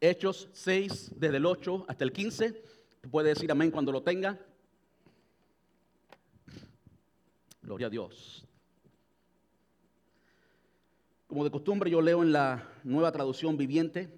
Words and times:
Hechos 0.00 0.48
6, 0.52 1.12
desde 1.16 1.36
el 1.36 1.44
8 1.44 1.84
hasta 1.86 2.04
el 2.04 2.12
15. 2.12 2.62
Puede 3.10 3.28
decir 3.28 3.50
amén 3.52 3.70
cuando 3.70 3.92
lo 3.92 4.02
tenga. 4.02 4.38
Gloria 7.62 7.88
a 7.88 7.90
Dios. 7.90 8.46
Como 11.26 11.44
de 11.44 11.50
costumbre 11.50 11.90
yo 11.90 12.00
leo 12.00 12.22
en 12.22 12.32
la 12.32 12.66
nueva 12.82 13.12
traducción 13.12 13.58
viviente. 13.58 14.08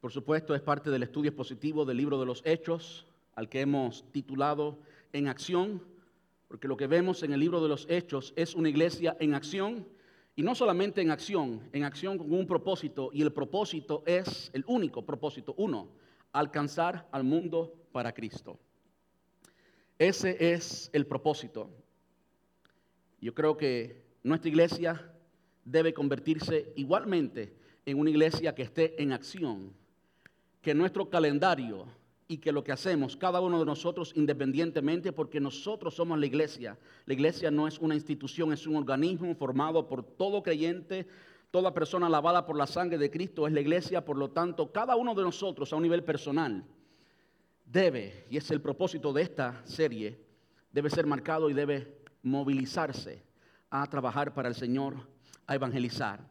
Por 0.00 0.12
supuesto 0.12 0.54
es 0.54 0.62
parte 0.62 0.88
del 0.88 1.02
estudio 1.02 1.30
expositivo 1.30 1.84
del 1.84 1.96
libro 1.96 2.20
de 2.20 2.26
los 2.26 2.42
Hechos, 2.46 3.06
al 3.34 3.48
que 3.48 3.60
hemos 3.60 4.04
titulado 4.12 4.78
En 5.12 5.26
acción, 5.26 5.82
porque 6.46 6.68
lo 6.68 6.76
que 6.76 6.86
vemos 6.86 7.24
en 7.24 7.32
el 7.32 7.40
libro 7.40 7.60
de 7.60 7.68
los 7.68 7.86
Hechos 7.90 8.32
es 8.36 8.54
una 8.54 8.68
iglesia 8.68 9.16
en 9.18 9.34
acción 9.34 9.84
y 10.38 10.42
no 10.44 10.54
solamente 10.54 11.00
en 11.02 11.10
acción, 11.10 11.68
en 11.72 11.82
acción 11.82 12.16
con 12.16 12.32
un 12.32 12.46
propósito, 12.46 13.10
y 13.12 13.22
el 13.22 13.32
propósito 13.32 14.04
es 14.06 14.52
el 14.52 14.64
único 14.68 15.04
propósito, 15.04 15.52
uno, 15.58 15.88
alcanzar 16.30 17.08
al 17.10 17.24
mundo 17.24 17.74
para 17.90 18.12
Cristo. 18.12 18.56
Ese 19.98 20.52
es 20.52 20.90
el 20.92 21.08
propósito. 21.08 21.68
Yo 23.20 23.34
creo 23.34 23.56
que 23.56 24.04
nuestra 24.22 24.48
iglesia 24.48 25.12
debe 25.64 25.92
convertirse 25.92 26.72
igualmente 26.76 27.56
en 27.84 27.98
una 27.98 28.10
iglesia 28.10 28.54
que 28.54 28.62
esté 28.62 29.02
en 29.02 29.12
acción, 29.12 29.72
que 30.62 30.72
nuestro 30.72 31.10
calendario 31.10 31.88
y 32.30 32.36
que 32.38 32.52
lo 32.52 32.62
que 32.62 32.72
hacemos, 32.72 33.16
cada 33.16 33.40
uno 33.40 33.58
de 33.58 33.64
nosotros 33.64 34.12
independientemente, 34.14 35.12
porque 35.12 35.40
nosotros 35.40 35.94
somos 35.94 36.18
la 36.18 36.26
iglesia. 36.26 36.78
La 37.06 37.14
iglesia 37.14 37.50
no 37.50 37.66
es 37.66 37.78
una 37.78 37.94
institución, 37.94 38.52
es 38.52 38.66
un 38.66 38.76
organismo 38.76 39.34
formado 39.34 39.88
por 39.88 40.02
todo 40.04 40.42
creyente, 40.42 41.06
toda 41.50 41.72
persona 41.72 42.06
lavada 42.10 42.44
por 42.44 42.58
la 42.58 42.66
sangre 42.66 42.98
de 42.98 43.10
Cristo 43.10 43.46
es 43.46 43.54
la 43.54 43.62
iglesia, 43.62 44.04
por 44.04 44.18
lo 44.18 44.30
tanto, 44.30 44.70
cada 44.70 44.94
uno 44.94 45.14
de 45.14 45.22
nosotros 45.22 45.72
a 45.72 45.76
un 45.76 45.82
nivel 45.82 46.04
personal 46.04 46.66
debe, 47.64 48.26
y 48.28 48.36
es 48.36 48.50
el 48.50 48.60
propósito 48.60 49.14
de 49.14 49.22
esta 49.22 49.62
serie, 49.64 50.20
debe 50.70 50.90
ser 50.90 51.06
marcado 51.06 51.48
y 51.48 51.54
debe 51.54 52.02
movilizarse 52.22 53.22
a 53.70 53.86
trabajar 53.86 54.34
para 54.34 54.50
el 54.50 54.54
Señor, 54.54 54.96
a 55.46 55.54
evangelizar. 55.54 56.28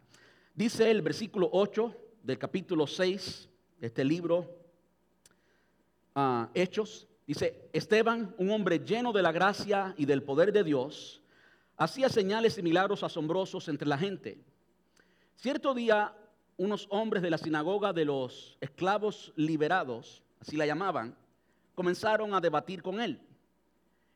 Dice 0.53 0.91
el 0.91 1.01
versículo 1.01 1.49
8 1.51 1.95
del 2.21 2.37
capítulo 2.37 2.85
6 2.85 3.49
de 3.79 3.87
este 3.87 4.03
libro 4.03 4.66
Hechos, 6.55 7.07
dice, 7.27 7.69
Esteban, 7.73 8.33
un 8.39 8.49
hombre 8.49 8.79
lleno 8.79 9.13
de 9.13 9.21
la 9.21 9.31
gracia 9.31 9.93
y 9.97 10.05
del 10.05 10.23
poder 10.23 10.51
de 10.51 10.63
Dios, 10.63 11.21
hacía 11.77 12.09
señales 12.09 12.57
y 12.57 12.63
milagros 12.63 13.03
asombrosos 13.03 13.67
entre 13.67 13.87
la 13.87 13.99
gente. 13.99 14.39
Cierto 15.35 15.75
día, 15.75 16.15
unos 16.57 16.87
hombres 16.89 17.21
de 17.21 17.29
la 17.29 17.37
sinagoga 17.37 17.93
de 17.93 18.05
los 18.05 18.57
esclavos 18.61 19.31
liberados, 19.35 20.23
así 20.39 20.57
la 20.57 20.65
llamaban, 20.65 21.15
comenzaron 21.75 22.33
a 22.33 22.41
debatir 22.41 22.81
con 22.81 22.99
él. 22.99 23.21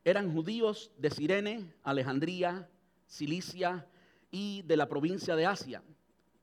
Eran 0.04 0.34
judíos 0.34 0.92
de 0.98 1.12
Sirene, 1.12 1.72
Alejandría, 1.84 2.68
Cilicia 3.06 3.86
y 4.32 4.64
de 4.64 4.76
la 4.76 4.90
provincia 4.90 5.36
de 5.36 5.46
Asia. 5.46 5.84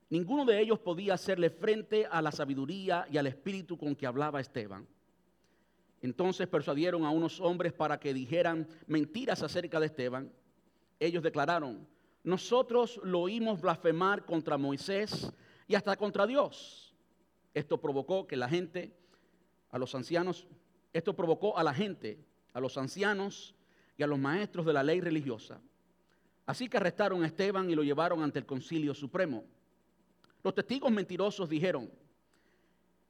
Ninguno 0.09 0.45
de 0.45 0.61
ellos 0.61 0.79
podía 0.79 1.15
hacerle 1.15 1.51
frente 1.51 2.07
a 2.07 2.23
la 2.23 2.31
sabiduría 2.31 3.09
y 3.11 3.19
al 3.19 3.27
espíritu 3.27 3.77
con 3.77 3.97
que 3.97 4.07
hablaba 4.07 4.41
Esteban. 4.41 4.87
Entonces 6.01 6.47
persuadieron 6.47 7.05
a 7.05 7.11
unos 7.11 7.41
hombres 7.41 7.73
para 7.73 7.99
que 7.99 8.15
dijeran 8.15 8.69
mentiras 8.87 9.43
acerca 9.43 9.81
de 9.81 9.87
Esteban. 9.87 10.33
Ellos 11.01 11.23
declararon, 11.23 11.87
nosotros 12.23 13.01
lo 13.03 13.21
oímos 13.21 13.61
blasfemar 13.61 14.25
contra 14.25 14.59
Moisés 14.59 15.33
y 15.67 15.75
hasta 15.75 15.97
contra 15.97 16.27
Dios. 16.27 16.95
Esto 17.55 17.81
provocó 17.81 18.27
que 18.27 18.37
la 18.37 18.49
gente, 18.49 18.95
a 19.71 19.79
los 19.79 19.95
ancianos, 19.95 20.47
esto 20.93 21.15
provocó 21.15 21.59
a 21.59 21.63
la 21.63 21.75
gente, 21.75 22.19
a 22.53 22.61
los 22.61 22.77
ancianos 22.79 23.55
y 23.97 24.03
a 24.03 24.07
los 24.07 24.19
maestros 24.19 24.67
de 24.67 24.73
la 24.73 24.83
ley 24.83 25.01
religiosa. 25.01 25.61
Así 26.47 26.69
que 26.69 26.77
arrestaron 26.77 27.23
a 27.23 27.27
Esteban 27.27 27.69
y 27.71 27.75
lo 27.75 27.83
llevaron 27.83 28.23
ante 28.23 28.39
el 28.39 28.47
concilio 28.47 28.95
supremo. 28.95 29.45
Los 30.43 30.55
testigos 30.55 30.91
mentirosos 30.91 31.49
dijeron, 31.49 31.91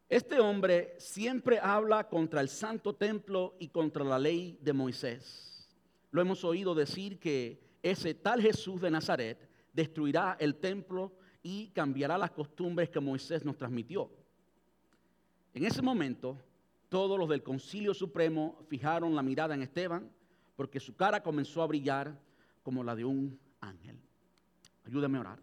este 0.09 0.41
hombre 0.41 0.95
siempre 0.99 1.59
habla 1.61 2.09
contra 2.09 2.41
el 2.41 2.49
santo 2.49 2.95
templo 2.95 3.55
y 3.59 3.69
contra 3.69 4.03
la 4.05 4.19
ley 4.19 4.59
de 4.63 4.73
Moisés. 4.73 5.69
Lo 6.11 6.23
hemos 6.23 6.45
oído 6.45 6.75
decir 6.75 7.19
que 7.19 7.61
ese 7.83 8.15
tal 8.15 8.41
Jesús 8.41 8.81
de 8.81 8.91
Nazaret 8.91 9.49
destruirá 9.73 10.37
el 10.41 10.57
templo 10.57 11.13
y 11.43 11.69
cambiará 11.69 12.17
las 12.17 12.31
costumbres 12.31 12.89
que 12.89 13.01
Moisés 13.01 13.45
nos 13.45 13.59
transmitió. 13.59 14.11
En 15.53 15.65
ese 15.67 15.83
momento, 15.83 16.39
todos 16.89 17.19
los 17.19 17.29
del 17.29 17.43
concilio 17.43 17.93
supremo 17.93 18.65
fijaron 18.69 19.15
la 19.15 19.23
mirada 19.23 19.55
en 19.55 19.63
Esteban 19.63 20.11
porque 20.57 20.81
su 20.81 20.97
cara 20.97 21.23
comenzó 21.23 21.63
a 21.63 21.67
brillar 21.67 22.19
como 22.63 22.83
la 22.83 22.97
de 22.97 23.05
un 23.05 23.39
ángel. 23.61 23.99
Ayúdame 24.87 25.19
a 25.19 25.21
orar. 25.21 25.39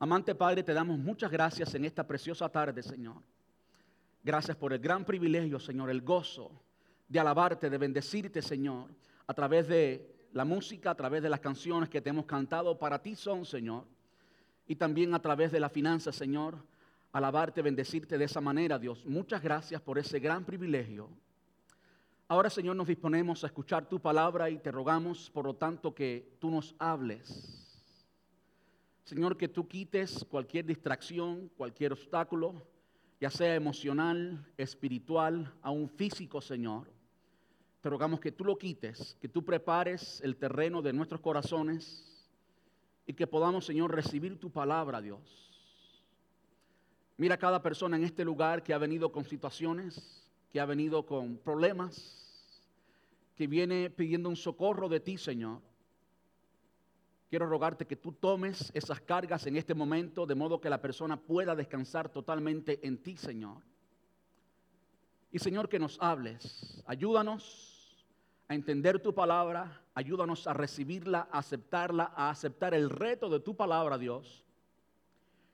Amante 0.00 0.34
Padre, 0.34 0.64
te 0.64 0.74
damos 0.74 0.98
muchas 0.98 1.30
gracias 1.30 1.72
en 1.76 1.84
esta 1.84 2.04
preciosa 2.04 2.48
tarde, 2.48 2.82
Señor. 2.82 3.22
Gracias 4.24 4.56
por 4.56 4.72
el 4.72 4.78
gran 4.78 5.04
privilegio, 5.04 5.58
Señor, 5.58 5.90
el 5.90 6.00
gozo 6.00 6.52
de 7.08 7.18
alabarte, 7.18 7.68
de 7.68 7.76
bendecirte, 7.76 8.40
Señor, 8.40 8.88
a 9.26 9.34
través 9.34 9.66
de 9.66 10.28
la 10.32 10.44
música, 10.44 10.92
a 10.92 10.94
través 10.94 11.22
de 11.24 11.28
las 11.28 11.40
canciones 11.40 11.88
que 11.88 12.00
te 12.00 12.10
hemos 12.10 12.26
cantado. 12.26 12.78
Para 12.78 13.02
ti 13.02 13.16
son, 13.16 13.44
Señor. 13.44 13.84
Y 14.68 14.76
también 14.76 15.12
a 15.14 15.20
través 15.20 15.50
de 15.50 15.58
la 15.58 15.68
finanza, 15.68 16.12
Señor, 16.12 16.56
alabarte, 17.10 17.62
bendecirte 17.62 18.16
de 18.16 18.24
esa 18.24 18.40
manera, 18.40 18.78
Dios. 18.78 19.04
Muchas 19.04 19.42
gracias 19.42 19.80
por 19.82 19.98
ese 19.98 20.20
gran 20.20 20.44
privilegio. 20.44 21.08
Ahora, 22.28 22.48
Señor, 22.48 22.76
nos 22.76 22.86
disponemos 22.86 23.42
a 23.42 23.48
escuchar 23.48 23.88
tu 23.88 24.00
palabra 24.00 24.48
y 24.48 24.58
te 24.58 24.70
rogamos, 24.70 25.30
por 25.30 25.46
lo 25.46 25.54
tanto, 25.54 25.92
que 25.92 26.36
tú 26.38 26.48
nos 26.48 26.76
hables. 26.78 27.58
Señor, 29.02 29.36
que 29.36 29.48
tú 29.48 29.66
quites 29.66 30.24
cualquier 30.30 30.64
distracción, 30.64 31.50
cualquier 31.56 31.92
obstáculo 31.92 32.71
ya 33.22 33.30
sea 33.30 33.54
emocional, 33.54 34.44
espiritual, 34.56 35.54
aún 35.62 35.88
físico, 35.88 36.40
Señor. 36.40 36.90
Te 37.80 37.88
rogamos 37.88 38.18
que 38.18 38.32
tú 38.32 38.44
lo 38.44 38.58
quites, 38.58 39.16
que 39.20 39.28
tú 39.28 39.44
prepares 39.44 40.20
el 40.24 40.34
terreno 40.34 40.82
de 40.82 40.92
nuestros 40.92 41.20
corazones 41.20 42.26
y 43.06 43.12
que 43.12 43.28
podamos, 43.28 43.64
Señor, 43.64 43.94
recibir 43.94 44.40
tu 44.40 44.50
palabra, 44.50 45.00
Dios. 45.00 45.20
Mira 47.16 47.36
a 47.36 47.38
cada 47.38 47.62
persona 47.62 47.96
en 47.96 48.02
este 48.02 48.24
lugar 48.24 48.64
que 48.64 48.74
ha 48.74 48.78
venido 48.78 49.12
con 49.12 49.24
situaciones, 49.24 50.28
que 50.50 50.58
ha 50.58 50.66
venido 50.66 51.06
con 51.06 51.36
problemas, 51.36 52.58
que 53.36 53.46
viene 53.46 53.88
pidiendo 53.88 54.30
un 54.30 54.36
socorro 54.36 54.88
de 54.88 54.98
ti, 54.98 55.16
Señor. 55.16 55.60
Quiero 57.32 57.46
rogarte 57.46 57.86
que 57.86 57.96
tú 57.96 58.12
tomes 58.12 58.70
esas 58.74 59.00
cargas 59.00 59.46
en 59.46 59.56
este 59.56 59.72
momento 59.72 60.26
de 60.26 60.34
modo 60.34 60.60
que 60.60 60.68
la 60.68 60.82
persona 60.82 61.16
pueda 61.16 61.56
descansar 61.56 62.10
totalmente 62.10 62.86
en 62.86 62.98
ti, 62.98 63.16
Señor. 63.16 63.62
Y 65.30 65.38
Señor, 65.38 65.70
que 65.70 65.78
nos 65.78 65.96
hables. 66.02 66.84
Ayúdanos 66.84 68.04
a 68.48 68.54
entender 68.54 69.00
tu 69.00 69.14
palabra. 69.14 69.80
Ayúdanos 69.94 70.46
a 70.46 70.52
recibirla, 70.52 71.26
a 71.32 71.38
aceptarla, 71.38 72.12
a 72.14 72.28
aceptar 72.28 72.74
el 72.74 72.90
reto 72.90 73.30
de 73.30 73.40
tu 73.40 73.56
palabra, 73.56 73.96
Dios. 73.96 74.44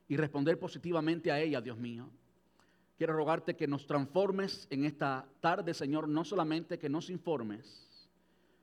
Y 0.09 0.17
responder 0.17 0.59
positivamente 0.59 1.31
a 1.31 1.39
ella, 1.39 1.61
Dios 1.61 1.79
mío. 1.79 2.11
Quiero 2.97 3.13
rogarte 3.13 3.55
que 3.55 3.69
nos 3.69 3.87
transformes 3.87 4.67
en 4.71 4.85
esta 4.85 5.29
tarde, 5.41 5.73
Señor. 5.75 6.09
No 6.09 6.25
solamente 6.25 6.77
que 6.77 6.89
nos 6.89 7.09
informes, 7.09 7.89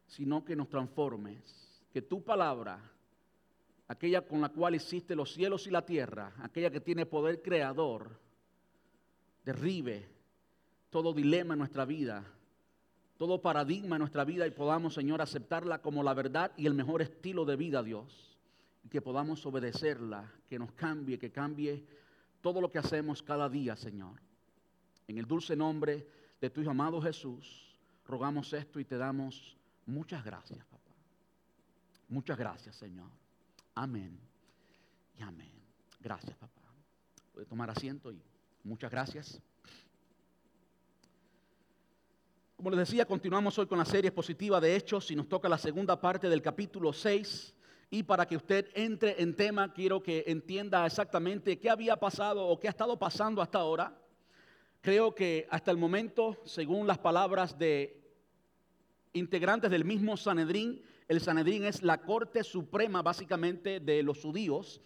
sino 0.06 0.44
que 0.44 0.58
nos 0.58 0.68
transformes. 0.68 1.72
Que 1.94 2.02
tu 2.02 2.22
palabra 2.22 2.92
aquella 3.88 4.26
con 4.26 4.42
la 4.42 4.50
cual 4.50 4.76
hiciste 4.76 5.16
los 5.16 5.34
cielos 5.34 5.68
y 5.68 5.72
la 5.72 5.86
tierra, 5.86 6.34
aquella 6.42 6.72
que 6.72 6.82
tiene 6.82 7.06
poder 7.06 7.42
creador, 7.42 8.20
derribe 9.44 10.10
todo 10.90 11.14
dilema 11.14 11.54
en 11.54 11.60
nuestra 11.60 11.86
vida, 11.86 12.26
todo 13.18 13.42
paradigma 13.42 13.96
en 13.96 14.02
nuestra 14.02 14.26
vida 14.26 14.48
y 14.48 14.52
podamos, 14.52 14.94
Señor, 14.94 15.22
aceptarla 15.22 15.82
como 15.82 16.04
la 16.04 16.14
verdad 16.14 16.52
y 16.58 16.66
el 16.66 16.74
mejor 16.74 17.02
estilo 17.02 17.46
de 17.46 17.56
vida, 17.56 17.84
Dios. 17.84 18.38
Y 18.84 18.90
que 18.90 19.02
podamos 19.02 19.46
obedecerla, 19.46 20.32
que 20.48 20.60
nos 20.60 20.72
cambie, 20.74 21.18
que 21.18 21.32
cambie 21.32 21.86
todo 22.42 22.62
lo 22.62 22.72
que 22.72 22.78
hacemos 22.78 23.24
cada 23.24 23.50
día, 23.50 23.76
Señor. 23.76 24.20
En 25.08 25.18
el 25.18 25.26
dulce 25.26 25.56
nombre 25.56 26.08
de 26.42 26.50
tu 26.50 26.62
Hijo 26.62 26.72
amado 26.72 27.02
Jesús, 27.02 27.76
rogamos 28.06 28.52
esto 28.54 28.80
y 28.80 28.86
te 28.86 28.98
damos 28.98 29.58
muchas 29.86 30.24
gracias, 30.24 30.64
papá. 30.66 30.92
Muchas 32.10 32.38
gracias, 32.38 32.76
Señor. 32.76 33.25
Amén 33.76 34.18
y 35.20 35.22
amén. 35.22 35.52
Gracias, 36.00 36.38
papá. 36.38 36.62
Puede 37.34 37.46
tomar 37.46 37.70
asiento 37.70 38.10
y 38.10 38.22
muchas 38.64 38.90
gracias. 38.90 39.42
Como 42.56 42.70
les 42.70 42.80
decía, 42.80 43.06
continuamos 43.06 43.60
hoy 43.60 43.68
con 43.68 43.78
la 43.78 43.84
serie 43.84 44.08
expositiva 44.08 44.62
de 44.62 44.78
Hechos 44.78 45.12
y 45.12 45.16
nos 45.16 45.28
toca 45.28 45.50
la 45.50 45.58
segunda 45.58 46.00
parte 46.00 46.30
del 46.30 46.42
capítulo 46.42 46.94
6. 46.94 47.54
Y 47.90 48.04
para 48.04 48.26
que 48.26 48.38
usted 48.38 48.70
entre 48.76 49.22
en 49.22 49.36
tema, 49.36 49.74
quiero 49.74 50.02
que 50.02 50.24
entienda 50.26 50.86
exactamente 50.86 51.60
qué 51.60 51.70
había 51.70 51.98
pasado 51.98 52.48
o 52.48 52.58
qué 52.58 52.68
ha 52.68 52.72
estado 52.72 52.98
pasando 52.98 53.42
hasta 53.42 53.60
ahora. 53.60 53.94
Creo 54.80 55.14
que 55.14 55.48
hasta 55.52 55.72
el 55.72 55.78
momento, 55.78 56.42
según 56.46 56.88
las 56.88 57.00
palabras 57.00 57.60
de 57.60 58.02
integrantes 59.12 59.70
del 59.70 59.84
mismo 59.84 60.16
Sanedrín, 60.16 60.82
el 61.08 61.22
Sanedrín 61.22 61.66
es 61.66 61.84
la 61.84 62.02
corte 62.02 62.44
suprema 62.44 63.02
básicamente 63.02 63.80
de 63.80 64.02
los 64.02 64.22
judíos. 64.22 64.82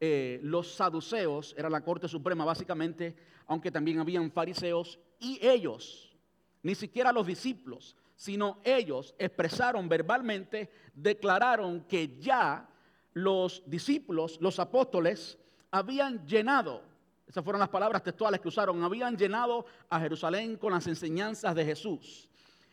Eh, 0.00 0.38
los 0.42 0.74
saduceos 0.74 1.54
era 1.56 1.68
la 1.68 1.82
corte 1.82 2.08
suprema 2.08 2.44
básicamente, 2.44 3.16
aunque 3.46 3.70
también 3.70 3.98
habían 3.98 4.30
fariseos 4.30 4.98
y 5.18 5.38
ellos, 5.44 6.14
ni 6.62 6.74
siquiera 6.74 7.12
los 7.12 7.26
discípulos, 7.26 7.96
sino 8.16 8.60
ellos 8.64 9.14
expresaron 9.18 9.88
verbalmente, 9.88 10.70
declararon 10.94 11.84
que 11.84 12.18
ya 12.18 12.68
los 13.12 13.62
discípulos, 13.66 14.38
los 14.40 14.58
apóstoles, 14.58 15.38
habían 15.70 16.24
llenado, 16.26 16.82
esas 17.26 17.42
fueron 17.42 17.60
las 17.60 17.68
palabras 17.68 18.02
textuales 18.02 18.40
que 18.40 18.48
usaron, 18.48 18.82
habían 18.84 19.16
llenado 19.16 19.66
a 19.88 19.98
Jerusalén 19.98 20.56
con 20.56 20.72
las 20.72 20.86
enseñanzas 20.86 21.54
de 21.54 21.64
Jesús. 21.64 22.28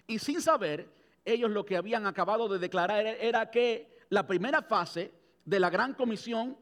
Y 0.05 0.19
sin 0.19 0.41
saber, 0.41 1.00
ellos 1.25 1.51
lo 1.51 1.65
que 1.65 1.77
habían 1.77 2.05
acabado 2.05 2.49
de 2.49 2.59
declarar 2.59 3.05
era 3.05 3.51
que 3.51 3.97
la 4.09 4.25
primera 4.27 4.61
fase 4.61 5.13
de 5.45 5.59
la 5.59 5.69
gran 5.69 5.93
comisión 5.93 6.57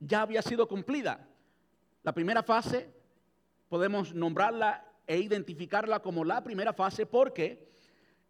ya 0.00 0.22
había 0.22 0.42
sido 0.42 0.68
cumplida. 0.68 1.28
La 2.02 2.12
primera 2.12 2.42
fase 2.42 2.92
podemos 3.68 4.14
nombrarla 4.14 4.86
e 5.06 5.18
identificarla 5.18 6.00
como 6.00 6.24
la 6.24 6.42
primera 6.42 6.72
fase 6.72 7.06
porque 7.06 7.68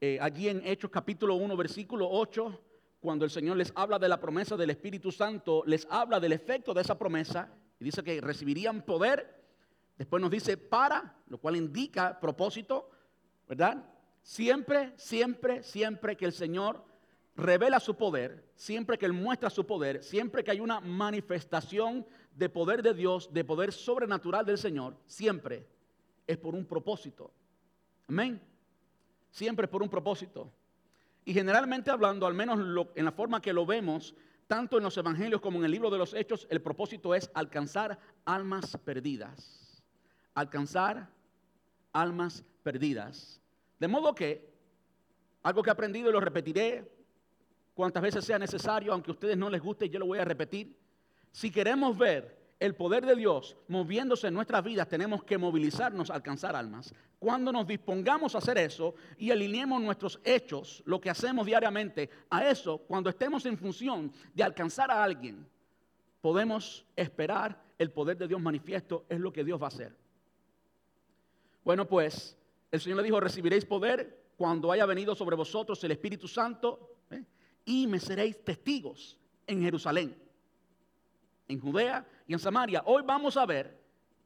eh, 0.01 0.19
allí 0.21 0.49
en 0.49 0.67
Hechos 0.67 0.91
capítulo 0.91 1.35
1, 1.37 1.57
versículo 1.57 2.09
8, 2.11 2.61
cuando 3.01 3.25
el 3.25 3.31
Señor 3.31 3.57
les 3.57 3.73
habla 3.75 3.99
de 3.99 4.09
la 4.09 4.21
promesa 4.21 4.57
del 4.57 4.71
Espíritu 4.71 5.13
Santo, 5.13 5.63
les 5.67 5.87
habla 5.91 6.21
del 6.21 6.33
efecto 6.33 6.73
de 6.73 6.83
esa 6.83 6.99
promesa 6.99 7.53
y 7.79 7.85
dice 7.85 8.03
que 8.03 8.21
recibirían 8.21 8.83
poder. 8.83 9.43
Después 9.97 10.21
nos 10.21 10.31
dice 10.31 10.57
para, 10.57 11.17
lo 11.29 11.39
cual 11.39 11.57
indica 11.57 12.19
propósito, 12.19 12.91
¿verdad? 13.49 13.85
Siempre, 14.25 14.93
siempre, 14.97 15.63
siempre 15.63 16.17
que 16.17 16.25
el 16.25 16.33
Señor 16.33 16.85
revela 17.37 17.79
su 17.79 17.95
poder, 17.97 18.45
siempre 18.57 18.99
que 18.99 19.07
Él 19.07 19.13
muestra 19.13 19.49
su 19.49 19.65
poder, 19.65 20.03
siempre 20.03 20.43
que 20.43 20.51
hay 20.51 20.59
una 20.59 20.81
manifestación 20.81 22.05
de 22.35 22.49
poder 22.49 22.83
de 22.83 22.95
Dios, 22.95 23.33
de 23.33 23.45
poder 23.45 23.73
sobrenatural 23.73 24.45
del 24.45 24.59
Señor, 24.59 24.97
siempre 25.07 25.65
es 26.27 26.37
por 26.37 26.57
un 26.57 26.67
propósito. 26.67 27.31
Amén 28.09 28.41
siempre 29.35 29.67
por 29.67 29.83
un 29.83 29.89
propósito. 29.89 30.49
Y 31.25 31.35
generalmente 31.35 31.91
hablando, 31.91 32.25
al 32.27 32.35
menos 32.35 32.89
en 32.95 33.05
la 33.05 33.11
forma 33.11 33.43
que 33.43 33.53
lo 33.53 33.67
vemos, 33.67 34.15
tanto 34.47 34.79
en 34.79 34.85
los 34.85 34.97
evangelios 34.97 35.41
como 35.41 35.59
en 35.59 35.65
el 35.65 35.73
libro 35.73 35.91
de 35.91 35.99
los 35.99 36.15
hechos, 36.15 36.47
el 36.51 36.63
propósito 36.63 37.15
es 37.17 37.29
alcanzar 37.35 37.99
almas 38.25 38.77
perdidas. 38.85 39.83
Alcanzar 40.35 41.11
almas 41.93 42.45
perdidas. 42.63 43.41
De 43.79 43.89
modo 43.89 44.15
que, 44.15 44.53
algo 45.43 45.63
que 45.63 45.71
he 45.71 45.73
aprendido 45.73 46.09
y 46.09 46.13
lo 46.13 46.21
repetiré 46.21 46.91
cuantas 47.75 48.03
veces 48.03 48.25
sea 48.25 48.39
necesario, 48.39 48.93
aunque 48.93 49.11
a 49.11 49.15
ustedes 49.15 49.37
no 49.37 49.51
les 49.51 49.61
guste, 49.61 49.89
yo 49.89 49.99
lo 49.99 50.07
voy 50.07 50.19
a 50.19 50.25
repetir. 50.25 50.77
Si 51.33 51.51
queremos 51.51 51.99
ver 51.99 52.45
el 52.61 52.75
poder 52.75 53.05
de 53.05 53.17
Dios 53.17 53.57
moviéndose 53.69 54.29
en 54.29 54.35
nuestras 54.35 54.63
vidas, 54.63 54.89
tenemos 54.89 55.25
que 55.25 55.37
movilizarnos 55.37 56.11
a 56.11 56.15
alcanzar 56.15 56.55
almas. 56.55 56.95
Cuando 57.19 57.53
nos 57.53 57.67
dispongamos 57.67 58.35
a 58.35 58.39
hacer 58.39 58.59
eso 58.59 58.95
y 59.19 59.31
alineemos 59.31 59.83
nuestros 59.83 60.21
hechos, 60.25 60.83
lo 60.87 61.01
que 61.01 61.11
hacemos 61.11 61.47
diariamente, 61.47 62.09
a 62.31 62.49
eso, 62.49 62.79
cuando 62.79 63.11
estemos 63.11 63.45
en 63.47 63.59
función 63.59 64.13
de 64.33 64.45
alcanzar 64.45 64.91
a 64.91 65.03
alguien, 65.03 65.47
podemos 66.21 66.87
esperar 66.97 67.61
el 67.77 67.91
poder 67.91 68.17
de 68.17 68.29
Dios 68.29 68.41
manifiesto, 68.41 69.05
es 69.09 69.19
lo 69.19 69.33
que 69.33 69.45
Dios 69.45 69.61
va 69.61 69.67
a 69.67 69.69
hacer. 69.69 69.95
Bueno, 71.65 71.87
pues 71.87 72.37
el 72.75 72.81
Señor 72.81 72.97
le 72.99 73.05
dijo, 73.05 73.21
recibiréis 73.21 73.65
poder 73.65 74.33
cuando 74.37 74.73
haya 74.73 74.85
venido 74.85 75.15
sobre 75.15 75.37
vosotros 75.37 75.83
el 75.85 75.93
Espíritu 75.93 76.27
Santo 76.27 76.97
¿eh? 77.11 77.23
y 77.65 77.87
me 77.87 78.01
seréis 78.01 78.45
testigos 78.45 79.17
en 79.47 79.63
Jerusalén 79.63 80.17
en 81.47 81.61
Judea 81.61 82.05
y 82.27 82.33
en 82.33 82.39
Samaria. 82.39 82.83
Hoy 82.87 83.03
vamos 83.07 83.37
a 83.37 83.47
ver 83.47 83.79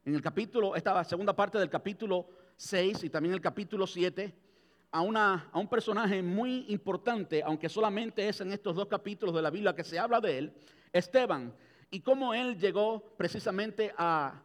en 0.05 0.15
el 0.15 0.23
capítulo, 0.23 0.75
esta 0.75 1.05
segunda 1.05 1.35
parte 1.35 1.59
del 1.59 1.69
capítulo 1.69 2.27
6 2.57 3.05
y 3.05 3.11
también 3.11 3.35
el 3.35 3.41
capítulo 3.41 3.87
7, 3.87 4.35
a, 4.93 5.03
una, 5.03 5.51
a 5.53 5.59
un 5.59 5.69
personaje 5.69 6.23
muy 6.23 6.65
importante, 6.69 7.43
aunque 7.43 7.69
solamente 7.69 8.27
es 8.27 8.41
en 8.41 8.53
estos 8.53 8.75
dos 8.75 8.87
capítulos 8.87 9.35
de 9.35 9.43
la 9.43 9.51
Biblia 9.51 9.75
que 9.75 9.85
se 9.85 9.99
habla 9.99 10.21
de 10.21 10.39
él, 10.39 10.55
Esteban, 10.91 11.53
y 11.91 12.01
cómo 12.01 12.33
él 12.33 12.59
llegó 12.59 13.15
precisamente 13.19 13.93
a, 13.99 14.41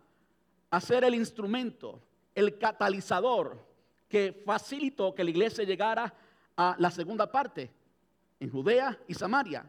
a 0.70 0.82
ser 0.82 1.06
el 1.06 1.16
instrumento, 1.16 2.02
el 2.36 2.58
catalizador 2.58 3.73
que 4.14 4.44
facilitó 4.46 5.16
que 5.16 5.24
la 5.24 5.32
iglesia 5.32 5.64
llegara 5.64 6.14
a 6.56 6.76
la 6.78 6.92
segunda 6.92 7.32
parte, 7.32 7.72
en 8.40 8.48
Judea 8.48 8.96
y 9.08 9.16
Samaria. 9.16 9.68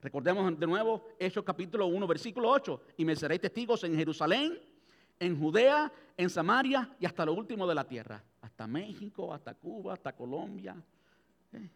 Recordemos 0.00 0.56
de 0.56 0.64
nuevo 0.64 1.08
Hechos 1.18 1.42
capítulo 1.42 1.86
1, 1.86 2.06
versículo 2.06 2.50
8. 2.50 2.80
Y 2.98 3.04
me 3.04 3.16
seréis 3.16 3.40
testigos 3.40 3.82
en 3.82 3.96
Jerusalén, 3.96 4.56
en 5.18 5.40
Judea, 5.40 5.92
en 6.16 6.30
Samaria 6.30 6.88
y 7.00 7.04
hasta 7.04 7.26
lo 7.26 7.32
último 7.32 7.66
de 7.66 7.74
la 7.74 7.82
tierra. 7.82 8.22
Hasta 8.42 8.64
México, 8.68 9.34
hasta 9.34 9.54
Cuba, 9.54 9.94
hasta 9.94 10.12
Colombia, 10.12 10.76
¿eh? 11.52 11.68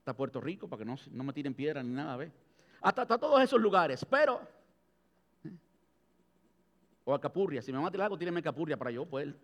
hasta 0.00 0.14
Puerto 0.14 0.42
Rico, 0.42 0.68
para 0.68 0.80
que 0.80 0.84
no, 0.84 0.96
no 1.10 1.24
me 1.24 1.32
tiren 1.32 1.54
piedra 1.54 1.82
ni 1.82 1.94
nada, 1.94 2.18
¿ves? 2.18 2.32
Hasta, 2.82 3.06
todos 3.06 3.40
esos 3.40 3.58
lugares. 3.58 4.04
Pero, 4.04 4.42
¿eh? 5.42 5.52
o 7.06 7.14
a 7.14 7.18
Capurria, 7.18 7.62
si 7.62 7.72
me 7.72 7.78
van 7.78 7.86
a 7.86 7.90
tirar 7.90 8.04
algo, 8.04 8.18
tírenme 8.18 8.42
Capurria 8.42 8.76
para 8.76 8.90
yo 8.90 9.06
poder. 9.06 9.34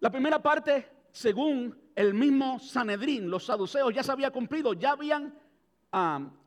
La 0.00 0.10
primera 0.10 0.40
parte 0.40 0.98
según 1.12 1.76
el 1.94 2.14
mismo 2.14 2.60
Sanedrín, 2.60 3.28
los 3.28 3.44
saduceos 3.44 3.92
ya 3.92 4.02
se 4.02 4.12
había 4.12 4.30
cumplido, 4.30 4.72
ya 4.72 4.92
habían 4.92 5.34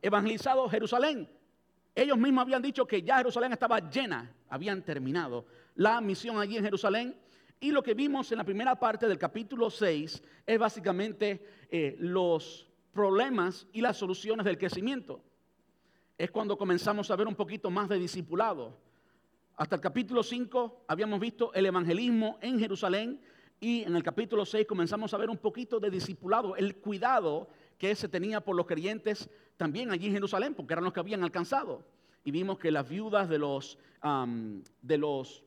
evangelizado 0.02 0.70
Jerusalén. 0.70 1.30
Ellos 1.94 2.18
mismos 2.18 2.44
habían 2.44 2.62
dicho 2.62 2.86
que 2.86 3.02
ya 3.02 3.18
Jerusalén 3.18 3.52
estaba 3.52 3.80
llena, 3.90 4.34
habían 4.50 4.82
terminado 4.84 5.46
la 5.76 6.00
misión 6.00 6.40
allí 6.40 6.58
en 6.58 6.64
Jerusalén. 6.64 7.18
Y 7.60 7.72
lo 7.72 7.84
que 7.84 7.94
vimos 7.94 8.32
en 8.32 8.38
la 8.38 8.44
primera 8.44 8.80
parte 8.80 9.08
del 9.08 9.18
capítulo 9.18 9.70
6 9.70 10.24
es 10.46 10.60
básicamente 10.60 11.46
eh, 11.70 11.96
los 12.00 12.68
problemas 12.94 13.68
y 13.74 13.82
las 13.82 13.98
soluciones 13.98 14.46
del 14.46 14.58
crecimiento. 14.58 15.22
Es 16.18 16.32
cuando 16.32 16.58
comenzamos 16.58 17.12
a 17.12 17.16
ver 17.16 17.28
un 17.28 17.36
poquito 17.36 17.70
más 17.70 17.90
de 17.90 18.00
discipulado. 18.00 18.78
Hasta 19.58 19.76
el 19.76 19.82
capítulo 19.82 20.24
5 20.24 20.86
habíamos 20.88 21.20
visto 21.20 21.54
el 21.54 21.66
evangelismo 21.66 22.40
en 22.42 22.58
Jerusalén 22.58 23.20
y 23.64 23.84
en 23.84 23.96
el 23.96 24.02
capítulo 24.02 24.44
6 24.44 24.66
comenzamos 24.66 25.14
a 25.14 25.18
ver 25.18 25.30
un 25.30 25.38
poquito 25.38 25.80
de 25.80 25.92
discipulado, 25.92 26.56
el 26.56 26.78
cuidado 26.78 27.48
que 27.78 27.96
se 27.96 28.10
tenía 28.10 28.42
por 28.42 28.56
los 28.56 28.66
creyentes 28.66 29.30
también 29.56 29.92
allí 29.92 30.08
en 30.08 30.14
Jerusalén, 30.14 30.56
porque 30.56 30.74
eran 30.74 30.84
los 30.84 30.92
que 30.92 31.00
habían 31.00 31.24
alcanzado. 31.24 31.86
Y 32.26 32.32
vimos 32.32 32.58
que 32.58 32.72
las 32.72 32.90
viudas 32.90 33.30
de 33.30 33.38
los, 33.38 33.78
de 34.82 34.98
los 34.98 35.44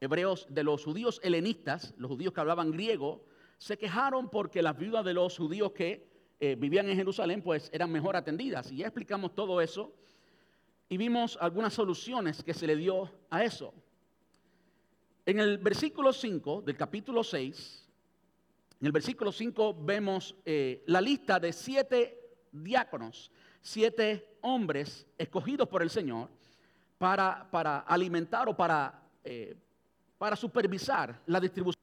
hebreos, 0.00 0.48
de 0.50 0.64
los 0.64 0.84
judíos 0.84 1.20
helenistas, 1.22 1.94
los 1.96 2.10
judíos 2.10 2.34
que 2.34 2.40
hablaban 2.40 2.72
griego, 2.72 3.24
se 3.56 3.78
quejaron 3.78 4.28
porque 4.30 4.60
las 4.60 4.76
viudas 4.76 5.04
de 5.04 5.14
los 5.14 5.36
judíos 5.36 5.70
que 5.70 6.08
eh, 6.40 6.56
vivían 6.58 6.88
en 6.88 6.96
Jerusalén 6.96 7.42
pues 7.42 7.70
eran 7.72 7.92
mejor 7.92 8.16
atendidas. 8.16 8.72
Y 8.72 8.78
ya 8.78 8.86
explicamos 8.86 9.32
todo 9.36 9.60
eso 9.60 9.92
y 10.88 10.96
vimos 10.96 11.38
algunas 11.40 11.72
soluciones 11.72 12.42
que 12.42 12.52
se 12.54 12.66
le 12.66 12.74
dio 12.74 13.12
a 13.30 13.44
eso. 13.44 13.72
En 15.28 15.38
el 15.40 15.58
versículo 15.58 16.10
5 16.10 16.62
del 16.62 16.74
capítulo 16.74 17.22
6, 17.22 17.86
en 18.80 18.86
el 18.86 18.92
versículo 18.92 19.30
5 19.30 19.76
vemos 19.78 20.34
eh, 20.42 20.82
la 20.86 21.02
lista 21.02 21.38
de 21.38 21.52
siete 21.52 22.46
diáconos, 22.50 23.30
siete 23.60 24.38
hombres 24.40 25.06
escogidos 25.18 25.68
por 25.68 25.82
el 25.82 25.90
Señor 25.90 26.30
para, 26.96 27.46
para 27.50 27.80
alimentar 27.80 28.48
o 28.48 28.56
para, 28.56 29.02
eh, 29.22 29.54
para 30.16 30.34
supervisar 30.34 31.20
la 31.26 31.38
distribución. 31.38 31.77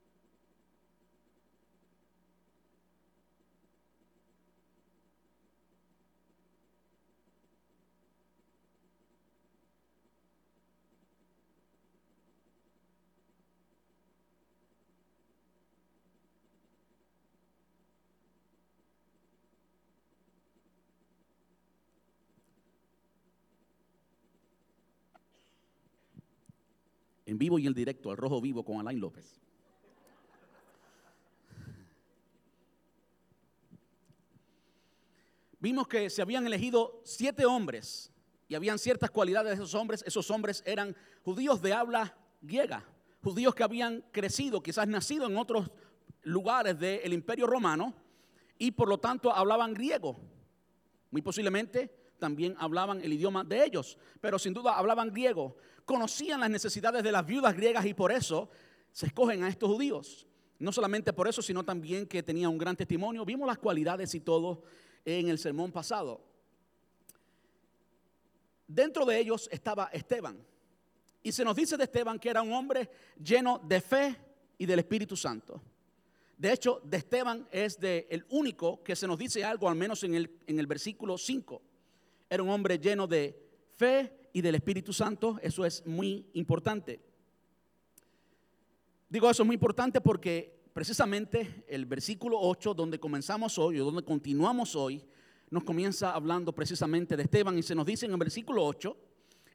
En 27.25 27.37
vivo 27.37 27.59
y 27.59 27.67
en 27.67 27.73
directo, 27.73 28.11
al 28.11 28.17
rojo 28.17 28.39
vivo 28.41 28.63
con 28.63 28.79
Alain 28.79 28.99
López. 28.99 29.39
vimos 35.65 35.87
que 35.87 36.11
se 36.11 36.21
habían 36.21 36.45
elegido 36.45 37.01
siete 37.03 37.43
hombres 37.43 38.11
y 38.47 38.53
habían 38.53 38.77
ciertas 38.77 39.09
cualidades 39.09 39.49
de 39.49 39.55
esos 39.55 39.73
hombres. 39.73 40.03
Esos 40.05 40.29
hombres 40.29 40.61
eran 40.63 40.95
judíos 41.23 41.59
de 41.59 41.73
habla 41.73 42.15
griega, 42.39 42.85
judíos 43.23 43.55
que 43.55 43.63
habían 43.63 44.05
crecido, 44.11 44.61
quizás 44.61 44.87
nacido 44.87 45.25
en 45.25 45.35
otros 45.37 45.71
lugares 46.21 46.77
del 46.77 47.11
imperio 47.13 47.47
romano 47.47 47.95
y 48.59 48.69
por 48.69 48.87
lo 48.87 48.99
tanto 48.99 49.33
hablaban 49.33 49.73
griego. 49.73 50.15
Muy 51.09 51.23
posiblemente 51.23 51.91
también 52.19 52.55
hablaban 52.59 53.01
el 53.01 53.13
idioma 53.13 53.43
de 53.43 53.65
ellos, 53.65 53.97
pero 54.21 54.37
sin 54.37 54.53
duda 54.53 54.77
hablaban 54.77 55.09
griego. 55.09 55.57
Conocían 55.85 56.39
las 56.39 56.49
necesidades 56.49 57.03
de 57.03 57.11
las 57.11 57.25
viudas 57.25 57.55
griegas 57.55 57.85
y 57.85 57.93
por 57.93 58.11
eso 58.11 58.49
se 58.91 59.05
escogen 59.05 59.43
a 59.43 59.49
estos 59.49 59.69
judíos. 59.69 60.27
No 60.57 60.71
solamente 60.71 61.13
por 61.13 61.27
eso, 61.27 61.41
sino 61.41 61.63
también 61.63 62.07
que 62.07 62.23
tenían 62.23 62.49
un 62.49 62.57
gran 62.57 62.75
testimonio. 62.75 63.25
Vimos 63.25 63.47
las 63.47 63.57
cualidades 63.57 64.15
y 64.15 64.21
todo 64.21 64.63
en 65.03 65.29
el 65.29 65.37
sermón 65.37 65.71
pasado. 65.71 66.21
Dentro 68.67 69.05
de 69.05 69.19
ellos 69.19 69.47
estaba 69.51 69.89
Esteban. 69.93 70.43
Y 71.21 71.31
se 71.31 71.43
nos 71.43 71.55
dice 71.55 71.77
de 71.77 71.83
Esteban 71.83 72.19
que 72.19 72.29
era 72.29 72.41
un 72.41 72.53
hombre 72.53 72.89
lleno 73.21 73.59
de 73.59 73.81
fe 73.81 74.15
y 74.57 74.65
del 74.65 74.79
Espíritu 74.79 75.15
Santo. 75.15 75.61
De 76.37 76.51
hecho, 76.51 76.81
de 76.83 76.97
Esteban 76.97 77.47
es 77.51 77.79
de 77.79 78.07
el 78.09 78.25
único 78.29 78.83
que 78.83 78.95
se 78.95 79.07
nos 79.07 79.17
dice 79.17 79.43
algo, 79.43 79.69
al 79.69 79.75
menos 79.75 80.03
en 80.03 80.15
el, 80.15 80.39
en 80.47 80.59
el 80.59 80.67
versículo 80.67 81.17
5. 81.17 81.61
Era 82.29 82.43
un 82.43 82.49
hombre 82.49 82.77
lleno 82.79 83.07
de 83.07 83.37
fe 83.75 84.24
y 84.35 84.41
del 84.41 84.55
Espíritu 84.55 84.91
Santo. 84.91 85.39
Eso 85.41 85.65
es 85.65 85.87
muy 85.87 86.25
importante. 86.33 86.99
Digo 89.07 89.29
eso 89.29 89.43
es 89.43 89.47
muy 89.47 89.53
importante 89.53 90.01
porque 90.01 90.67
precisamente 90.73 91.63
el 91.69 91.85
versículo 91.85 92.37
8, 92.41 92.73
donde 92.73 92.99
comenzamos 92.99 93.57
hoy 93.57 93.79
o 93.79 93.85
donde 93.85 94.03
continuamos 94.03 94.75
hoy, 94.75 95.01
nos 95.49 95.63
comienza 95.63 96.11
hablando 96.11 96.51
precisamente 96.51 97.15
de 97.15 97.23
Esteban 97.23 97.57
y 97.57 97.63
se 97.63 97.75
nos 97.75 97.85
dice 97.85 98.07
en 98.07 98.11
el 98.11 98.17
versículo 98.17 98.65
8, 98.65 98.97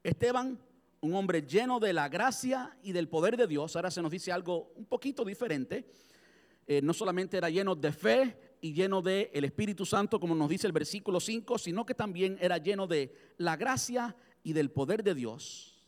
Esteban, 0.03 0.59
un 1.03 1.15
hombre 1.15 1.43
lleno 1.43 1.79
de 1.79 1.93
la 1.93 2.09
gracia 2.09 2.75
y 2.83 2.93
del 2.93 3.07
poder 3.07 3.37
de 3.37 3.47
Dios, 3.47 3.77
ahora 3.77 3.91
se 3.91 4.01
nos 4.01 4.11
dice 4.11 4.33
algo 4.33 4.73
un 4.77 4.87
poquito 4.87 5.27
diferente, 5.27 5.85
eh, 6.67 6.81
no 6.81 6.95
solamente 6.95 7.37
era 7.37 7.51
lleno 7.51 7.75
de 7.75 7.93
fe 7.93 8.57
y 8.63 8.73
lleno 8.73 9.03
de 9.03 9.31
el 9.35 9.45
Espíritu 9.45 9.85
Santo, 9.85 10.19
como 10.19 10.35
nos 10.35 10.49
dice 10.49 10.67
el 10.67 10.73
versículo 10.73 11.21
5, 11.21 11.59
sino 11.59 11.85
que 11.85 11.95
también 11.95 12.39
era 12.41 12.57
lleno 12.57 12.87
de 12.87 13.13
la 13.37 13.57
gracia 13.57 14.17
y 14.43 14.53
del 14.53 14.71
poder 14.71 15.03
de 15.03 15.15
Dios. 15.15 15.81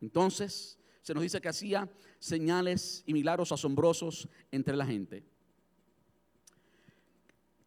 Entonces, 0.00 0.78
se 1.02 1.14
nos 1.14 1.22
dice 1.22 1.40
que 1.40 1.48
hacía 1.48 1.90
señales 2.18 3.02
y 3.06 3.12
milagros 3.12 3.52
asombrosos 3.52 4.28
entre 4.50 4.76
la 4.76 4.86
gente. 4.86 5.24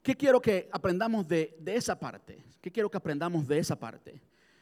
¿Qué 0.03 0.15
quiero 0.15 0.41
que 0.41 0.69
aprendamos 0.71 1.27
de, 1.27 1.57
de, 1.59 1.75
esa 1.75 1.99
parte? 1.99 2.43
¿Qué 2.61 2.71
quiero 2.71 2.89
que 2.89 2.97
aprendamos 2.97 3.47
de 3.47 3.59
esa 3.59 3.79
parte? 3.79 4.21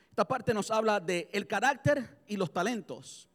Esta 0.09 0.25
parte 0.27 0.53
nos 0.53 0.69
habla 0.69 0.99
de 0.99 1.29
el 1.31 1.47
carácter 1.47 2.19
y 2.27 2.35
los 2.35 2.51
talentos. 2.51 3.29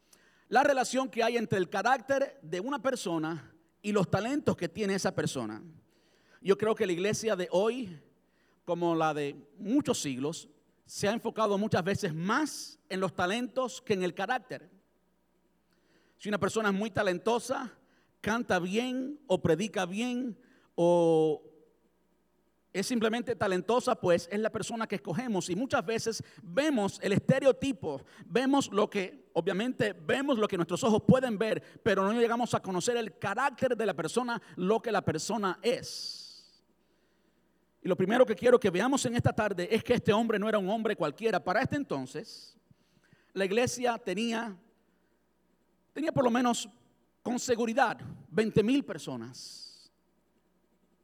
La 0.49 0.63
relación 0.63 1.09
que 1.09 1.23
hay 1.23 1.37
entre 1.37 1.59
el 1.59 1.71
carácter 1.71 2.39
de 2.43 2.61
una 2.61 2.83
persona 2.83 3.55
y 3.81 3.93
los 3.93 4.11
talentos 4.11 4.57
que 4.57 4.69
tiene 4.69 4.95
esa 4.95 5.15
persona. 5.15 5.63
Yo 6.41 6.59
creo 6.59 6.75
que 6.75 6.87
la 6.87 6.93
iglesia 6.93 7.37
de 7.37 7.49
hoy, 7.51 7.99
como 8.65 8.95
la 8.95 9.15
de 9.15 9.35
muchos 9.59 10.01
siglos, 10.01 10.49
se 10.87 11.09
ha 11.09 11.13
enfocado 11.13 11.57
muchas 11.59 11.83
veces 11.85 12.15
más 12.15 12.79
en 12.89 13.01
los 13.01 13.15
talentos 13.15 13.81
que 13.83 13.95
en 13.95 14.03
el 14.03 14.15
carácter. 14.15 14.71
Si 16.19 16.29
una 16.29 16.39
persona 16.39 16.69
es 16.69 16.75
muy 16.75 16.91
talentosa, 16.91 17.73
canta 18.21 18.59
bien 18.59 19.21
o 19.27 19.43
predica 19.43 19.87
bien 19.87 20.39
o 20.75 21.43
es 22.73 22.87
simplemente 22.87 23.37
talentosa, 23.37 23.95
pues 23.95 24.29
es 24.33 24.41
la 24.41 24.51
persona 24.51 24.89
que 24.89 24.97
escogemos. 24.97 25.49
Y 25.49 25.55
muchas 25.55 25.87
veces 25.87 26.25
vemos 26.43 26.99
el 27.03 27.13
estereotipo, 27.13 28.03
vemos 28.27 28.69
lo 28.73 28.91
que, 28.91 29.31
obviamente, 29.33 29.93
vemos 29.93 30.39
lo 30.39 30.49
que 30.49 30.57
nuestros 30.57 30.83
ojos 30.83 31.05
pueden 31.07 31.39
ver, 31.39 31.63
pero 31.85 32.03
no 32.03 32.19
llegamos 32.19 32.53
a 32.53 32.61
conocer 32.61 32.97
el 32.97 33.17
carácter 33.17 33.77
de 33.77 33.87
la 33.87 33.95
persona, 33.95 34.43
lo 34.57 34.83
que 34.83 34.91
la 34.91 35.03
persona 35.03 35.61
es. 35.63 36.24
Y 37.85 37.89
lo 37.89 37.97
primero 37.97 38.25
que 38.25 38.35
quiero 38.35 38.59
que 38.59 38.71
veamos 38.71 39.05
en 39.05 39.15
esta 39.15 39.35
tarde 39.35 39.69
es 39.71 39.85
que 39.85 39.93
este 39.93 40.11
hombre 40.11 40.39
no 40.39 40.49
era 40.49 40.59
un 40.59 40.71
hombre 40.71 40.97
cualquiera. 40.97 41.39
Para 41.39 41.61
este 41.61 41.77
entonces, 41.77 42.57
la 43.35 43.45
iglesia 43.45 43.99
tenía, 43.99 44.57
tenía 45.93 46.11
por 46.11 46.25
lo 46.25 46.31
menos 46.31 46.67
con 47.23 47.39
seguridad 47.39 48.01
20 48.31 48.63
mil 48.63 48.87
personas. 48.87 49.93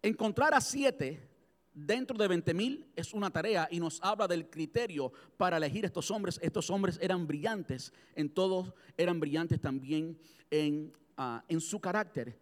Encontrar 0.00 0.54
a 0.54 0.60
siete 0.62 1.28
dentro 1.74 2.16
de 2.16 2.26
20 2.26 2.54
mil 2.54 2.90
es 2.96 3.12
una 3.12 3.28
tarea 3.28 3.68
y 3.70 3.78
nos 3.78 4.00
habla 4.02 4.26
del 4.26 4.48
criterio 4.48 5.12
para 5.36 5.58
elegir 5.58 5.84
estos 5.84 6.10
hombres. 6.10 6.40
Estos 6.42 6.70
hombres 6.70 6.98
eran 7.02 7.26
brillantes 7.26 7.92
en 8.14 8.30
todos, 8.30 8.72
eran 8.96 9.20
brillantes 9.20 9.60
también 9.60 10.18
en, 10.50 10.94
uh, 11.18 11.40
en 11.46 11.60
su 11.60 11.78
carácter, 11.78 12.38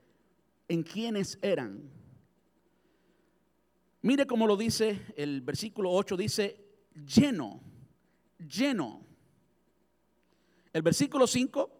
en 0.68 0.84
quienes 0.84 1.40
eran. 1.42 1.90
Mire 4.02 4.26
cómo 4.26 4.46
lo 4.46 4.56
dice 4.56 5.06
el 5.16 5.40
versículo 5.40 5.90
8, 5.92 6.16
dice 6.16 6.64
lleno, 7.06 7.60
lleno. 8.38 9.04
El 10.72 10.82
versículo 10.82 11.26
5 11.26 11.70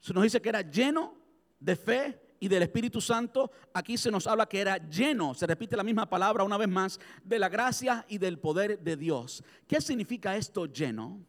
se 0.00 0.14
nos 0.14 0.22
dice 0.22 0.40
que 0.40 0.48
era 0.48 0.62
lleno 0.62 1.14
de 1.60 1.76
fe, 1.76 2.26
y 2.40 2.48
del 2.48 2.62
Espíritu 2.62 3.00
Santo, 3.00 3.50
aquí 3.72 3.96
se 3.96 4.10
nos 4.10 4.26
habla 4.26 4.46
que 4.46 4.60
era 4.60 4.76
lleno, 4.88 5.34
se 5.34 5.46
repite 5.46 5.76
la 5.76 5.82
misma 5.82 6.08
palabra 6.08 6.44
una 6.44 6.56
vez 6.56 6.68
más, 6.68 7.00
de 7.24 7.38
la 7.38 7.48
gracia 7.48 8.04
y 8.08 8.18
del 8.18 8.38
poder 8.38 8.78
de 8.80 8.96
Dios. 8.96 9.42
¿Qué 9.66 9.80
significa 9.80 10.36
esto 10.36 10.66
lleno? 10.66 11.20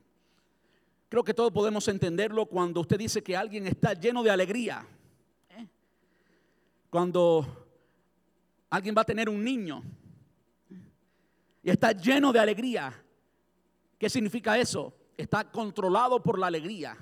Creo 1.10 1.24
que 1.24 1.34
todos 1.34 1.52
podemos 1.52 1.88
entenderlo 1.88 2.46
cuando 2.46 2.82
usted 2.82 2.98
dice 2.98 3.24
que 3.24 3.38
alguien 3.38 3.68
está 3.68 3.94
lleno 3.94 4.22
de 4.24 4.30
alegría. 4.30 4.86
¿eh? 5.50 5.68
Cuando 6.90 7.68
alguien 8.70 8.94
va 8.96 9.02
a 9.02 9.06
tener 9.06 9.30
un 9.30 9.44
niño 9.44 9.84
y 11.68 11.70
está 11.70 11.92
lleno 11.92 12.32
de 12.32 12.40
alegría. 12.40 13.04
¿Qué 14.00 14.10
significa 14.10 14.58
eso? 14.58 14.96
Está 15.18 15.52
controlado 15.52 16.24
por 16.24 16.40
la 16.40 16.48
alegría 16.48 16.98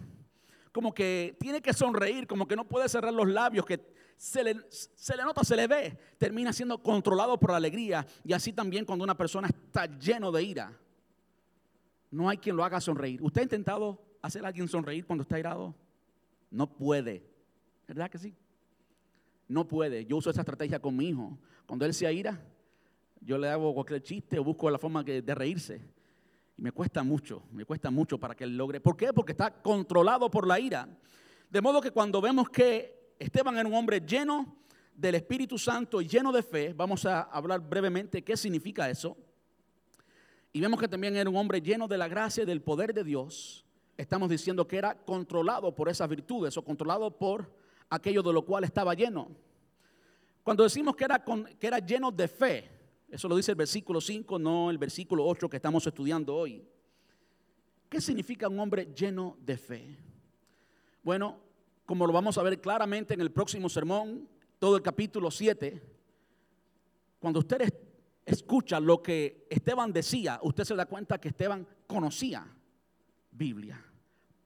como 0.76 0.94
que 0.94 1.38
tiene 1.40 1.62
que 1.62 1.72
sonreír, 1.72 2.28
como 2.28 2.46
que 2.46 2.58
no 2.58 2.68
puede 2.68 2.90
cerrar 2.90 3.14
los 3.14 3.30
labios, 3.30 3.66
que 3.66 3.80
se 4.18 4.44
le, 4.44 4.58
se 4.70 5.16
le, 5.16 5.24
nota, 5.24 5.42
se 5.46 5.56
le 5.56 5.68
ve, 5.68 5.98
termina 6.18 6.52
siendo 6.52 6.84
controlado 6.84 7.40
por 7.40 7.52
la 7.52 7.56
alegría. 7.56 8.06
Y 8.26 8.34
así 8.34 8.52
también 8.52 8.84
cuando 8.84 9.06
una 9.06 9.16
persona 9.16 9.48
está 9.48 9.86
lleno 9.98 10.34
de 10.34 10.44
ira, 10.44 10.78
no 12.12 12.28
hay 12.28 12.40
quien 12.40 12.58
lo 12.58 12.66
haga 12.66 12.82
sonreír. 12.82 13.24
¿Usted 13.24 13.40
ha 13.40 13.44
intentado 13.44 14.04
hacer 14.22 14.44
a 14.44 14.50
alguien 14.50 14.68
sonreír 14.68 15.06
cuando 15.06 15.22
está 15.22 15.40
irado? 15.40 15.74
No 16.52 16.70
puede. 16.70 17.26
¿Verdad 17.88 18.12
que 18.12 18.18
sí? 18.18 18.36
No 19.48 19.66
puede. 19.70 20.06
Yo 20.06 20.18
uso 20.18 20.30
esa 20.30 20.42
estrategia 20.42 20.82
con 20.82 20.98
mi 20.98 21.08
hijo. 21.08 21.38
Cuando 21.66 21.86
él 21.86 21.94
se 21.94 22.12
ira, 22.14 22.38
yo 23.26 23.40
le 23.40 23.50
hago 23.50 23.74
cualquier 23.74 24.04
chiste 24.04 24.38
o 24.38 24.44
busco 24.44 24.70
la 24.70 24.78
forma 24.78 25.04
de 25.04 25.36
reírse. 25.36 25.82
Y 26.58 26.62
me 26.62 26.72
cuesta 26.72 27.04
mucho, 27.04 27.44
me 27.52 27.66
cuesta 27.66 27.90
mucho 27.90 28.20
para 28.20 28.36
que 28.36 28.44
él 28.44 28.56
logre. 28.56 28.80
¿Por 28.80 28.96
qué? 28.96 29.12
Porque 29.12 29.32
está 29.32 29.52
controlado 29.52 30.30
por 30.30 30.48
la 30.48 30.60
ira. 30.60 30.88
De 31.50 31.60
modo 31.60 31.82
que 31.82 31.92
cuando 31.92 32.22
vemos 32.22 32.50
que 32.50 33.14
Esteban 33.20 33.58
era 33.58 33.68
un 33.68 33.74
hombre 33.74 34.00
lleno 34.00 34.56
del 34.94 35.16
Espíritu 35.16 35.58
Santo 35.58 36.02
y 36.02 36.08
lleno 36.08 36.32
de 36.32 36.44
fe, 36.44 36.74
vamos 36.74 37.06
a 37.06 37.24
hablar 37.24 37.60
brevemente 37.60 38.24
qué 38.24 38.38
significa 38.38 38.90
eso. 38.90 39.18
Y 40.54 40.62
vemos 40.62 40.80
que 40.80 40.88
también 40.88 41.16
era 41.16 41.30
un 41.30 41.36
hombre 41.36 41.60
lleno 41.60 41.88
de 41.88 41.98
la 41.98 42.08
gracia 42.08 42.44
y 42.44 42.46
del 42.46 42.62
poder 42.62 42.94
de 42.94 43.04
Dios. 43.04 43.66
Estamos 43.98 44.30
diciendo 44.30 44.68
que 44.68 44.78
era 44.78 44.96
controlado 45.04 45.74
por 45.74 45.90
esas 45.90 46.08
virtudes 46.08 46.56
o 46.58 46.64
controlado 46.64 47.10
por 47.12 47.52
aquello 47.90 48.22
de 48.22 48.32
lo 48.32 48.46
cual 48.46 48.64
estaba 48.64 48.94
lleno. 48.94 49.30
Cuando 50.44 50.64
decimos 50.64 50.96
que 50.96 51.06
era, 51.06 51.24
que 51.60 51.68
era 51.68 51.80
lleno 51.80 52.12
de 52.12 52.28
fe, 52.28 52.75
eso 53.16 53.30
lo 53.30 53.38
dice 53.38 53.52
el 53.52 53.56
versículo 53.56 54.02
5, 54.02 54.38
no 54.38 54.70
el 54.70 54.78
versículo 54.78 55.26
8 55.26 55.50
que 55.50 55.56
estamos 55.56 55.88
estudiando 55.88 56.36
hoy. 56.36 56.68
¿Qué 57.88 58.02
significa 58.02 58.50
un 58.50 58.60
hombre 58.60 58.90
lleno 58.94 59.38
de 59.40 59.56
fe? 59.56 59.98
Bueno, 61.02 61.40
como 61.86 62.06
lo 62.06 62.12
vamos 62.12 62.38
a 62.38 62.44
ver 62.44 62.60
claramente 62.60 63.14
en 63.14 63.22
el 63.22 63.32
próximo 63.32 63.70
sermón, 63.70 64.28
todo 64.60 64.76
el 64.76 64.82
capítulo 64.82 65.32
7, 65.32 65.82
cuando 67.18 67.40
usted 67.40 67.74
escucha 68.26 68.82
lo 68.82 69.02
que 69.02 69.48
Esteban 69.50 69.94
decía, 69.94 70.38
usted 70.44 70.66
se 70.66 70.76
da 70.76 70.86
cuenta 70.86 71.18
que 71.18 71.30
Esteban 71.30 71.66
conocía 71.88 72.46
Biblia. 73.32 73.82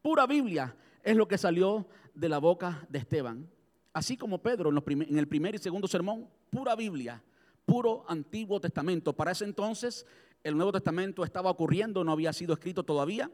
Pura 0.03 0.27
Biblia 0.27 0.77
es 1.01 1.17
lo 1.17 1.27
que 1.27 1.39
salió 1.39 1.88
de 2.13 2.29
la 2.29 2.38
boca 2.38 2.85
de 2.88 2.99
Esteban. 2.99 3.49
Así 3.93 4.15
como 4.15 4.43
Pedro 4.43 4.69
en, 4.69 5.17
el 5.17 5.27
primer 5.27 5.55
y 5.55 5.57
segundo 5.57 5.88
sermón, 5.88 6.29
pura 6.51 6.75
Biblia 6.75 7.23
puro 7.69 8.03
Antiguo 8.07 8.59
Testamento. 8.59 9.13
Para 9.13 9.31
ese 9.31 9.45
entonces 9.45 10.03
el 10.43 10.55
Nuevo 10.55 10.71
Testamento 10.71 11.23
estaba 11.23 11.51
ocurriendo, 11.51 12.03
no 12.03 12.11
había 12.11 12.33
sido 12.33 12.53
escrito 12.53 12.83
todavía. 12.83 13.29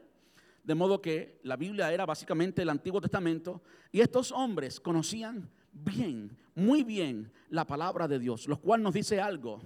De 0.61 0.75
modo 0.75 1.01
que 1.01 1.39
la 1.43 1.55
Biblia 1.55 1.93
era 1.93 2.05
básicamente 2.05 2.61
el 2.61 2.69
Antiguo 2.69 2.99
Testamento. 2.99 3.61
Y 3.93 4.01
estos 4.01 4.33
hombres 4.33 4.81
conocían 4.81 5.49
bien, 5.71 6.35
muy 6.53 6.83
bien 6.83 7.31
la 7.49 7.65
palabra 7.65 8.09
de 8.09 8.19
Dios, 8.19 8.47
lo 8.49 8.59
cual 8.59 8.83
nos 8.83 8.93
dice 8.93 9.21
algo, 9.21 9.61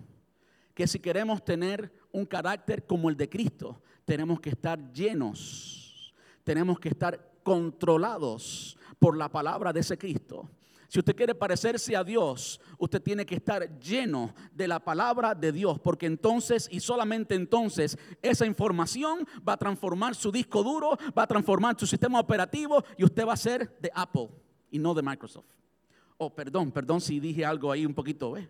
que 0.76 0.86
si 0.86 1.00
queremos 1.00 1.44
tener 1.44 1.92
un 2.12 2.26
carácter 2.26 2.86
como 2.86 3.10
el 3.10 3.18
de 3.18 3.28
Cristo, 3.28 3.82
tenemos 4.06 4.40
que 4.40 4.52
estar 4.52 4.94
llenos, 4.94 6.14
tenemos 6.44 6.80
que 6.80 6.90
estar 6.90 7.32
controlados 7.42 8.78
por 9.00 9.18
la 9.18 9.30
palabra 9.30 9.74
de 9.74 9.80
ese 9.80 9.98
Cristo. 9.98 10.48
Si 10.90 10.98
usted 10.98 11.16
quiere 11.16 11.36
parecerse 11.36 11.96
a 11.96 12.04
Dios, 12.04 12.60
usted 12.80 13.00
tiene 13.00 13.24
que 13.24 13.36
estar 13.36 13.80
lleno 13.80 14.34
de 14.52 14.68
la 14.68 14.84
palabra 14.84 15.36
de 15.36 15.52
Dios, 15.52 15.80
porque 15.80 16.08
entonces 16.08 16.68
y 16.72 16.80
solamente 16.80 17.36
entonces 17.36 17.96
esa 18.24 18.48
información 18.48 19.20
va 19.48 19.54
a 19.54 19.58
transformar 19.58 20.16
su 20.16 20.32
disco 20.32 20.64
duro, 20.64 20.98
va 21.16 21.24
a 21.24 21.28
transformar 21.28 21.80
su 21.80 21.86
sistema 21.86 22.20
operativo 22.20 22.84
y 22.98 23.04
usted 23.04 23.24
va 23.24 23.34
a 23.34 23.38
ser 23.38 23.78
de 23.80 23.92
Apple 23.94 24.30
y 24.72 24.80
no 24.80 24.96
de 24.96 25.04
Microsoft. 25.04 25.46
Oh, 26.18 26.34
perdón, 26.34 26.72
perdón 26.72 27.00
si 27.02 27.20
dije 27.20 27.46
algo 27.46 27.72
ahí 27.72 27.86
un 27.86 27.94
poquito. 27.94 28.36
¿eh? 28.36 28.50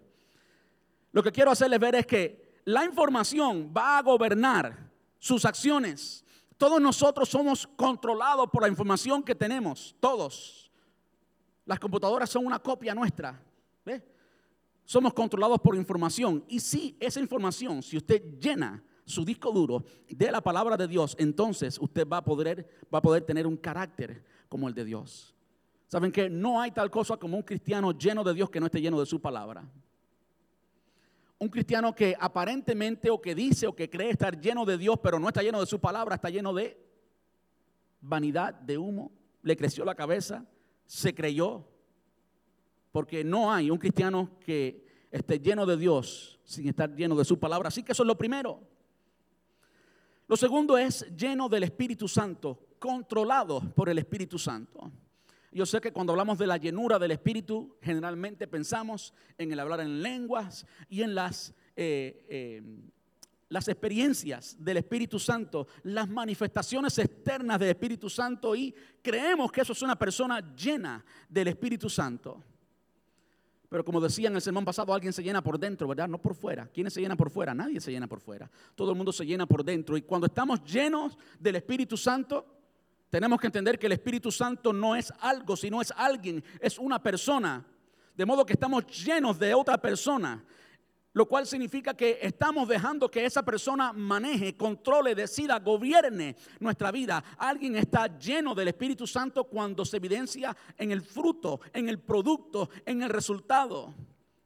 Lo 1.12 1.22
que 1.22 1.34
quiero 1.34 1.51
hacerles 1.51 1.79
ver 1.81 1.96
es 1.96 2.08
que 2.08 2.62
la 2.63 2.86
información 2.86 3.69
va 3.75 3.98
a 3.98 4.01
gobernar 4.01 4.89
sus 5.17 5.43
acciones. 5.43 6.24
Todos 6.58 6.79
nosotros 6.79 7.27
somos 7.27 7.67
controlados 7.75 8.50
por 8.50 8.62
la 8.62 8.69
información 8.69 9.24
que 9.24 9.36
tenemos, 9.36 9.93
todos. 10.00 10.68
Las 11.69 11.79
computadoras 11.79 12.27
son 12.27 12.47
una 12.47 12.57
copia 12.57 12.95
nuestra. 12.95 13.39
Somos 14.85 15.13
controlados 15.13 15.59
por 15.59 15.75
información. 15.75 16.43
Y 16.47 16.59
si 16.59 16.97
esa 16.99 17.19
información, 17.19 17.83
si 17.83 17.95
usted 17.95 18.39
llena 18.39 18.83
su 19.05 19.23
disco 19.23 19.51
duro 19.51 19.83
de 20.07 20.31
la 20.31 20.41
palabra 20.41 20.75
de 20.75 20.88
Dios, 20.88 21.15
entonces 21.19 21.77
usted 21.79 22.07
va 22.07 22.17
a 22.17 22.23
poder, 22.23 22.67
va 22.91 22.97
a 22.97 23.01
poder 23.03 23.21
tener 23.21 23.45
un 23.45 23.55
carácter 23.55 24.25
como 24.47 24.67
el 24.67 24.73
de 24.73 24.83
Dios. 24.83 25.35
¿Saben 25.85 26.11
que 26.11 26.27
no 26.27 26.59
hay 26.59 26.71
tal 26.71 26.89
cosa 26.89 27.17
como 27.17 27.38
un 27.38 27.43
cristiano 27.43 27.91
lleno 27.91 28.23
de 28.23 28.33
Dios 28.33 28.49
que 28.49 28.59
no 28.59 28.65
esté 28.65 28.81
lleno 28.81 28.99
de 28.99 29.05
su 29.05 29.21
palabra? 29.21 29.63
Un 31.38 31.49
cristiano 31.49 31.93
que 31.93 32.15
aparentemente 32.19 33.11
o 33.11 33.21
que 33.21 33.35
dice 33.35 33.67
o 33.67 33.75
que 33.75 33.91
cree 33.91 34.09
estar 34.09 34.41
lleno 34.41 34.65
de 34.65 34.75
Dios, 34.75 34.97
pero 35.03 35.19
no 35.19 35.27
está 35.27 35.43
lleno 35.43 35.59
de 35.59 35.67
su 35.67 35.79
palabra, 35.79 36.15
está 36.15 36.31
lleno 36.31 36.51
de 36.51 36.83
vanidad, 38.01 38.55
de 38.55 38.75
humo, 38.75 39.11
le 39.43 39.55
creció 39.55 39.85
la 39.85 39.93
cabeza, 39.93 40.47
se 40.89 41.13
creyó. 41.13 41.63
Porque 42.91 43.24
no 43.24 43.53
hay 43.53 43.69
un 43.69 43.77
cristiano 43.77 44.31
que 44.39 45.08
esté 45.12 45.39
lleno 45.39 45.67
de 45.67 45.77
Dios 45.77 46.39
sin 46.43 46.67
estar 46.67 46.93
lleno 46.96 47.15
de 47.15 47.24
su 47.24 47.38
palabra. 47.38 47.67
Así 47.67 47.84
que 47.84 47.91
eso 47.91 48.01
es 48.01 48.08
lo 48.08 48.17
primero. 48.17 48.60
Lo 50.27 50.36
segundo 50.36 50.77
es 50.77 51.05
lleno 51.15 51.48
del 51.48 51.63
Espíritu 51.63 52.08
Santo, 52.08 52.60
controlado 52.79 53.62
por 53.75 53.89
el 53.89 54.00
Espíritu 54.00 54.39
Santo. 54.39 54.91
Yo 55.51 55.65
sé 55.65 55.79
que 55.79 55.91
cuando 55.91 56.13
hablamos 56.13 56.39
de 56.39 56.48
la 56.48 56.58
llenura 56.58 56.98
del 56.98 57.12
Espíritu, 57.12 57.77
generalmente 57.81 58.48
pensamos 58.48 59.13
en 59.38 59.51
el 59.51 59.60
hablar 59.60 59.81
en 59.81 60.01
lenguas 60.01 60.65
y 60.89 61.03
en 61.03 61.13
las 61.13 61.53
eh, 61.75 62.25
eh, 62.29 62.63
las 63.49 63.67
experiencias 63.67 64.55
del 64.59 64.77
Espíritu 64.77 65.19
Santo, 65.19 65.67
las 65.83 66.07
manifestaciones 66.07 66.97
externas 66.99 67.59
del 67.59 67.69
Espíritu 67.69 68.09
Santo 68.09 68.55
y 68.55 68.73
creemos 69.01 69.51
que 69.51 69.61
eso 69.61 69.73
es 69.73 69.81
una 69.81 69.97
persona 69.97 70.55
llena 70.55 71.03
del 71.27 71.47
Espíritu 71.49 71.89
Santo. 71.89 72.43
Pero 73.67 73.83
como 73.85 74.01
decía 74.01 74.29
en 74.29 74.35
el 74.35 74.41
sermón 74.41 74.65
pasado, 74.65 74.93
alguien 74.93 75.13
se 75.13 75.21
llena 75.21 75.43
por 75.43 75.59
dentro, 75.59 75.87
¿verdad? 75.87 76.07
No 76.07 76.19
por 76.19 76.33
fuera. 76.33 76.67
¿Quiénes 76.67 76.93
se 76.93 77.01
llenan 77.01 77.17
por 77.17 77.29
fuera? 77.29 77.53
Nadie 77.53 77.79
se 77.79 77.91
llena 77.91 78.07
por 78.07 78.19
fuera. 78.19 78.49
Todo 78.73 78.91
el 78.91 78.97
mundo 78.97 79.11
se 79.11 79.25
llena 79.25 79.45
por 79.45 79.63
dentro. 79.63 79.95
Y 79.95 80.01
cuando 80.01 80.25
estamos 80.25 80.63
llenos 80.63 81.17
del 81.39 81.55
Espíritu 81.55 81.95
Santo, 81.95 82.45
tenemos 83.09 83.39
que 83.39 83.47
entender 83.47 83.77
que 83.77 83.85
el 83.85 83.91
Espíritu 83.91 84.31
Santo 84.31 84.73
no 84.73 84.95
es 84.95 85.11
algo, 85.19 85.55
sino 85.55 85.81
es 85.81 85.91
alguien, 85.95 86.43
es 86.59 86.79
una 86.79 87.01
persona. 87.01 87.65
De 88.15 88.25
modo 88.25 88.45
que 88.45 88.53
estamos 88.53 88.85
llenos 89.03 89.37
de 89.37 89.53
otra 89.53 89.79
persona 89.79 90.43
lo 91.13 91.27
cual 91.27 91.47
significa 91.47 91.93
que 91.93 92.19
estamos 92.21 92.67
dejando 92.67 93.09
que 93.09 93.25
esa 93.25 93.43
persona 93.43 93.93
maneje, 93.93 94.55
controle, 94.55 95.15
decida, 95.15 95.59
gobierne 95.59 96.35
nuestra 96.59 96.91
vida. 96.91 97.23
Alguien 97.37 97.75
está 97.75 98.17
lleno 98.17 98.53
del 98.53 98.67
Espíritu 98.67 99.07
Santo 99.07 99.45
cuando 99.45 99.86
se 99.86 99.97
evidencia 99.97 100.55
en 100.77 100.91
el 100.91 101.01
fruto, 101.01 101.62
en 101.73 101.89
el 101.89 101.99
producto, 101.99 102.69
en 102.86 103.01
el 103.01 103.10
resultado. 103.10 103.93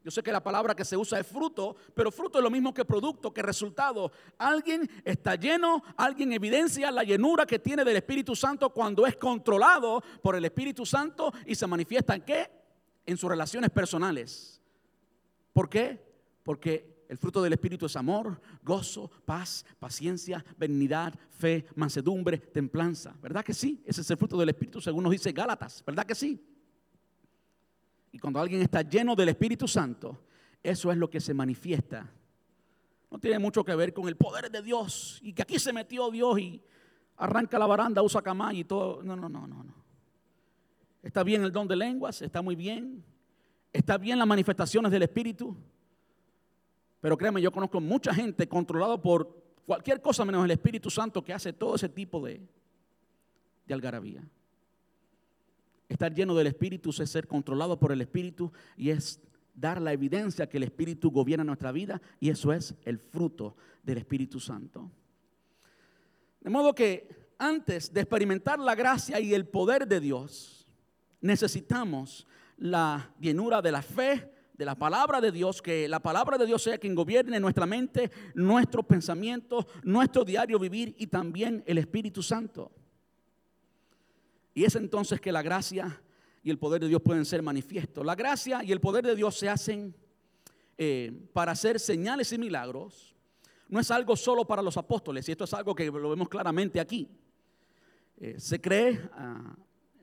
Yo 0.04 0.12
sé 0.12 0.22
que 0.22 0.34
la 0.34 0.44
palabra 0.44 0.76
que 0.76 0.84
se 0.84 0.98
usa 0.98 1.20
es 1.20 1.28
fruto, 1.28 1.78
pero 1.94 2.12
fruto 2.12 2.38
es 2.38 2.44
lo 2.44 2.52
mismo 2.52 2.74
que 2.74 2.84
producto, 2.84 3.34
que 3.34 3.42
resultado. 3.42 4.12
Alguien 4.38 4.90
está 5.06 5.36
lleno, 5.36 5.82
alguien 5.96 6.34
evidencia 6.34 6.92
la 6.92 7.04
llenura 7.04 7.46
que 7.46 7.60
tiene 7.60 7.86
del 7.86 7.96
Espíritu 7.96 8.36
Santo 8.36 8.70
cuando 8.72 9.08
es 9.08 9.16
controlado 9.16 10.04
por 10.22 10.36
el 10.36 10.44
Espíritu 10.44 10.86
Santo 10.86 11.32
y 11.46 11.56
se 11.56 11.68
manifiesta 11.68 12.16
en 12.16 12.22
qué? 12.22 12.52
En 13.06 13.16
sus 13.16 13.30
relaciones 13.30 13.70
personales. 13.70 14.62
¿Por 15.54 15.70
qué? 15.70 16.13
Porque 16.44 17.06
el 17.10 17.18
fruto 17.18 17.42
del 17.42 17.54
Espíritu 17.54 17.86
es 17.86 17.96
amor, 17.96 18.42
gozo, 18.64 19.10
paz, 19.26 19.66
paciencia, 19.80 20.44
benignidad, 20.58 21.14
fe, 21.30 21.66
mansedumbre, 21.76 22.38
templanza. 22.38 23.16
¿Verdad 23.22 23.44
que 23.44 23.54
sí? 23.54 23.84
Ese 23.86 24.02
es 24.02 24.10
el 24.10 24.18
fruto 24.18 24.38
del 24.38 24.50
Espíritu 24.50 24.82
según 24.82 25.04
nos 25.04 25.12
dice 25.12 25.32
Gálatas. 25.32 25.84
¿Verdad 25.86 26.06
que 26.06 26.16
sí? 26.16 26.44
Y 28.12 28.20
cuando 28.20 28.40
alguien 28.40 28.62
está 28.62 28.82
lleno 28.82 29.16
del 29.16 29.30
Espíritu 29.30 29.68
Santo, 29.68 30.26
eso 30.62 30.92
es 30.92 30.98
lo 30.98 31.10
que 31.10 31.20
se 31.20 31.34
manifiesta. 31.34 32.12
No 33.12 33.20
tiene 33.20 33.38
mucho 33.38 33.64
que 33.64 33.76
ver 33.76 33.94
con 33.94 34.08
el 34.08 34.16
poder 34.16 34.50
de 34.50 34.62
Dios 34.62 35.20
y 35.22 35.34
que 35.34 35.44
aquí 35.44 35.60
se 35.60 35.72
metió 35.72 36.10
Dios 36.10 36.40
y 36.40 36.62
arranca 37.18 37.60
la 37.60 37.68
baranda, 37.68 38.02
usa 38.02 38.22
camay 38.22 38.62
y 38.62 38.64
todo. 38.64 39.04
No, 39.04 39.16
no, 39.16 39.30
no, 39.30 39.46
no, 39.46 39.64
no. 39.64 39.76
Está 41.04 41.24
bien 41.24 41.44
el 41.44 41.52
don 41.52 41.68
de 41.68 41.76
lenguas, 41.76 42.22
está 42.22 42.42
muy 42.42 42.56
bien. 42.56 43.04
Está 43.72 43.98
bien 43.98 44.18
las 44.18 44.28
manifestaciones 44.28 44.92
del 44.92 45.04
Espíritu. 45.04 45.56
Pero 47.04 47.18
créanme, 47.18 47.42
yo 47.42 47.52
conozco 47.52 47.82
mucha 47.82 48.14
gente 48.14 48.48
controlada 48.48 48.96
por 48.96 49.44
cualquier 49.66 50.02
cosa 50.02 50.24
menos 50.24 50.46
el 50.46 50.52
Espíritu 50.52 50.90
Santo 50.90 51.22
que 51.22 51.34
hace 51.34 51.52
todo 51.52 51.76
ese 51.76 51.90
tipo 51.90 52.26
de, 52.26 52.40
de 53.68 53.74
algarabía. 53.74 54.24
Estar 55.90 56.14
lleno 56.14 56.34
del 56.34 56.48
Espíritu 56.48 56.92
es 56.92 57.10
ser 57.10 57.28
controlado 57.28 57.78
por 57.78 57.92
el 57.92 58.00
Espíritu 58.00 58.54
y 58.78 58.92
es 58.92 59.20
dar 59.54 59.82
la 59.82 59.92
evidencia 59.92 60.48
que 60.48 60.56
el 60.56 60.64
Espíritu 60.64 61.12
gobierna 61.12 61.44
nuestra 61.44 61.74
vida 61.74 62.02
y 62.22 62.30
eso 62.30 62.54
es 62.54 62.74
el 62.86 63.00
fruto 63.00 63.58
del 63.84 63.98
Espíritu 63.98 64.40
Santo. 64.40 64.90
De 66.40 66.50
modo 66.50 66.74
que 66.74 67.34
antes 67.38 67.92
de 67.92 68.00
experimentar 68.00 68.60
la 68.60 68.76
gracia 68.76 69.20
y 69.20 69.34
el 69.34 69.46
poder 69.46 69.90
de 69.90 70.00
Dios, 70.00 70.66
necesitamos 71.20 72.26
la 72.56 73.14
llenura 73.20 73.62
de 73.62 73.74
la 73.74 73.82
fe, 73.82 74.33
de 74.54 74.66
la 74.66 74.76
palabra 74.76 75.20
de 75.20 75.32
Dios, 75.32 75.62
que 75.62 75.88
la 75.88 76.00
palabra 76.00 76.38
de 76.38 76.46
Dios 76.46 76.62
sea 76.62 76.78
quien 76.78 76.94
gobierne 76.96 77.40
nuestra 77.40 77.66
mente, 77.66 78.12
nuestros 78.36 78.86
pensamientos, 78.86 79.66
nuestro 79.84 80.24
diario 80.24 80.60
vivir 80.60 80.96
y 80.98 81.08
también 81.08 81.64
el 81.66 81.80
Espíritu 81.80 82.22
Santo. 82.22 82.72
Y 84.54 84.64
es 84.64 84.76
entonces 84.76 85.20
que 85.20 85.32
la 85.32 85.42
gracia 85.42 86.02
y 86.44 86.52
el 86.52 86.60
poder 86.60 86.82
de 86.82 86.88
Dios 86.88 87.02
pueden 87.02 87.26
ser 87.26 87.42
manifiestos. 87.42 88.06
La 88.06 88.16
gracia 88.16 88.64
y 88.64 88.72
el 88.72 88.80
poder 88.80 89.06
de 89.06 89.16
Dios 89.16 89.38
se 89.38 89.50
hacen 89.50 89.96
eh, 90.78 91.28
para 91.34 91.54
hacer 91.54 91.80
señales 91.80 92.32
y 92.34 92.38
milagros. 92.38 93.16
No 93.70 93.80
es 93.80 93.90
algo 93.90 94.16
solo 94.16 94.46
para 94.46 94.62
los 94.62 94.78
apóstoles, 94.78 95.28
y 95.28 95.32
esto 95.32 95.46
es 95.46 95.54
algo 95.54 95.74
que 95.74 95.86
lo 95.86 96.10
vemos 96.10 96.30
claramente 96.30 96.80
aquí. 96.80 97.10
Eh, 98.18 98.36
se 98.38 98.62
cree, 98.62 99.02
ah, 99.14 99.56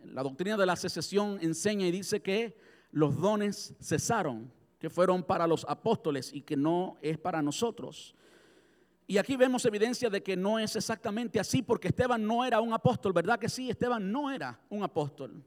la 0.07 0.23
doctrina 0.23 0.57
de 0.57 0.67
la 0.67 0.75
secesión 0.75 1.39
enseña 1.41 1.87
y 1.87 1.93
dice 1.93 2.21
que 2.21 2.57
los 2.93 3.17
dones 3.21 3.75
cesaron, 3.81 4.51
que 4.79 4.91
fueron 4.91 5.23
para 5.23 5.47
los 5.47 5.67
apóstoles 5.69 6.33
y 6.33 6.43
que 6.43 6.57
no 6.57 6.97
es 7.03 7.19
para 7.19 7.43
nosotros. 7.43 8.15
Y 9.07 9.19
aquí 9.19 9.37
vemos 9.37 9.65
evidencia 9.65 10.09
de 10.09 10.23
que 10.23 10.37
no 10.37 10.59
es 10.59 10.77
exactamente 10.77 11.41
así, 11.41 11.63
porque 11.63 11.89
Esteban 11.89 12.25
no 12.25 12.45
era 12.45 12.61
un 12.61 12.73
apóstol, 12.73 13.13
¿verdad 13.13 13.39
que 13.39 13.49
sí? 13.49 13.69
Esteban 13.69 14.11
no 14.11 14.31
era 14.31 14.61
un 14.69 14.83
apóstol. 14.83 15.43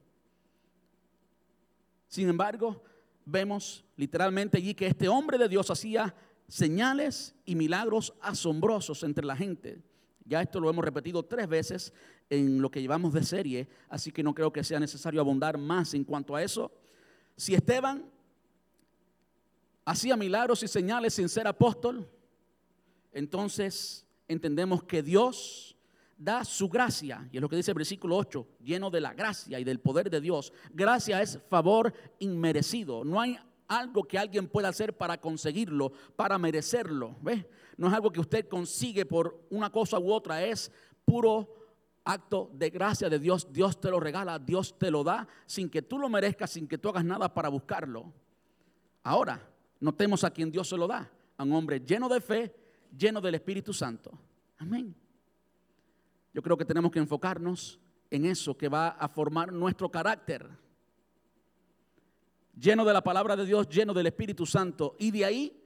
Sin 2.07 2.29
embargo, 2.29 2.83
vemos 3.25 3.83
literalmente 3.95 4.57
allí 4.57 4.73
que 4.73 4.87
este 4.87 5.07
hombre 5.07 5.37
de 5.37 5.47
Dios 5.47 5.71
hacía 5.71 6.13
señales 6.47 7.33
y 7.45 7.55
milagros 7.55 8.13
asombrosos 8.21 9.01
entre 9.03 9.25
la 9.25 9.35
gente. 9.35 9.81
Ya 10.25 10.41
esto 10.41 10.59
lo 10.59 10.69
hemos 10.69 10.85
repetido 10.85 11.23
tres 11.23 11.47
veces 11.47 11.93
en 12.29 12.61
lo 12.61 12.69
que 12.69 12.81
llevamos 12.81 13.13
de 13.13 13.23
serie, 13.23 13.67
así 13.89 14.11
que 14.11 14.23
no 14.23 14.33
creo 14.33 14.53
que 14.53 14.63
sea 14.63 14.79
necesario 14.79 15.21
abundar 15.21 15.57
más 15.57 15.93
en 15.93 16.03
cuanto 16.03 16.35
a 16.35 16.43
eso. 16.43 16.71
Si 17.35 17.55
Esteban 17.55 18.09
hacía 19.85 20.15
milagros 20.15 20.63
y 20.63 20.67
señales 20.67 21.13
sin 21.13 21.29
ser 21.29 21.47
apóstol, 21.47 22.07
entonces 23.11 24.05
entendemos 24.27 24.83
que 24.83 25.03
Dios 25.03 25.75
da 26.17 26.45
su 26.45 26.69
gracia, 26.69 27.27
y 27.31 27.37
es 27.37 27.41
lo 27.41 27.49
que 27.49 27.55
dice 27.55 27.71
el 27.71 27.75
versículo 27.77 28.15
8, 28.17 28.47
lleno 28.63 28.89
de 28.89 29.01
la 29.01 29.13
gracia 29.13 29.59
y 29.59 29.63
del 29.63 29.79
poder 29.79 30.09
de 30.09 30.21
Dios. 30.21 30.53
Gracia 30.71 31.21
es 31.21 31.39
favor 31.49 31.93
inmerecido. 32.19 33.03
No 33.03 33.19
hay 33.19 33.37
algo 33.67 34.03
que 34.03 34.17
alguien 34.17 34.47
pueda 34.47 34.69
hacer 34.69 34.95
para 34.95 35.19
conseguirlo, 35.19 35.91
para 36.15 36.37
merecerlo. 36.37 37.15
¿Ves? 37.21 37.45
No 37.77 37.87
es 37.87 37.93
algo 37.93 38.11
que 38.11 38.19
usted 38.19 38.47
consigue 38.47 39.05
por 39.05 39.45
una 39.49 39.69
cosa 39.69 39.99
u 39.99 40.11
otra, 40.11 40.43
es 40.43 40.71
puro 41.05 41.62
acto 42.05 42.49
de 42.53 42.69
gracia 42.69 43.09
de 43.09 43.19
Dios, 43.19 43.51
Dios 43.51 43.79
te 43.79 43.89
lo 43.89 43.99
regala, 43.99 44.39
Dios 44.39 44.77
te 44.77 44.91
lo 44.91 45.03
da 45.03 45.27
sin 45.45 45.69
que 45.69 45.81
tú 45.81 45.97
lo 45.97 46.09
merezcas, 46.09 46.51
sin 46.51 46.67
que 46.67 46.77
tú 46.77 46.89
hagas 46.89 47.05
nada 47.05 47.33
para 47.33 47.49
buscarlo. 47.49 48.11
Ahora, 49.03 49.49
notemos 49.79 50.23
a 50.23 50.31
quien 50.31 50.51
Dios 50.51 50.69
se 50.69 50.77
lo 50.77 50.87
da, 50.87 51.09
a 51.37 51.43
un 51.43 51.53
hombre 51.53 51.79
lleno 51.79 52.09
de 52.09 52.21
fe, 52.21 52.55
lleno 52.97 53.21
del 53.21 53.35
Espíritu 53.35 53.73
Santo. 53.73 54.11
Amén. 54.57 54.95
Yo 56.33 56.41
creo 56.41 56.57
que 56.57 56.65
tenemos 56.65 56.91
que 56.91 56.99
enfocarnos 56.99 57.79
en 58.09 58.25
eso 58.25 58.57
que 58.57 58.67
va 58.67 58.89
a 58.89 59.07
formar 59.07 59.51
nuestro 59.51 59.89
carácter. 59.89 60.47
Lleno 62.59 62.85
de 62.85 62.93
la 62.93 63.03
palabra 63.03 63.35
de 63.35 63.45
Dios, 63.45 63.67
lleno 63.67 63.93
del 63.93 64.07
Espíritu 64.07 64.45
Santo. 64.45 64.95
Y 64.99 65.11
de 65.11 65.25
ahí 65.25 65.63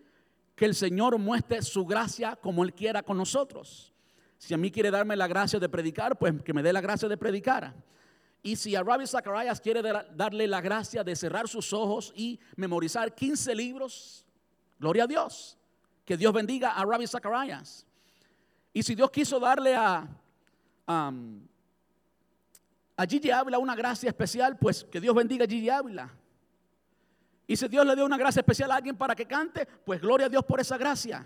que 0.56 0.66
el 0.66 0.74
Señor 0.74 1.18
muestre 1.20 1.62
su 1.62 1.86
gracia 1.86 2.36
como 2.36 2.64
Él 2.64 2.74
quiera 2.74 3.04
con 3.04 3.18
nosotros. 3.18 3.94
Si 4.38 4.54
a 4.54 4.58
mí 4.58 4.72
quiere 4.72 4.92
darme 4.92 5.16
la 5.16 5.28
gracia 5.28 5.60
de 5.60 5.68
predicar, 5.68 6.18
pues 6.18 6.42
que 6.44 6.54
me 6.54 6.62
dé 6.62 6.72
la 6.72 6.82
gracia 6.82 7.10
de 7.10 7.18
predicar. 7.18 7.74
Y 8.44 8.56
si 8.56 8.76
a 8.76 8.84
Rabbi 8.84 9.08
Zacharias 9.08 9.60
quiere 9.60 9.82
darle 10.16 10.48
la 10.48 10.62
gracia 10.62 11.04
de 11.04 11.16
cerrar 11.16 11.48
sus 11.48 11.74
ojos 11.74 12.14
y 12.16 12.40
memorizar 12.56 13.14
15 13.14 13.56
libros, 13.56 14.26
gloria 14.80 15.04
a 15.04 15.08
Dios. 15.08 15.58
Que 16.06 16.16
Dios 16.16 16.32
bendiga 16.32 16.72
a 16.72 16.86
Rabbi 16.86 17.08
Zacharias. 17.08 17.86
Y 18.74 18.84
si 18.84 18.96
Dios 18.96 19.10
quiso 19.12 19.40
darle 19.40 19.76
a, 19.76 20.08
a, 20.86 21.12
Gigi 23.10 23.32
Ávila 23.32 23.58
una 23.58 23.76
gracia 23.76 24.10
especial, 24.10 24.58
pues 24.58 24.84
que 24.84 25.02
Dios 25.02 25.16
bendiga 25.16 25.46
a 25.46 25.48
Gigi 25.48 25.70
Ávila. 25.70 26.14
Y 27.48 27.56
si 27.56 27.68
Dios 27.68 27.86
le 27.86 27.96
dio 27.96 28.06
una 28.06 28.18
gracia 28.18 28.42
especial 28.42 28.72
a 28.72 28.76
alguien 28.76 28.96
para 28.96 29.16
que 29.16 29.26
cante, 29.26 29.66
pues 29.66 30.00
gloria 30.00 30.28
a 30.28 30.30
Dios 30.30 30.46
por 30.46 30.60
esa 30.60 30.78
gracia. 30.78 31.26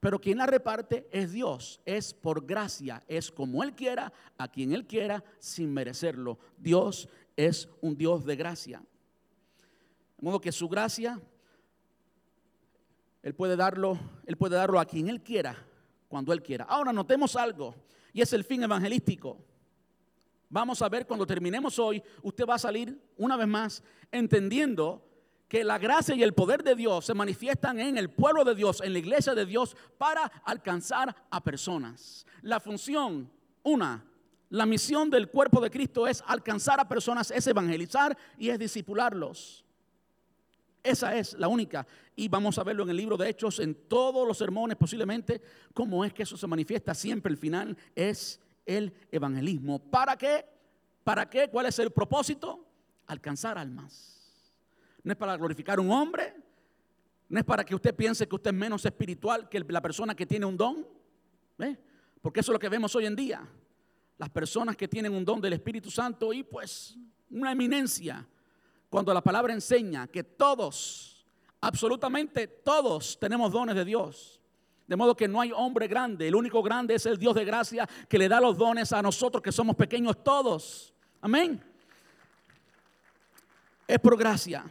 Pero 0.00 0.18
quien 0.18 0.38
la 0.38 0.46
reparte 0.46 1.06
es 1.12 1.32
Dios, 1.32 1.80
es 1.84 2.14
por 2.14 2.46
gracia, 2.46 3.04
es 3.06 3.30
como 3.30 3.62
Él 3.62 3.74
quiera, 3.74 4.12
a 4.38 4.48
quien 4.48 4.72
Él 4.72 4.86
quiera, 4.86 5.22
sin 5.38 5.72
merecerlo. 5.72 6.38
Dios 6.56 7.08
es 7.36 7.68
un 7.82 7.96
Dios 7.96 8.24
de 8.24 8.34
gracia. 8.34 8.82
De 10.16 10.24
modo 10.24 10.40
que 10.40 10.52
su 10.52 10.70
gracia, 10.70 11.20
Él 13.22 13.34
puede 13.34 13.56
darlo, 13.56 13.98
Él 14.24 14.38
puede 14.38 14.56
darlo 14.56 14.80
a 14.80 14.86
quien 14.86 15.08
Él 15.10 15.22
quiera, 15.22 15.66
cuando 16.08 16.32
Él 16.32 16.42
quiera. 16.42 16.64
Ahora 16.64 16.94
notemos 16.94 17.36
algo, 17.36 17.74
y 18.14 18.22
es 18.22 18.32
el 18.32 18.44
fin 18.44 18.62
evangelístico. 18.62 19.44
Vamos 20.48 20.80
a 20.80 20.88
ver 20.88 21.06
cuando 21.06 21.26
terminemos 21.26 21.78
hoy, 21.78 22.02
usted 22.22 22.46
va 22.46 22.54
a 22.54 22.58
salir 22.58 22.98
una 23.18 23.36
vez 23.36 23.46
más 23.46 23.82
entendiendo 24.10 25.09
que 25.50 25.64
la 25.64 25.78
gracia 25.78 26.14
y 26.14 26.22
el 26.22 26.32
poder 26.32 26.62
de 26.62 26.76
Dios 26.76 27.06
se 27.06 27.12
manifiestan 27.12 27.80
en 27.80 27.98
el 27.98 28.08
pueblo 28.08 28.44
de 28.44 28.54
Dios, 28.54 28.80
en 28.82 28.92
la 28.92 29.00
iglesia 29.00 29.34
de 29.34 29.44
Dios, 29.44 29.76
para 29.98 30.22
alcanzar 30.44 31.14
a 31.28 31.42
personas. 31.42 32.24
La 32.42 32.60
función, 32.60 33.28
una, 33.64 34.04
la 34.48 34.64
misión 34.64 35.10
del 35.10 35.28
cuerpo 35.28 35.60
de 35.60 35.68
Cristo 35.68 36.06
es 36.06 36.22
alcanzar 36.24 36.78
a 36.78 36.88
personas, 36.88 37.32
es 37.32 37.44
evangelizar 37.48 38.16
y 38.38 38.48
es 38.48 38.60
discipularlos. 38.60 39.64
Esa 40.84 41.16
es 41.16 41.32
la 41.36 41.48
única. 41.48 41.84
Y 42.14 42.28
vamos 42.28 42.56
a 42.56 42.62
verlo 42.62 42.84
en 42.84 42.90
el 42.90 42.96
libro 42.96 43.16
de 43.16 43.28
Hechos, 43.28 43.58
en 43.58 43.74
todos 43.74 44.28
los 44.28 44.38
sermones 44.38 44.76
posiblemente, 44.76 45.42
cómo 45.74 46.04
es 46.04 46.12
que 46.12 46.22
eso 46.22 46.36
se 46.36 46.46
manifiesta. 46.46 46.94
Siempre 46.94 47.32
el 47.32 47.36
final 47.36 47.76
es 47.96 48.38
el 48.64 48.94
evangelismo. 49.10 49.80
¿Para 49.80 50.16
qué? 50.16 50.46
¿Para 51.02 51.28
qué? 51.28 51.48
¿Cuál 51.50 51.66
es 51.66 51.76
el 51.80 51.90
propósito? 51.90 52.64
Alcanzar 53.08 53.58
almas 53.58 54.19
no 55.02 55.12
es 55.12 55.18
para 55.18 55.36
glorificar 55.36 55.78
a 55.78 55.82
un 55.82 55.90
hombre, 55.90 56.34
no 57.28 57.38
es 57.38 57.44
para 57.44 57.64
que 57.64 57.74
usted 57.74 57.94
piense 57.94 58.26
que 58.26 58.34
usted 58.34 58.50
es 58.50 58.56
menos 58.56 58.84
espiritual 58.84 59.48
que 59.48 59.60
la 59.60 59.80
persona 59.80 60.14
que 60.14 60.26
tiene 60.26 60.46
un 60.46 60.56
don, 60.56 60.86
porque 62.20 62.40
eso 62.40 62.52
es 62.52 62.54
lo 62.54 62.58
que 62.58 62.68
vemos 62.68 62.94
hoy 62.94 63.06
en 63.06 63.16
día. 63.16 63.46
Las 64.18 64.30
personas 64.30 64.76
que 64.76 64.88
tienen 64.88 65.14
un 65.14 65.24
don 65.24 65.40
del 65.40 65.54
Espíritu 65.54 65.90
Santo 65.90 66.32
y 66.32 66.42
pues 66.42 66.98
una 67.30 67.52
eminencia, 67.52 68.26
cuando 68.88 69.14
la 69.14 69.22
palabra 69.22 69.52
enseña 69.52 70.08
que 70.08 70.24
todos, 70.24 71.24
absolutamente 71.60 72.46
todos 72.46 73.18
tenemos 73.18 73.52
dones 73.52 73.74
de 73.74 73.84
Dios. 73.84 74.40
De 74.86 74.96
modo 74.96 75.16
que 75.16 75.28
no 75.28 75.40
hay 75.40 75.52
hombre 75.52 75.86
grande, 75.86 76.26
el 76.26 76.34
único 76.34 76.62
grande 76.62 76.96
es 76.96 77.06
el 77.06 77.16
Dios 77.16 77.34
de 77.36 77.44
gracia 77.44 77.88
que 78.08 78.18
le 78.18 78.28
da 78.28 78.40
los 78.40 78.58
dones 78.58 78.92
a 78.92 79.00
nosotros 79.00 79.40
que 79.40 79.52
somos 79.52 79.76
pequeños 79.76 80.22
todos. 80.24 80.92
Amén. 81.20 81.62
Es 83.86 84.00
por 84.00 84.18
gracia. 84.18 84.64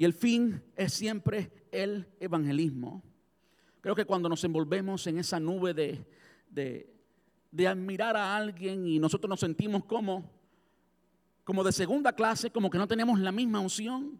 Y 0.00 0.06
el 0.06 0.14
fin 0.14 0.62
es 0.76 0.94
siempre 0.94 1.52
el 1.70 2.08
evangelismo. 2.20 3.02
Creo 3.82 3.94
que 3.94 4.06
cuando 4.06 4.30
nos 4.30 4.42
envolvemos 4.44 5.06
en 5.06 5.18
esa 5.18 5.38
nube 5.38 5.74
de, 5.74 6.06
de, 6.48 7.68
admirar 7.68 8.16
a 8.16 8.34
alguien 8.34 8.86
y 8.86 8.98
nosotros 8.98 9.28
nos 9.28 9.40
sentimos 9.40 9.84
como, 9.84 10.24
como 11.44 11.62
de 11.62 11.72
segunda 11.72 12.14
clase, 12.14 12.50
como 12.50 12.70
que 12.70 12.78
no 12.78 12.88
tenemos 12.88 13.20
la 13.20 13.30
misma 13.30 13.60
unción, 13.60 14.18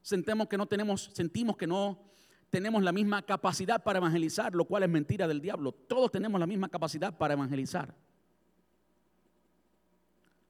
sentimos 0.00 0.48
que 0.48 0.56
no 0.56 0.64
tenemos, 0.64 1.10
sentimos 1.12 1.58
que 1.58 1.66
no 1.66 2.00
tenemos 2.48 2.82
la 2.82 2.92
misma 2.92 3.20
capacidad 3.20 3.84
para 3.84 3.98
evangelizar, 3.98 4.54
lo 4.54 4.64
cual 4.64 4.84
es 4.84 4.88
mentira 4.88 5.28
del 5.28 5.42
diablo. 5.42 5.72
Todos 5.72 6.10
tenemos 6.10 6.40
la 6.40 6.46
misma 6.46 6.70
capacidad 6.70 7.14
para 7.14 7.34
evangelizar. 7.34 7.94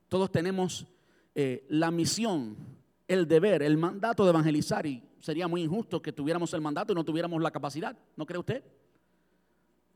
Todos 0.08 0.30
tenemos 0.30 0.86
eh, 1.34 1.66
la 1.68 1.90
misión 1.90 2.77
el 3.08 3.26
deber, 3.26 3.62
el 3.62 3.78
mandato 3.78 4.22
de 4.22 4.30
evangelizar 4.30 4.86
y 4.86 5.02
sería 5.18 5.48
muy 5.48 5.62
injusto 5.62 6.00
que 6.00 6.12
tuviéramos 6.12 6.52
el 6.52 6.60
mandato 6.60 6.92
y 6.92 6.94
no 6.94 7.04
tuviéramos 7.04 7.42
la 7.42 7.50
capacidad, 7.50 7.98
¿no 8.14 8.26
cree 8.26 8.38
usted? 8.38 8.62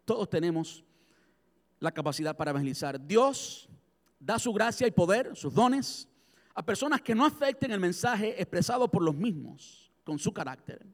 Todos 0.06 0.28
tenemos 0.28 0.82
la 1.78 1.92
capacidad 1.92 2.34
para 2.34 2.50
evangelizar. 2.50 2.98
Dios 3.06 3.68
da 4.18 4.38
su 4.38 4.52
gracia 4.52 4.86
y 4.86 4.90
poder, 4.90 5.36
sus 5.36 5.52
dones, 5.52 6.08
a 6.54 6.64
personas 6.64 7.02
que 7.02 7.14
no 7.14 7.24
afecten 7.24 7.70
el 7.70 7.80
mensaje 7.80 8.40
expresado 8.40 8.88
por 8.88 9.02
los 9.02 9.14
mismos 9.14 9.92
con 10.04 10.18
su 10.18 10.32
carácter. 10.32 10.84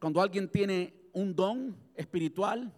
Cuando 0.00 0.20
alguien 0.20 0.50
tiene 0.50 0.92
un 1.12 1.34
don 1.34 1.76
espiritual 1.94 2.72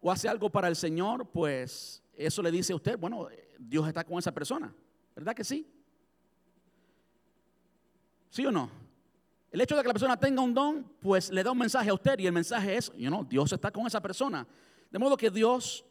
o 0.00 0.10
hace 0.10 0.28
algo 0.28 0.50
para 0.50 0.68
el 0.68 0.76
Señor, 0.76 1.28
pues 1.30 2.02
eso 2.14 2.42
le 2.42 2.50
dice 2.50 2.72
a 2.72 2.76
usted, 2.76 2.98
bueno, 2.98 3.28
Dios 3.58 3.88
está 3.88 4.04
con 4.04 4.18
esa 4.18 4.32
persona, 4.32 4.74
¿verdad 5.16 5.34
que 5.34 5.44
sí? 5.44 5.66
¿Sí 8.34 8.44
o 8.44 8.50
no? 8.50 8.68
El 9.52 9.60
hecho 9.60 9.76
de 9.76 9.82
que 9.82 9.86
la 9.86 9.94
persona 9.94 10.18
tenga 10.18 10.42
un 10.42 10.52
don, 10.52 10.82
pues 11.00 11.30
le 11.30 11.44
da 11.44 11.52
un 11.52 11.58
mensaje 11.58 11.88
a 11.88 11.94
usted 11.94 12.18
y 12.18 12.26
el 12.26 12.32
mensaje 12.32 12.76
es, 12.76 12.90
you 12.96 13.06
know, 13.06 13.22
Dios 13.22 13.52
está 13.52 13.70
con 13.70 13.86
esa 13.86 14.02
persona. 14.02 14.44
De 14.90 14.98
modo 14.98 15.16
que 15.16 15.30
Dios 15.30 15.84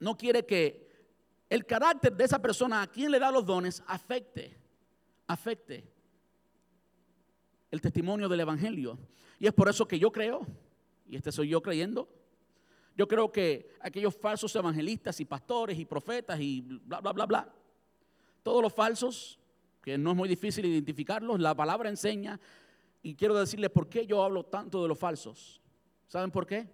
no 0.00 0.16
quiere 0.16 0.44
que 0.44 0.90
el 1.48 1.64
carácter 1.64 2.16
de 2.16 2.24
esa 2.24 2.42
persona 2.42 2.82
a 2.82 2.88
quien 2.88 3.12
le 3.12 3.20
da 3.20 3.30
los 3.30 3.46
dones 3.46 3.84
afecte, 3.86 4.58
afecte 5.28 5.88
el 7.70 7.80
testimonio 7.80 8.28
del 8.28 8.40
Evangelio. 8.40 8.98
Y 9.38 9.46
es 9.46 9.52
por 9.52 9.68
eso 9.68 9.86
que 9.86 9.96
yo 9.96 10.10
creo, 10.10 10.44
y 11.06 11.14
este 11.14 11.30
soy 11.30 11.50
yo 11.50 11.62
creyendo, 11.62 12.08
yo 12.96 13.06
creo 13.06 13.30
que 13.30 13.76
aquellos 13.78 14.16
falsos 14.16 14.56
evangelistas 14.56 15.20
y 15.20 15.24
pastores 15.24 15.78
y 15.78 15.84
profetas 15.84 16.40
y 16.40 16.62
bla, 16.62 17.00
bla, 17.00 17.12
bla, 17.12 17.26
bla, 17.26 17.54
todos 18.42 18.60
los 18.60 18.72
falsos 18.72 19.39
que 19.82 19.96
no 19.98 20.10
es 20.10 20.16
muy 20.16 20.28
difícil 20.28 20.66
identificarlos, 20.66 21.40
la 21.40 21.54
palabra 21.54 21.88
enseña, 21.88 22.40
y 23.02 23.14
quiero 23.14 23.34
decirles 23.34 23.70
por 23.70 23.88
qué 23.88 24.06
yo 24.06 24.22
hablo 24.22 24.44
tanto 24.44 24.82
de 24.82 24.88
los 24.88 24.98
falsos. 24.98 25.60
¿Saben 26.06 26.30
por 26.30 26.46
qué? 26.46 26.68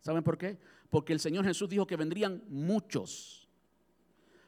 ¿Saben 0.00 0.22
por 0.22 0.38
qué? 0.38 0.58
Porque 0.90 1.12
el 1.12 1.20
Señor 1.20 1.44
Jesús 1.44 1.68
dijo 1.68 1.86
que 1.86 1.96
vendrían 1.96 2.42
muchos. 2.48 3.48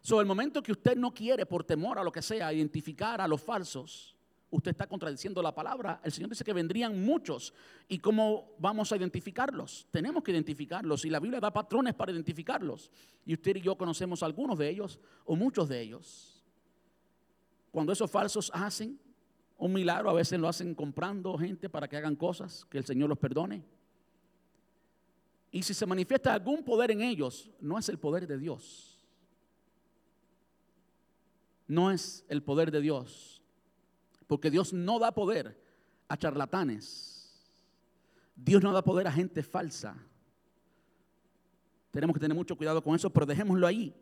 Sobre 0.00 0.22
el 0.22 0.26
momento 0.26 0.62
que 0.62 0.72
usted 0.72 0.96
no 0.96 1.12
quiere, 1.12 1.46
por 1.46 1.64
temor 1.64 1.98
a 1.98 2.04
lo 2.04 2.12
que 2.12 2.22
sea, 2.22 2.52
identificar 2.52 3.20
a 3.20 3.28
los 3.28 3.40
falsos, 3.40 4.14
usted 4.50 4.72
está 4.72 4.86
contradiciendo 4.86 5.42
la 5.42 5.54
palabra. 5.54 6.00
El 6.04 6.12
Señor 6.12 6.30
dice 6.30 6.44
que 6.44 6.52
vendrían 6.52 7.02
muchos. 7.02 7.54
¿Y 7.88 7.98
cómo 7.98 8.54
vamos 8.58 8.92
a 8.92 8.96
identificarlos? 8.96 9.86
Tenemos 9.90 10.22
que 10.22 10.32
identificarlos. 10.32 11.04
Y 11.04 11.10
la 11.10 11.20
Biblia 11.20 11.40
da 11.40 11.52
patrones 11.52 11.94
para 11.94 12.12
identificarlos. 12.12 12.90
Y 13.24 13.34
usted 13.34 13.56
y 13.56 13.60
yo 13.60 13.76
conocemos 13.76 14.22
algunos 14.22 14.58
de 14.58 14.68
ellos 14.68 14.98
o 15.24 15.36
muchos 15.36 15.68
de 15.68 15.80
ellos. 15.80 16.33
Cuando 17.74 17.92
esos 17.92 18.08
falsos 18.08 18.52
hacen 18.54 19.00
un 19.58 19.72
milagro, 19.72 20.08
a 20.08 20.12
veces 20.12 20.38
lo 20.38 20.46
hacen 20.46 20.76
comprando 20.76 21.36
gente 21.36 21.68
para 21.68 21.88
que 21.88 21.96
hagan 21.96 22.14
cosas, 22.14 22.64
que 22.66 22.78
el 22.78 22.84
Señor 22.84 23.08
los 23.08 23.18
perdone. 23.18 23.64
Y 25.50 25.60
si 25.64 25.74
se 25.74 25.84
manifiesta 25.84 26.32
algún 26.32 26.62
poder 26.62 26.92
en 26.92 27.00
ellos, 27.00 27.50
no 27.58 27.76
es 27.76 27.88
el 27.88 27.98
poder 27.98 28.28
de 28.28 28.38
Dios. 28.38 29.04
No 31.66 31.90
es 31.90 32.24
el 32.28 32.44
poder 32.44 32.70
de 32.70 32.80
Dios. 32.80 33.42
Porque 34.28 34.52
Dios 34.52 34.72
no 34.72 35.00
da 35.00 35.12
poder 35.12 35.60
a 36.06 36.16
charlatanes. 36.16 37.44
Dios 38.36 38.62
no 38.62 38.72
da 38.72 38.84
poder 38.84 39.08
a 39.08 39.12
gente 39.12 39.42
falsa. 39.42 39.96
Tenemos 41.90 42.14
que 42.14 42.20
tener 42.20 42.36
mucho 42.36 42.56
cuidado 42.56 42.80
con 42.80 42.94
eso, 42.94 43.10
pero 43.10 43.26
dejémoslo 43.26 43.66
ahí. 43.66 43.92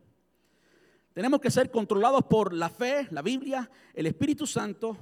Tenemos 1.12 1.40
que 1.40 1.50
ser 1.50 1.70
controlados 1.70 2.24
por 2.24 2.54
la 2.54 2.70
fe, 2.70 3.06
la 3.10 3.22
Biblia, 3.22 3.70
el 3.92 4.06
Espíritu 4.06 4.46
Santo, 4.46 4.96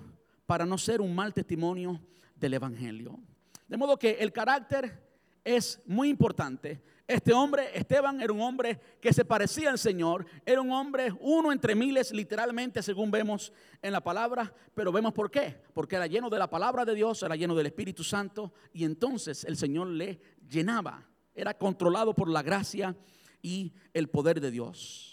para 0.44 0.66
no 0.66 0.76
ser 0.76 1.00
un 1.00 1.14
mal 1.14 1.32
testimonio 1.32 2.00
del 2.34 2.54
Evangelio. 2.54 3.20
De 3.68 3.76
modo 3.76 3.96
que 3.96 4.12
el 4.18 4.32
carácter 4.32 5.10
es 5.44 5.80
muy 5.86 6.08
importante. 6.08 6.82
Este 7.06 7.32
hombre, 7.32 7.70
Esteban, 7.74 8.20
era 8.20 8.32
un 8.32 8.40
hombre 8.40 8.80
que 9.00 9.12
se 9.12 9.24
parecía 9.24 9.70
al 9.70 9.78
Señor, 9.78 10.26
era 10.44 10.60
un 10.60 10.70
hombre 10.70 11.12
uno 11.20 11.52
entre 11.52 11.74
miles, 11.74 12.12
literalmente, 12.12 12.82
según 12.82 13.10
vemos 13.10 13.52
en 13.82 13.92
la 13.92 14.02
palabra, 14.02 14.52
pero 14.74 14.92
vemos 14.92 15.12
por 15.12 15.30
qué, 15.30 15.60
porque 15.74 15.96
era 15.96 16.06
lleno 16.06 16.30
de 16.30 16.38
la 16.38 16.50
palabra 16.50 16.84
de 16.84 16.94
Dios, 16.94 17.22
era 17.22 17.36
lleno 17.36 17.54
del 17.54 17.66
Espíritu 17.66 18.04
Santo, 18.04 18.52
y 18.72 18.84
entonces 18.84 19.44
el 19.44 19.56
Señor 19.56 19.88
le 19.88 20.20
llenaba, 20.48 21.08
era 21.34 21.56
controlado 21.56 22.14
por 22.14 22.28
la 22.28 22.42
gracia 22.42 22.96
y 23.42 23.72
el 23.92 24.08
poder 24.08 24.40
de 24.40 24.52
Dios. 24.52 25.09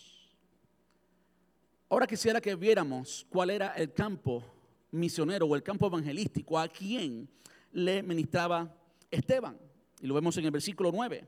Ahora 1.90 2.06
quisiera 2.06 2.42
que 2.42 2.54
viéramos 2.56 3.26
cuál 3.30 3.50
era 3.50 3.70
el 3.70 3.94
campo 3.94 4.44
misionero 4.92 5.46
o 5.46 5.56
el 5.56 5.64
campo 5.64 5.88
evangelístico 5.88 6.60
a 6.60 6.68
quien 6.68 7.30
le 7.72 8.04
ministraba 8.04 8.76
Esteban. 9.10 9.58
Y 10.02 10.08
lo 10.08 10.14
vemos 10.14 10.36
en 10.38 10.44
el 10.44 10.52
versículo 10.52 10.92
9. 10.92 11.26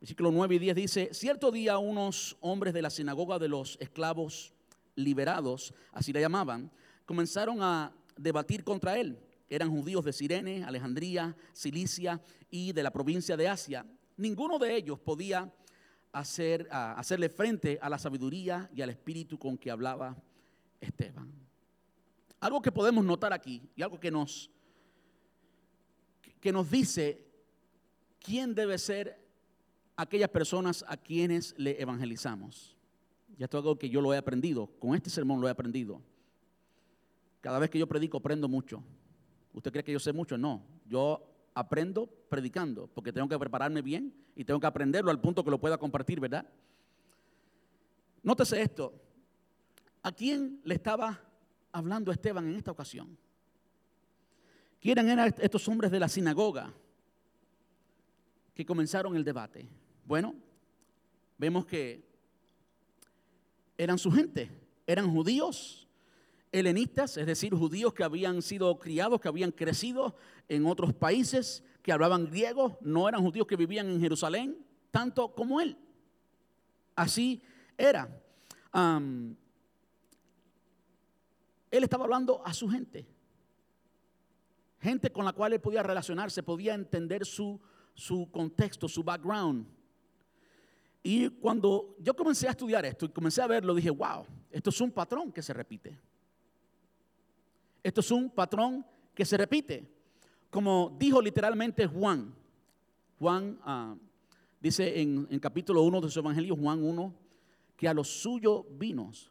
Versículo 0.00 0.30
9 0.32 0.54
y 0.54 0.58
10 0.58 0.74
dice, 0.74 1.10
cierto 1.12 1.50
día 1.50 1.76
unos 1.76 2.38
hombres 2.40 2.72
de 2.72 2.80
la 2.80 2.88
sinagoga 2.88 3.38
de 3.38 3.48
los 3.48 3.76
esclavos 3.78 4.54
liberados, 4.94 5.74
así 5.92 6.14
la 6.14 6.20
llamaban, 6.20 6.70
comenzaron 7.04 7.62
a 7.62 7.92
debatir 8.16 8.64
contra 8.64 8.98
él. 8.98 9.18
Eran 9.50 9.70
judíos 9.70 10.02
de 10.02 10.14
Sirene, 10.14 10.64
Alejandría, 10.64 11.36
Cilicia 11.52 12.22
y 12.50 12.72
de 12.72 12.82
la 12.82 12.90
provincia 12.90 13.36
de 13.36 13.48
Asia. 13.48 13.84
Ninguno 14.16 14.58
de 14.58 14.76
ellos 14.76 14.98
podía 14.98 15.52
hacer, 16.12 16.68
hacerle 16.70 17.28
frente 17.28 17.78
a 17.80 17.88
la 17.88 17.98
sabiduría 17.98 18.70
y 18.74 18.82
al 18.82 18.90
espíritu 18.90 19.38
con 19.38 19.56
que 19.56 19.70
hablaba 19.70 20.16
Esteban. 20.80 21.32
Algo 22.40 22.60
que 22.60 22.72
podemos 22.72 23.04
notar 23.04 23.32
aquí 23.32 23.62
y 23.74 23.82
algo 23.82 23.98
que 23.98 24.10
nos, 24.10 24.50
que 26.40 26.52
nos 26.52 26.70
dice 26.70 27.24
quién 28.20 28.54
debe 28.54 28.78
ser 28.78 29.18
aquellas 29.96 30.28
personas 30.28 30.84
a 30.88 30.96
quienes 30.96 31.54
le 31.56 31.80
evangelizamos. 31.80 32.76
Ya 33.38 33.46
esto 33.46 33.58
es 33.58 33.62
algo 33.62 33.78
que 33.78 33.88
yo 33.88 34.00
lo 34.00 34.12
he 34.12 34.18
aprendido, 34.18 34.66
con 34.78 34.94
este 34.94 35.08
sermón 35.08 35.40
lo 35.40 35.48
he 35.48 35.50
aprendido. 35.50 36.02
Cada 37.40 37.58
vez 37.58 37.70
que 37.70 37.78
yo 37.78 37.88
predico 37.88 38.18
aprendo 38.18 38.48
mucho. 38.48 38.82
¿Usted 39.54 39.72
cree 39.72 39.84
que 39.84 39.92
yo 39.92 39.98
sé 39.98 40.12
mucho? 40.12 40.36
No, 40.38 40.62
yo 40.86 41.31
aprendo 41.54 42.06
predicando, 42.28 42.88
porque 42.88 43.12
tengo 43.12 43.28
que 43.28 43.38
prepararme 43.38 43.82
bien 43.82 44.14
y 44.34 44.44
tengo 44.44 44.60
que 44.60 44.66
aprenderlo 44.66 45.10
al 45.10 45.20
punto 45.20 45.44
que 45.44 45.50
lo 45.50 45.60
pueda 45.60 45.78
compartir, 45.78 46.20
¿verdad? 46.20 46.46
Nótese 48.22 48.60
esto. 48.62 48.92
¿A 50.02 50.12
quién 50.12 50.60
le 50.64 50.74
estaba 50.74 51.20
hablando 51.70 52.10
Esteban 52.10 52.48
en 52.48 52.56
esta 52.56 52.70
ocasión? 52.70 53.16
¿Quiénes 54.80 55.04
eran 55.04 55.34
estos 55.38 55.68
hombres 55.68 55.90
de 55.90 56.00
la 56.00 56.08
sinagoga 56.08 56.72
que 58.54 58.66
comenzaron 58.66 59.14
el 59.14 59.24
debate? 59.24 59.68
Bueno, 60.04 60.34
vemos 61.38 61.66
que 61.66 62.04
eran 63.78 63.98
su 63.98 64.10
gente, 64.10 64.50
eran 64.86 65.10
judíos, 65.10 65.81
helenistas, 66.52 67.16
es 67.16 67.26
decir, 67.26 67.54
judíos 67.54 67.94
que 67.94 68.04
habían 68.04 68.42
sido 68.42 68.78
criados, 68.78 69.20
que 69.20 69.28
habían 69.28 69.50
crecido 69.50 70.14
en 70.48 70.66
otros 70.66 70.92
países, 70.92 71.64
que 71.82 71.92
hablaban 71.92 72.26
griego, 72.26 72.78
no 72.82 73.08
eran 73.08 73.22
judíos 73.22 73.46
que 73.46 73.56
vivían 73.56 73.88
en 73.88 74.00
Jerusalén, 74.00 74.64
tanto 74.90 75.34
como 75.34 75.60
él. 75.60 75.76
Así 76.94 77.42
era. 77.76 78.08
él 81.70 81.82
estaba 81.82 82.04
hablando 82.04 82.46
a 82.46 82.52
su 82.52 82.68
gente, 82.68 83.06
gente 84.78 85.10
con 85.10 85.24
la 85.24 85.32
cual 85.32 85.54
él 85.54 85.60
podía 85.60 85.82
relacionarse, 85.82 86.42
podía 86.42 86.74
entender 86.74 87.24
su, 87.24 87.58
su 87.94 88.30
contexto, 88.30 88.88
su 88.88 89.02
background. 89.02 89.66
Y 91.02 91.30
cuando 91.30 91.96
yo 91.98 92.14
comencé 92.14 92.46
a 92.46 92.50
estudiar 92.50 92.84
esto 92.84 93.06
y 93.06 93.08
comencé 93.08 93.40
a 93.42 93.46
verlo, 93.46 93.74
dije, 93.74 93.90
wow, 93.90 94.24
esto 94.50 94.70
es 94.70 94.80
un 94.80 94.92
patrón 94.92 95.32
que 95.32 95.42
se 95.42 95.52
repite. 95.52 95.98
Esto 97.82 98.00
es 98.00 98.10
un 98.10 98.30
patrón 98.30 98.86
que 99.14 99.24
se 99.24 99.36
repite. 99.36 99.88
Como 100.50 100.94
dijo 100.98 101.20
literalmente 101.20 101.86
Juan. 101.86 102.34
Juan 103.18 103.58
ah, 103.62 103.96
dice 104.60 105.00
en, 105.00 105.26
capítulo 105.40 105.82
1 105.82 106.00
de 106.02 106.10
su 106.10 106.18
evangelio, 106.20 106.56
Juan 106.56 106.82
1, 106.82 107.14
que 107.76 107.88
a 107.88 107.94
los 107.94 108.08
suyos 108.08 108.64
vinos. 108.70 109.30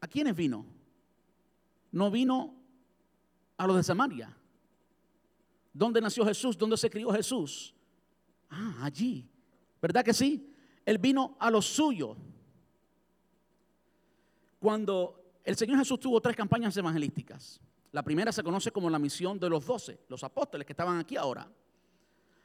¿A 0.00 0.06
quiénes 0.06 0.34
vino? 0.34 0.66
No 1.92 2.10
vino 2.10 2.54
a 3.56 3.66
los 3.66 3.76
de 3.76 3.82
Samaria. 3.82 4.36
¿Dónde 5.72 6.00
nació 6.00 6.24
Jesús? 6.24 6.56
¿Dónde 6.56 6.76
se 6.76 6.88
crió 6.88 7.10
Jesús? 7.10 7.74
Ah, 8.48 8.76
allí. 8.82 9.28
¿Verdad 9.82 10.04
que 10.04 10.14
sí? 10.14 10.54
Él 10.84 10.98
vino 10.98 11.36
a 11.38 11.50
lo 11.50 11.60
suyo. 11.60 12.16
Cuando 14.60 15.23
el 15.44 15.56
Señor 15.56 15.78
Jesús 15.78 16.00
tuvo 16.00 16.20
tres 16.20 16.34
campañas 16.34 16.76
evangelísticas. 16.76 17.60
La 17.92 18.02
primera 18.02 18.32
se 18.32 18.42
conoce 18.42 18.72
como 18.72 18.90
la 18.90 18.98
misión 18.98 19.38
de 19.38 19.48
los 19.48 19.66
doce, 19.66 20.00
los 20.08 20.24
apóstoles 20.24 20.66
que 20.66 20.72
estaban 20.72 20.98
aquí 20.98 21.16
ahora. 21.16 21.48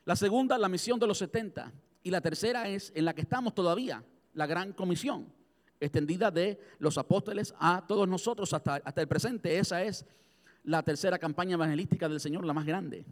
La 0.05 0.15
segunda, 0.15 0.57
la 0.57 0.69
misión 0.69 0.99
de 0.99 1.07
los 1.07 1.17
setenta. 1.17 1.71
Y 2.03 2.11
la 2.11 2.21
tercera 2.21 2.67
es 2.67 2.91
en 2.95 3.05
la 3.05 3.13
que 3.13 3.21
estamos 3.21 3.55
todavía, 3.55 4.03
la 4.33 4.45
gran 4.45 4.73
comisión, 4.73 5.31
extendida 5.79 6.29
de 6.29 6.59
los 6.79 6.97
apóstoles 6.97 7.53
a 7.59 7.85
todos 7.87 8.07
nosotros 8.07 8.53
hasta, 8.53 8.75
hasta 8.75 9.01
el 9.01 9.07
presente. 9.07 9.57
Esa 9.57 9.83
es 9.83 10.05
la 10.63 10.83
tercera 10.83 11.17
campaña 11.17 11.53
evangelística 11.53 12.07
del 12.07 12.19
Señor, 12.19 12.45
la 12.45 12.53
más 12.53 12.65
grande. 12.65 13.05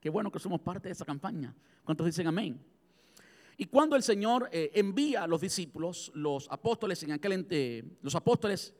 Qué 0.00 0.10
bueno 0.10 0.30
que 0.30 0.38
somos 0.38 0.60
parte 0.60 0.88
de 0.88 0.92
esa 0.92 1.04
campaña. 1.04 1.54
¿Cuántos 1.84 2.06
dicen 2.06 2.26
amén? 2.26 2.60
Y 3.56 3.66
cuando 3.66 3.96
el 3.96 4.02
Señor 4.02 4.48
eh, 4.52 4.70
envía 4.74 5.24
a 5.24 5.26
los 5.26 5.40
discípulos, 5.40 6.12
los 6.14 6.48
apóstoles 6.50 7.02
en 7.02 7.12
aquel 7.12 7.46
eh, 7.50 7.84
los 8.02 8.14
apóstoles 8.14 8.74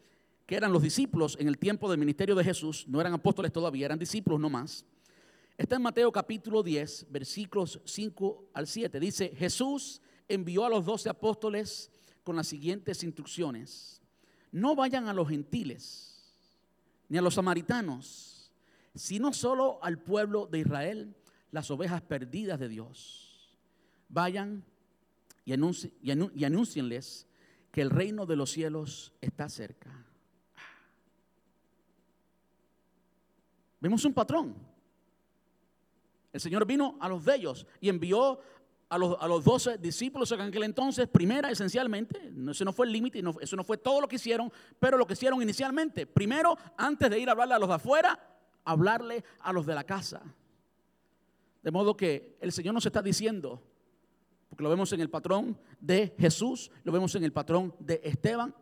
que 0.48 0.56
eran 0.56 0.72
los 0.72 0.82
discípulos 0.82 1.36
en 1.38 1.46
el 1.46 1.58
tiempo 1.58 1.90
del 1.90 1.98
ministerio 1.98 2.34
de 2.34 2.42
Jesús, 2.42 2.86
no 2.88 3.02
eran 3.02 3.12
apóstoles 3.12 3.52
todavía, 3.52 3.84
eran 3.84 3.98
discípulos 3.98 4.40
no 4.40 4.48
más. 4.48 4.82
Está 5.58 5.76
en 5.76 5.82
Mateo 5.82 6.10
capítulo 6.10 6.62
10, 6.62 7.08
versículos 7.10 7.82
5 7.84 8.48
al 8.54 8.66
7. 8.66 8.98
Dice, 8.98 9.28
Jesús 9.36 10.00
envió 10.26 10.64
a 10.64 10.70
los 10.70 10.86
doce 10.86 11.10
apóstoles 11.10 11.90
con 12.24 12.34
las 12.34 12.46
siguientes 12.46 13.04
instrucciones. 13.04 14.00
No 14.50 14.74
vayan 14.74 15.06
a 15.06 15.12
los 15.12 15.28
gentiles, 15.28 16.32
ni 17.10 17.18
a 17.18 17.22
los 17.22 17.34
samaritanos, 17.34 18.50
sino 18.94 19.34
solo 19.34 19.78
al 19.82 19.98
pueblo 19.98 20.46
de 20.46 20.60
Israel, 20.60 21.14
las 21.50 21.70
ovejas 21.70 22.00
perdidas 22.00 22.58
de 22.58 22.70
Dios 22.70 23.54
vayan 24.08 24.64
y, 25.44 25.52
anúncienles 25.52 27.26
que 27.70 27.82
el 27.82 27.90
reino 27.90 28.24
de 28.24 28.36
los 28.36 28.50
cielos 28.50 29.12
está 29.20 29.50
cerca. 29.50 30.07
Vemos 33.80 34.04
un 34.04 34.12
patrón. 34.12 34.54
El 36.32 36.40
Señor 36.40 36.66
vino 36.66 36.96
a 37.00 37.08
los 37.08 37.24
de 37.24 37.36
ellos 37.36 37.66
y 37.80 37.88
envió 37.88 38.38
a 38.88 38.98
los, 38.98 39.16
a 39.20 39.26
los 39.26 39.44
12 39.44 39.78
discípulos 39.78 40.30
en 40.32 40.40
aquel 40.40 40.62
entonces, 40.62 41.08
primera 41.08 41.50
esencialmente, 41.50 42.32
ese 42.50 42.64
no 42.64 42.72
fue 42.72 42.86
el 42.86 42.92
límite, 42.92 43.22
eso 43.40 43.56
no 43.56 43.64
fue 43.64 43.76
todo 43.76 44.00
lo 44.00 44.08
que 44.08 44.16
hicieron, 44.16 44.50
pero 44.78 44.96
lo 44.96 45.06
que 45.06 45.12
hicieron 45.12 45.42
inicialmente. 45.42 46.06
Primero, 46.06 46.56
antes 46.76 47.10
de 47.10 47.18
ir 47.18 47.28
a 47.28 47.32
hablarle 47.32 47.54
a 47.54 47.58
los 47.58 47.68
de 47.68 47.74
afuera, 47.74 48.18
hablarle 48.64 49.24
a 49.40 49.52
los 49.52 49.66
de 49.66 49.74
la 49.74 49.84
casa. 49.84 50.22
De 51.62 51.70
modo 51.70 51.96
que 51.96 52.38
el 52.40 52.52
Señor 52.52 52.74
nos 52.74 52.86
está 52.86 53.02
diciendo, 53.02 53.62
porque 54.48 54.62
lo 54.62 54.70
vemos 54.70 54.92
en 54.92 55.00
el 55.00 55.10
patrón 55.10 55.58
de 55.80 56.14
Jesús, 56.18 56.70
lo 56.84 56.92
vemos 56.92 57.14
en 57.14 57.24
el 57.24 57.32
patrón 57.32 57.74
de 57.78 58.00
Esteban, 58.02 58.54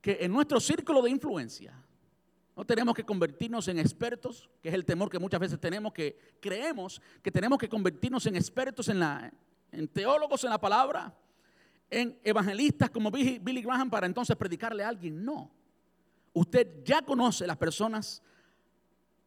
que 0.00 0.18
en 0.20 0.32
nuestro 0.32 0.58
círculo 0.58 1.00
de 1.02 1.10
influencia 1.10 1.80
no 2.56 2.64
tenemos 2.64 2.94
que 2.94 3.04
convertirnos 3.04 3.66
en 3.68 3.78
expertos, 3.78 4.50
que 4.62 4.68
es 4.68 4.74
el 4.74 4.84
temor 4.84 5.08
que 5.08 5.18
muchas 5.18 5.40
veces 5.40 5.58
tenemos, 5.58 5.92
que 5.92 6.18
creemos 6.40 7.00
que 7.22 7.30
tenemos 7.30 7.58
que 7.58 7.68
convertirnos 7.68 8.26
en 8.26 8.36
expertos 8.36 8.88
en, 8.88 9.00
la, 9.00 9.32
en 9.70 9.88
teólogos 9.88 10.44
en 10.44 10.50
la 10.50 10.60
palabra, 10.60 11.14
en 11.88 12.18
evangelistas 12.22 12.90
como 12.90 13.10
Billy 13.10 13.62
Graham 13.62 13.88
para 13.88 14.06
entonces 14.06 14.36
predicarle 14.36 14.84
a 14.84 14.88
alguien. 14.88 15.24
No. 15.24 15.50
Usted 16.34 16.82
ya 16.84 17.02
conoce 17.02 17.46
las 17.46 17.56
personas 17.56 18.22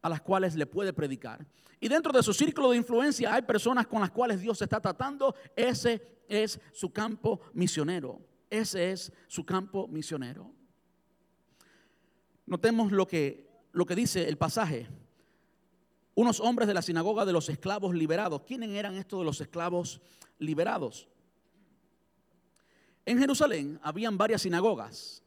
a 0.02 0.08
las 0.08 0.20
cuales 0.20 0.54
le 0.54 0.66
puede 0.66 0.92
predicar. 0.92 1.44
Y 1.80 1.88
dentro 1.88 2.12
de 2.12 2.22
su 2.22 2.32
círculo 2.32 2.70
de 2.70 2.76
influencia 2.76 3.34
hay 3.34 3.42
personas 3.42 3.86
con 3.86 4.00
las 4.00 4.10
cuales 4.10 4.40
Dios 4.40 4.60
está 4.62 4.80
tratando. 4.80 5.34
Ese 5.54 6.22
es 6.28 6.60
su 6.72 6.92
campo 6.92 7.40
misionero. 7.52 8.20
Ese 8.48 8.92
es 8.92 9.12
su 9.26 9.44
campo 9.44 9.88
misionero. 9.88 10.52
Notemos 12.46 12.92
lo 12.92 13.06
que, 13.06 13.48
lo 13.72 13.84
que 13.86 13.94
dice 13.94 14.28
el 14.28 14.38
pasaje. 14.38 14.88
Unos 16.14 16.40
hombres 16.40 16.66
de 16.66 16.74
la 16.74 16.82
sinagoga 16.82 17.24
de 17.24 17.32
los 17.32 17.48
esclavos 17.48 17.94
liberados. 17.94 18.42
¿Quiénes 18.42 18.70
eran 18.70 18.96
estos 18.96 19.18
de 19.18 19.24
los 19.24 19.40
esclavos 19.40 20.00
liberados? 20.38 21.08
En 23.04 23.18
Jerusalén 23.18 23.78
habían 23.82 24.18
varias 24.18 24.42
sinagogas. 24.42 25.22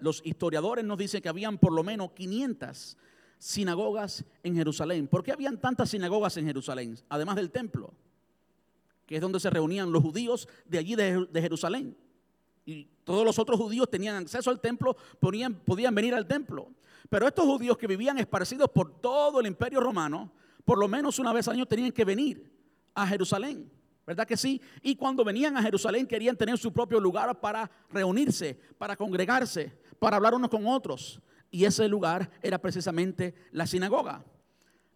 los 0.00 0.22
historiadores 0.24 0.84
nos 0.84 0.98
dicen 0.98 1.20
que 1.20 1.28
habían 1.28 1.58
por 1.58 1.72
lo 1.72 1.82
menos 1.84 2.12
500 2.12 2.96
sinagogas 3.38 4.24
en 4.42 4.56
Jerusalén. 4.56 5.06
¿Por 5.06 5.22
qué 5.22 5.32
habían 5.32 5.60
tantas 5.60 5.90
sinagogas 5.90 6.38
en 6.38 6.46
Jerusalén, 6.46 6.98
además 7.10 7.36
del 7.36 7.50
templo? 7.50 7.92
Que 9.06 9.16
es 9.16 9.20
donde 9.20 9.40
se 9.40 9.50
reunían 9.50 9.92
los 9.92 10.02
judíos 10.02 10.48
de 10.64 10.78
allí 10.78 10.94
de, 10.94 11.28
Jerusalén. 11.34 11.94
Y 12.64 12.86
todos 13.04 13.24
los 13.24 13.38
otros 13.38 13.58
judíos 13.58 13.88
tenían 13.90 14.16
acceso 14.16 14.50
al 14.50 14.60
templo, 14.60 14.96
podían, 15.20 15.62
venir 15.94 16.14
al 16.14 16.26
templo. 16.26 16.70
Pero 17.10 17.28
estos 17.28 17.44
judíos 17.44 17.76
que 17.76 17.86
vivían 17.86 18.18
esparcidos 18.18 18.70
por 18.70 19.00
todo 19.00 19.40
el 19.40 19.46
imperio 19.46 19.80
romano, 19.80 20.32
por 20.64 20.78
lo 20.78 20.88
menos 20.88 21.18
una 21.18 21.32
vez 21.32 21.46
al 21.48 21.54
año 21.54 21.66
tenían 21.66 21.92
que 21.92 22.04
venir 22.04 22.50
a 22.94 23.06
Jerusalén. 23.06 23.70
¿Verdad 24.06 24.26
que 24.26 24.36
sí? 24.36 24.60
Y 24.82 24.96
cuando 24.96 25.24
venían 25.24 25.56
a 25.56 25.62
Jerusalén 25.62 26.06
querían 26.06 26.36
tener 26.36 26.58
su 26.58 26.72
propio 26.72 27.00
lugar 27.00 27.40
para 27.40 27.70
reunirse, 27.90 28.58
para 28.78 28.96
congregarse, 28.96 29.72
para 29.98 30.16
hablar 30.16 30.34
unos 30.34 30.50
con 30.50 30.66
otros. 30.66 31.20
Y 31.50 31.64
ese 31.64 31.88
lugar 31.88 32.30
era 32.42 32.58
precisamente 32.58 33.34
la 33.52 33.66
sinagoga. 33.66 34.24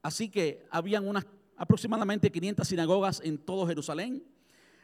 Así 0.03 0.29
que 0.29 0.67
habían 0.71 1.07
unas 1.07 1.27
aproximadamente 1.57 2.31
500 2.31 2.67
sinagogas 2.67 3.21
en 3.25 3.39
todo 3.39 3.67
Jerusalén. 3.67 4.25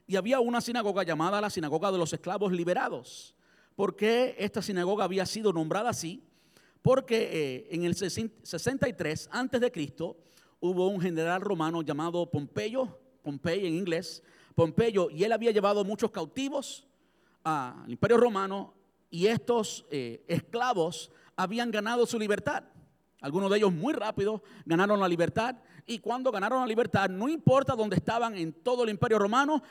Y 0.06 0.16
había 0.16 0.40
una 0.40 0.60
sinagoga 0.60 1.02
llamada 1.02 1.40
la 1.40 1.50
sinagoga 1.50 1.90
de 1.90 1.98
los 1.98 2.12
esclavos 2.12 2.52
liberados. 2.52 3.34
¿Por 3.74 3.96
qué 3.96 4.36
esta 4.38 4.62
sinagoga 4.62 5.04
había 5.04 5.26
sido 5.26 5.52
nombrada 5.52 5.90
así? 5.90 6.22
Porque 6.82 7.28
eh, 7.32 7.68
en 7.70 7.84
el 7.84 7.94
63 7.94 9.28
antes 9.32 9.60
de 9.60 9.72
Cristo 9.72 10.16
hubo 10.60 10.88
un 10.88 11.00
general 11.00 11.40
romano 11.40 11.82
llamado 11.82 12.30
Pompeyo 12.30 12.98
Pompeyo 13.24 13.66
en 13.66 13.74
inglés, 13.74 14.22
Pompeyo, 14.54 15.08
y 15.10 15.24
él 15.24 15.32
había 15.32 15.50
llevado 15.50 15.82
muchos 15.82 16.10
cautivos 16.10 16.86
al 17.42 17.90
imperio 17.90 18.18
romano 18.18 18.74
y 19.10 19.26
estos 19.26 19.86
eh, 19.90 20.22
esclavos 20.28 21.10
habían 21.34 21.70
ganado 21.70 22.06
su 22.06 22.18
libertad. 22.18 22.64
Algunos 23.22 23.50
de 23.50 23.56
ellos 23.56 23.72
muy 23.72 23.94
rápido 23.94 24.42
ganaron 24.66 25.00
la 25.00 25.08
libertad 25.08 25.56
y 25.86 25.98
cuando 25.98 26.30
ganaron 26.30 26.60
la 26.60 26.66
libertad, 26.66 27.08
no 27.08 27.28
importa 27.28 27.74
dónde 27.74 27.96
estaban 27.96 28.36
en 28.36 28.52
todo 28.52 28.84
el 28.84 28.90
imperio 28.90 29.18
romano, 29.18 29.62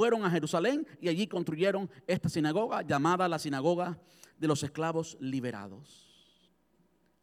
fueron 0.00 0.24
a 0.24 0.30
Jerusalén 0.30 0.86
y 0.98 1.10
allí 1.10 1.26
construyeron 1.26 1.90
esta 2.06 2.30
sinagoga 2.30 2.80
llamada 2.80 3.28
la 3.28 3.38
sinagoga 3.38 3.98
de 4.38 4.48
los 4.48 4.62
esclavos 4.62 5.18
liberados. 5.20 6.08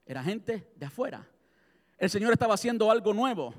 Era 0.05 0.23
gente 0.23 0.71
de 0.75 0.85
afuera. 0.85 1.27
El 1.97 2.11
Señor 2.11 2.33
estaba 2.33 2.53
haciendo 2.53 2.91
algo 2.91 3.15
nuevo. 3.15 3.55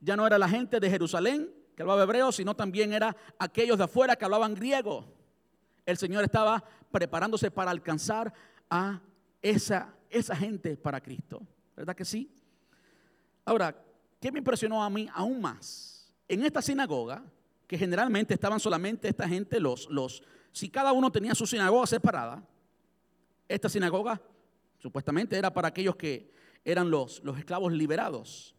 Ya 0.00 0.16
no 0.16 0.26
era 0.26 0.36
la 0.36 0.48
gente 0.48 0.80
de 0.80 0.90
Jerusalén 0.90 1.48
que 1.76 1.82
hablaba 1.82 2.02
hebreo, 2.02 2.32
sino 2.32 2.56
también 2.56 2.92
era 2.92 3.16
aquellos 3.38 3.78
de 3.78 3.84
afuera 3.84 4.16
que 4.16 4.24
hablaban 4.24 4.56
griego. 4.56 5.14
El 5.84 5.96
Señor 5.96 6.24
estaba 6.24 6.64
preparándose 6.90 7.52
para 7.52 7.70
alcanzar 7.70 8.34
a 8.68 9.00
esa, 9.42 9.94
esa 10.10 10.34
gente 10.34 10.76
para 10.76 11.00
Cristo. 11.00 11.40
¿Verdad 11.76 11.94
que 11.94 12.04
sí? 12.04 12.28
Ahora, 13.44 13.80
¿qué 14.20 14.32
me 14.32 14.40
impresionó 14.40 14.82
a 14.82 14.90
mí 14.90 15.08
aún 15.14 15.40
más? 15.40 16.12
En 16.26 16.42
esta 16.42 16.60
sinagoga, 16.60 17.22
que 17.66 17.78
generalmente 17.78 18.34
estaban 18.34 18.60
solamente 18.60 19.08
esta 19.08 19.28
gente, 19.28 19.60
los, 19.60 19.88
los, 19.90 20.22
si 20.52 20.68
cada 20.68 20.92
uno 20.92 21.10
tenía 21.10 21.34
su 21.34 21.46
sinagoga 21.46 21.86
separada, 21.86 22.46
esta 23.48 23.68
sinagoga 23.68 24.20
supuestamente 24.78 25.36
era 25.36 25.52
para 25.52 25.68
aquellos 25.68 25.96
que 25.96 26.30
eran 26.64 26.90
los, 26.90 27.22
los 27.24 27.38
esclavos 27.38 27.72
liberados. 27.72 28.54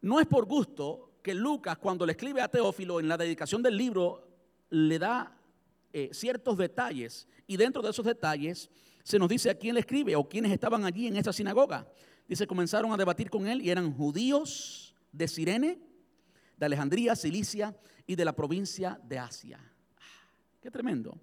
No 0.00 0.20
es 0.20 0.26
por 0.26 0.46
gusto 0.46 1.18
que 1.22 1.34
Lucas, 1.34 1.78
cuando 1.78 2.06
le 2.06 2.12
escribe 2.12 2.40
a 2.40 2.48
Teófilo 2.48 3.00
en 3.00 3.08
la 3.08 3.16
dedicación 3.16 3.62
del 3.62 3.76
libro, 3.76 4.28
le 4.70 4.98
da 4.98 5.36
eh, 5.92 6.10
ciertos 6.12 6.56
detalles. 6.56 7.26
Y 7.46 7.56
dentro 7.56 7.82
de 7.82 7.90
esos 7.90 8.04
detalles 8.04 8.70
se 9.02 9.18
nos 9.18 9.28
dice 9.28 9.50
a 9.50 9.54
quién 9.54 9.74
le 9.74 9.80
escribe 9.80 10.14
o 10.16 10.28
quiénes 10.28 10.52
estaban 10.52 10.84
allí 10.84 11.06
en 11.06 11.16
esa 11.16 11.32
sinagoga. 11.32 11.88
Dice, 12.28 12.46
comenzaron 12.46 12.92
a 12.92 12.96
debatir 12.96 13.30
con 13.30 13.48
él 13.48 13.62
y 13.62 13.70
eran 13.70 13.92
judíos 13.92 14.94
de 15.12 15.26
Sirene, 15.26 15.78
de 16.58 16.66
Alejandría, 16.66 17.16
Cilicia 17.16 17.76
y 18.06 18.16
de 18.16 18.24
la 18.24 18.34
provincia 18.34 19.00
de 19.04 19.18
Asia. 19.18 19.58
Ah, 19.96 20.00
qué 20.60 20.70
tremendo. 20.70 21.16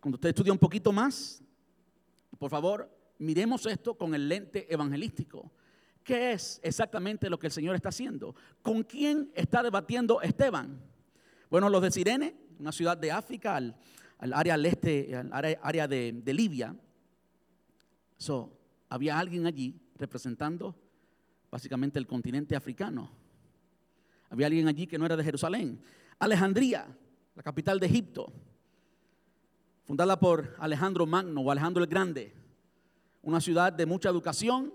Cuando 0.00 0.16
usted 0.16 0.30
estudia 0.30 0.52
un 0.52 0.58
poquito 0.58 0.92
más, 0.92 1.42
por 2.38 2.50
favor, 2.50 2.90
miremos 3.18 3.66
esto 3.66 3.94
con 3.96 4.14
el 4.14 4.28
lente 4.28 4.72
evangelístico. 4.72 5.50
¿Qué 6.02 6.32
es 6.32 6.60
exactamente 6.62 7.28
lo 7.28 7.38
que 7.38 7.48
el 7.48 7.52
Señor 7.52 7.74
está 7.74 7.90
haciendo? 7.90 8.34
¿Con 8.62 8.82
quién 8.82 9.30
está 9.34 9.62
debatiendo 9.62 10.22
Esteban? 10.22 10.80
Bueno, 11.50 11.68
los 11.68 11.82
de 11.82 11.90
Sirene, 11.90 12.34
una 12.58 12.72
ciudad 12.72 12.96
de 12.96 13.12
África, 13.12 13.56
al, 13.56 13.74
área 14.18 14.54
al 14.54 14.64
este, 14.64 15.14
al 15.14 15.58
área, 15.62 15.86
de, 15.86 16.32
Libia. 16.32 16.74
So, 18.16 18.56
había 18.88 19.18
alguien 19.18 19.46
allí 19.46 19.78
representando 19.96 20.74
básicamente 21.50 21.98
el 21.98 22.06
continente 22.06 22.56
africano. 22.56 23.10
Había 24.30 24.46
alguien 24.46 24.68
allí 24.68 24.86
que 24.86 24.98
no 24.98 25.04
era 25.04 25.16
de 25.16 25.24
Jerusalén. 25.24 25.80
Alejandría, 26.18 26.86
la 27.34 27.42
capital 27.42 27.80
de 27.80 27.86
Egipto, 27.86 28.32
fundada 29.84 30.18
por 30.18 30.54
Alejandro 30.58 31.04
Magno 31.04 31.40
o 31.40 31.50
Alejandro 31.50 31.82
el 31.82 31.90
Grande. 31.90 32.32
Una 33.22 33.40
ciudad 33.40 33.72
de 33.72 33.86
mucha 33.86 34.08
educación, 34.08 34.72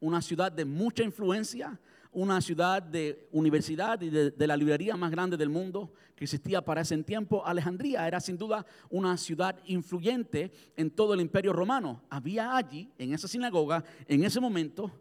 una 0.00 0.22
ciudad 0.22 0.52
de 0.52 0.64
mucha 0.64 1.02
influencia, 1.02 1.78
una 2.12 2.40
ciudad 2.40 2.82
de 2.82 3.28
universidad 3.32 4.00
y 4.02 4.10
de, 4.10 4.46
la 4.46 4.56
librería 4.56 4.96
más 4.96 5.10
grande 5.10 5.36
del 5.36 5.48
mundo 5.48 5.92
que 6.14 6.24
existía 6.24 6.62
para 6.62 6.82
ese 6.82 6.96
tiempo. 7.02 7.44
Alejandría 7.44 8.06
era 8.06 8.20
sin 8.20 8.36
duda 8.36 8.64
una 8.90 9.16
ciudad 9.16 9.58
influyente 9.64 10.52
en 10.76 10.90
todo 10.90 11.14
el 11.14 11.20
imperio 11.20 11.52
romano. 11.52 12.02
Había 12.10 12.54
allí, 12.54 12.90
en 12.98 13.14
esa 13.14 13.26
sinagoga, 13.26 13.82
en 14.06 14.22
ese 14.24 14.40
momento, 14.40 14.92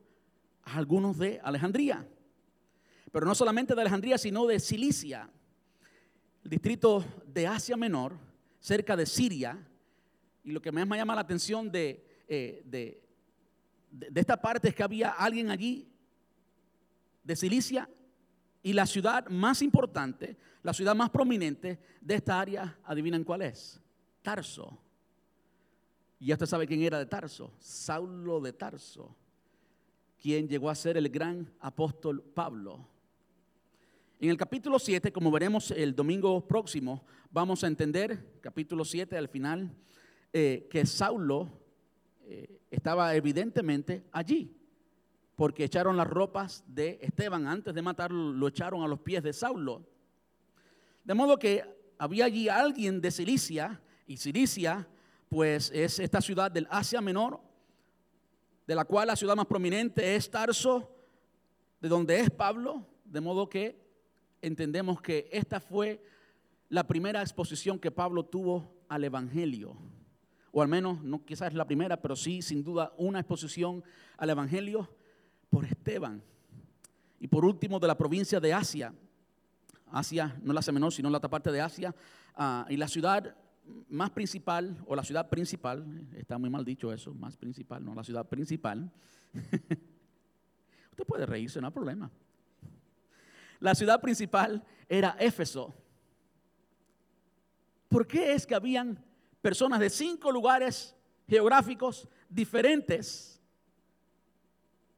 algunos 0.63 1.17
de 1.17 1.39
Alejandría. 1.43 2.07
Pero 3.11 3.25
no 3.25 3.35
solamente 3.35 3.75
de 3.75 3.81
Alejandría, 3.81 4.17
sino 4.17 4.45
de 4.45 4.59
Cilicia, 4.59 5.29
el 6.43 6.49
distrito 6.49 7.05
de 7.25 7.47
Asia 7.47 7.77
Menor, 7.77 8.17
cerca 8.59 8.95
de 8.95 9.05
Siria. 9.05 9.57
Y 10.43 10.51
lo 10.51 10.61
que 10.61 10.71
más 10.71 10.87
me 10.87 10.97
llama 10.97 11.15
la 11.15 11.21
atención 11.21 11.71
de, 11.71 12.23
eh, 12.27 12.63
de 12.65 13.01
de 13.91 14.21
esta 14.21 14.37
parte 14.37 14.69
es 14.69 14.75
que 14.75 14.83
había 14.83 15.09
alguien 15.09 15.49
allí 15.49 15.87
de 17.23 17.35
Cilicia 17.35 17.89
y 18.63 18.73
la 18.73 18.85
ciudad 18.85 19.27
más 19.27 19.61
importante, 19.61 20.37
la 20.63 20.73
ciudad 20.73 20.95
más 20.95 21.09
prominente 21.09 21.79
de 21.99 22.15
esta 22.15 22.39
área, 22.39 22.79
adivinen 22.85 23.23
cuál 23.23 23.41
es, 23.41 23.79
Tarso. 24.21 24.79
Y 26.19 26.27
ya 26.27 26.35
usted 26.35 26.45
sabe 26.45 26.67
quién 26.67 26.81
era 26.81 26.99
de 26.99 27.05
Tarso, 27.05 27.51
Saulo 27.59 28.39
de 28.39 28.53
Tarso, 28.53 29.15
quien 30.21 30.47
llegó 30.47 30.69
a 30.69 30.75
ser 30.75 30.95
el 30.95 31.09
gran 31.09 31.51
apóstol 31.59 32.23
Pablo. 32.23 32.87
En 34.21 34.29
el 34.29 34.37
capítulo 34.37 34.77
7, 34.77 35.11
como 35.11 35.31
veremos 35.31 35.71
el 35.71 35.95
domingo 35.95 36.47
próximo, 36.47 37.03
vamos 37.31 37.63
a 37.63 37.67
entender, 37.67 38.37
capítulo 38.39 38.85
7 38.85 39.17
al 39.17 39.27
final, 39.27 39.75
eh, 40.31 40.67
que 40.69 40.85
Saulo 40.85 41.49
eh, 42.25 42.61
estaba 42.69 43.15
evidentemente 43.15 44.03
allí, 44.11 44.55
porque 45.35 45.63
echaron 45.63 45.97
las 45.97 46.05
ropas 46.05 46.63
de 46.67 46.99
Esteban 47.01 47.47
antes 47.47 47.73
de 47.73 47.81
matarlo, 47.81 48.31
lo 48.31 48.47
echaron 48.47 48.83
a 48.83 48.87
los 48.87 48.99
pies 48.99 49.23
de 49.23 49.33
Saulo. 49.33 49.87
De 51.03 51.15
modo 51.15 51.39
que 51.39 51.63
había 51.97 52.25
allí 52.25 52.47
alguien 52.47 53.01
de 53.01 53.09
Cilicia, 53.09 53.81
y 54.05 54.17
Cilicia, 54.17 54.87
pues 55.29 55.71
es 55.73 55.97
esta 55.97 56.21
ciudad 56.21 56.51
del 56.51 56.67
Asia 56.69 57.01
Menor, 57.01 57.41
de 58.67 58.75
la 58.75 58.85
cual 58.85 59.07
la 59.07 59.15
ciudad 59.15 59.35
más 59.35 59.47
prominente 59.47 60.15
es 60.15 60.29
Tarso, 60.29 60.95
de 61.81 61.89
donde 61.89 62.19
es 62.19 62.29
Pablo, 62.29 62.85
de 63.03 63.19
modo 63.19 63.49
que 63.49 63.80
entendemos 64.41 65.01
que 65.01 65.29
esta 65.31 65.59
fue 65.59 66.03
la 66.69 66.87
primera 66.87 67.21
exposición 67.21 67.79
que 67.79 67.91
Pablo 67.91 68.25
tuvo 68.25 68.83
al 68.87 69.03
Evangelio 69.03 69.77
o 70.51 70.61
al 70.61 70.67
menos 70.67 71.01
no 71.01 71.23
quizás 71.23 71.53
la 71.53 71.65
primera, 71.65 72.01
pero 72.01 72.15
sí 72.15 72.41
sin 72.41 72.63
duda 72.63 72.93
una 72.97 73.19
exposición 73.19 73.83
al 74.17 74.29
Evangelio 74.29 74.89
por 75.49 75.65
Esteban. 75.65 76.21
Y 77.19 77.27
por 77.27 77.45
último, 77.45 77.79
de 77.79 77.87
la 77.87 77.97
provincia 77.97 78.39
de 78.39 78.53
Asia, 78.53 78.93
Asia, 79.91 80.35
no 80.41 80.53
la 80.53 80.61
Menor, 80.71 80.91
sino 80.91 81.09
la 81.09 81.17
otra 81.17 81.29
parte 81.29 81.51
de 81.51 81.61
Asia, 81.61 81.95
ah, 82.35 82.65
y 82.69 82.77
la 82.77 82.87
ciudad 82.87 83.35
más 83.89 84.09
principal, 84.09 84.77
o 84.87 84.95
la 84.95 85.03
ciudad 85.03 85.29
principal, 85.29 85.85
está 86.15 86.37
muy 86.37 86.49
mal 86.49 86.65
dicho 86.65 86.91
eso, 86.91 87.13
más 87.13 87.37
principal, 87.37 87.83
no 87.83 87.93
la 87.93 88.03
ciudad 88.03 88.27
principal. 88.27 88.91
Usted 90.91 91.05
puede 91.05 91.25
reírse, 91.25 91.61
no 91.61 91.67
hay 91.67 91.73
problema. 91.73 92.11
La 93.61 93.73
ciudad 93.73 94.01
principal 94.01 94.61
era 94.89 95.15
Éfeso. 95.17 95.73
¿Por 97.87 98.05
qué 98.05 98.33
es 98.33 98.45
que 98.45 98.55
habían 98.55 99.01
personas 99.41 99.79
de 99.79 99.89
cinco 99.89 100.31
lugares 100.31 100.95
geográficos 101.27 102.07
diferentes 102.29 103.41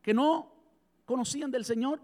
que 0.01 0.13
no 0.13 0.53
conocían 1.05 1.51
del 1.51 1.65
Señor, 1.65 2.01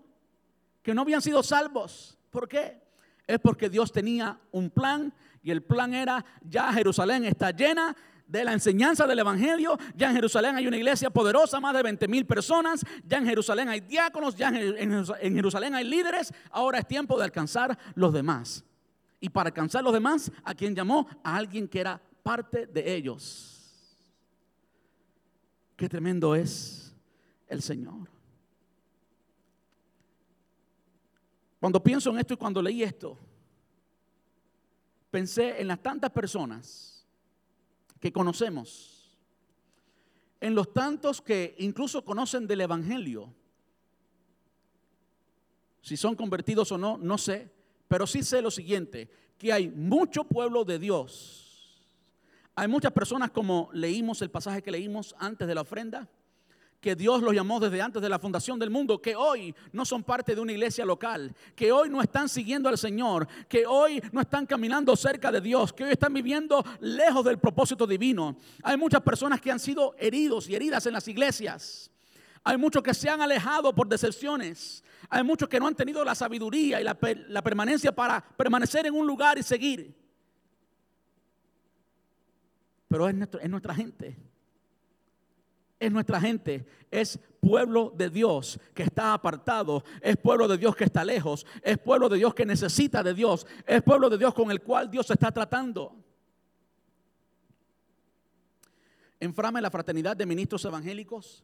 que 0.81 0.93
no 0.93 1.01
habían 1.01 1.21
sido 1.21 1.43
salvos. 1.43 2.17
¿Por 2.29 2.47
qué? 2.47 2.81
Es 3.27 3.39
porque 3.39 3.69
Dios 3.69 3.91
tenía 3.91 4.39
un 4.51 4.69
plan 4.69 5.13
y 5.43 5.51
el 5.51 5.61
plan 5.61 5.93
era, 5.93 6.25
ya 6.41 6.71
Jerusalén 6.73 7.25
está 7.25 7.51
llena 7.51 7.95
de 8.29 8.45
la 8.45 8.53
enseñanza 8.53 9.05
del 9.07 9.19
Evangelio. 9.19 9.77
Ya 9.95 10.09
en 10.09 10.15
Jerusalén 10.15 10.55
hay 10.55 10.67
una 10.67 10.77
iglesia 10.77 11.09
poderosa, 11.09 11.59
más 11.59 11.73
de 11.73 11.83
20 11.83 12.07
mil 12.07 12.25
personas. 12.25 12.85
Ya 13.03 13.17
en 13.17 13.25
Jerusalén 13.25 13.67
hay 13.67 13.81
diáconos, 13.81 14.35
ya 14.35 14.49
en 14.49 15.35
Jerusalén 15.35 15.75
hay 15.75 15.83
líderes. 15.83 16.31
Ahora 16.51 16.79
es 16.79 16.87
tiempo 16.87 17.17
de 17.17 17.25
alcanzar 17.25 17.77
los 17.95 18.13
demás. 18.13 18.63
Y 19.19 19.29
para 19.29 19.47
alcanzar 19.47 19.83
los 19.83 19.91
demás, 19.91 20.31
¿a 20.43 20.53
quien 20.53 20.75
llamó? 20.75 21.07
A 21.23 21.35
alguien 21.35 21.67
que 21.67 21.81
era 21.81 21.99
parte 22.23 22.67
de 22.67 22.95
ellos. 22.95 23.55
Qué 25.75 25.89
tremendo 25.89 26.35
es 26.35 26.95
el 27.47 27.61
Señor. 27.61 28.07
Cuando 31.59 31.83
pienso 31.83 32.11
en 32.11 32.19
esto 32.19 32.35
y 32.35 32.37
cuando 32.37 32.61
leí 32.61 32.83
esto, 32.83 33.17
pensé 35.09 35.59
en 35.59 35.67
las 35.67 35.81
tantas 35.81 36.11
personas 36.11 36.98
que 37.99 38.11
conocemos, 38.11 39.17
en 40.41 40.55
los 40.55 40.73
tantos 40.73 41.21
que 41.21 41.55
incluso 41.59 42.03
conocen 42.03 42.47
del 42.47 42.61
Evangelio. 42.61 43.33
Si 45.81 45.97
son 45.97 46.15
convertidos 46.15 46.71
o 46.71 46.77
no, 46.77 46.97
no 46.97 47.17
sé, 47.17 47.51
pero 47.87 48.07
sí 48.07 48.23
sé 48.23 48.41
lo 48.41 48.51
siguiente, 48.51 49.09
que 49.37 49.51
hay 49.51 49.67
mucho 49.67 50.23
pueblo 50.23 50.63
de 50.63 50.79
Dios. 50.79 51.83
Hay 52.55 52.67
muchas 52.67 52.91
personas 52.91 53.31
como 53.31 53.69
leímos 53.73 54.21
el 54.21 54.29
pasaje 54.29 54.61
que 54.61 54.71
leímos 54.71 55.15
antes 55.17 55.47
de 55.47 55.55
la 55.55 55.61
ofrenda, 55.61 56.09
que 56.79 56.95
Dios 56.95 57.21
los 57.21 57.33
llamó 57.33 57.59
desde 57.59 57.81
antes 57.81 58.01
de 58.01 58.09
la 58.09 58.19
fundación 58.19 58.57
del 58.57 58.69
mundo, 58.69 59.01
que 59.01 59.15
hoy 59.15 59.53
no 59.73 59.83
son 59.85 60.03
parte 60.03 60.33
de 60.33 60.41
una 60.41 60.53
iglesia 60.53 60.85
local, 60.85 61.35
que 61.55 61.71
hoy 61.71 61.89
no 61.89 62.01
están 62.01 62.29
siguiendo 62.29 62.69
al 62.69 62.77
Señor, 62.77 63.27
que 63.47 63.65
hoy 63.65 64.01
no 64.11 64.21
están 64.21 64.45
caminando 64.45 64.95
cerca 64.95 65.31
de 65.31 65.41
Dios, 65.41 65.73
que 65.73 65.83
hoy 65.83 65.91
están 65.91 66.13
viviendo 66.13 66.63
lejos 66.79 67.25
del 67.25 67.37
propósito 67.37 67.85
divino. 67.85 68.37
Hay 68.63 68.77
muchas 68.77 69.01
personas 69.01 69.41
que 69.41 69.51
han 69.51 69.59
sido 69.59 69.93
heridos 69.97 70.47
y 70.49 70.55
heridas 70.55 70.85
en 70.85 70.93
las 70.93 71.07
iglesias. 71.07 71.91
Hay 72.43 72.57
muchos 72.57 72.81
que 72.81 72.93
se 72.93 73.09
han 73.09 73.21
alejado 73.21 73.75
por 73.75 73.87
decepciones. 73.87 74.81
Hay 75.09 75.23
muchos 75.23 75.49
que 75.49 75.59
no 75.59 75.67
han 75.67 75.75
tenido 75.75 76.05
la 76.05 76.15
sabiduría 76.15 76.79
y 76.79 76.83
la, 76.85 76.95
permanencia 77.43 77.93
para 77.93 78.21
permanecer 78.21 78.85
en 78.85 78.93
un 78.93 79.05
lugar 79.05 79.37
y 79.37 79.43
seguir. 79.43 79.93
Pero 82.87 83.09
es, 83.09 83.15
es 83.41 83.49
nuestra 83.49 83.75
gente 83.75 84.29
es 85.79 85.91
nuestra 85.91 86.19
gente, 86.19 86.65
es 86.91 87.17
pueblo 87.39 87.93
de 87.95 88.09
Dios 88.09 88.59
que 88.73 88.83
está 88.83 89.13
apartado, 89.13 89.83
es 90.01 90.17
pueblo 90.17 90.47
de 90.47 90.57
Dios 90.57 90.75
que 90.75 90.83
está 90.83 91.05
lejos, 91.05 91.45
es 91.63 91.77
pueblo 91.77 92.09
de 92.09 92.17
Dios 92.17 92.33
que 92.33 92.45
necesita 92.45 93.01
de 93.01 93.13
Dios, 93.13 93.47
es 93.65 93.81
pueblo 93.81 94.09
de 94.09 94.17
Dios 94.17 94.33
con 94.33 94.51
el 94.51 94.61
cual 94.61 94.91
Dios 94.91 95.09
está 95.09 95.31
tratando. 95.31 95.95
En 99.21 99.33
Frame, 99.33 99.61
la 99.61 99.71
fraternidad 99.71 100.17
de 100.17 100.25
ministros 100.25 100.63
evangélicos 100.65 101.43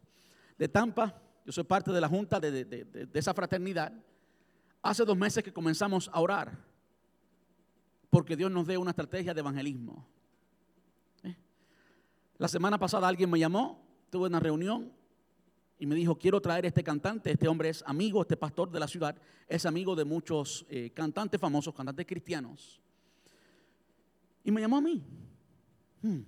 de 0.57 0.67
Tampa, 0.67 1.21
yo 1.45 1.51
soy 1.51 1.63
parte 1.63 1.91
de 1.91 2.01
la 2.01 2.09
junta 2.09 2.39
de, 2.39 3.09
esa 3.13 3.33
fraternidad, 3.33 3.93
hace 4.81 5.05
dos 5.05 5.17
meses 5.17 5.43
que 5.43 5.53
comenzamos 5.53 6.09
a 6.11 6.19
orar 6.19 6.57
porque 8.09 8.35
Dios 8.35 8.51
nos 8.51 8.65
dé 8.67 8.77
una 8.77 8.91
estrategia 8.91 9.33
de 9.33 9.41
evangelismo. 9.41 10.07
¿Eh? 11.23 11.35
La 12.37 12.47
semana 12.47 12.77
pasada 12.77 13.07
alguien 13.07 13.29
me 13.29 13.39
llamó 13.39 13.84
tuve 14.15 14.27
una 14.27 14.39
reunión 14.39 14.93
y 15.77 15.85
me 15.85 15.93
dijo, 15.93 16.17
quiero 16.17 16.39
traer 16.39 16.65
este 16.65 16.81
cantante, 16.81 17.31
este 17.31 17.49
hombre 17.49 17.67
es 17.67 17.83
amigo, 17.85 18.21
este 18.21 18.37
pastor 18.37 18.71
de 18.71 18.79
la 18.79 18.87
ciudad, 18.87 19.13
es 19.45 19.65
amigo 19.65 19.93
de 19.93 20.05
muchos 20.05 20.65
eh, 20.69 20.91
cantantes 20.91 21.37
famosos, 21.37 21.73
cantantes 21.73 22.05
cristianos. 22.05 22.79
Y 24.41 24.51
me 24.51 24.61
llamó 24.61 24.77
a 24.77 24.81
mí. 24.81 25.03
Hmm. 26.01 26.21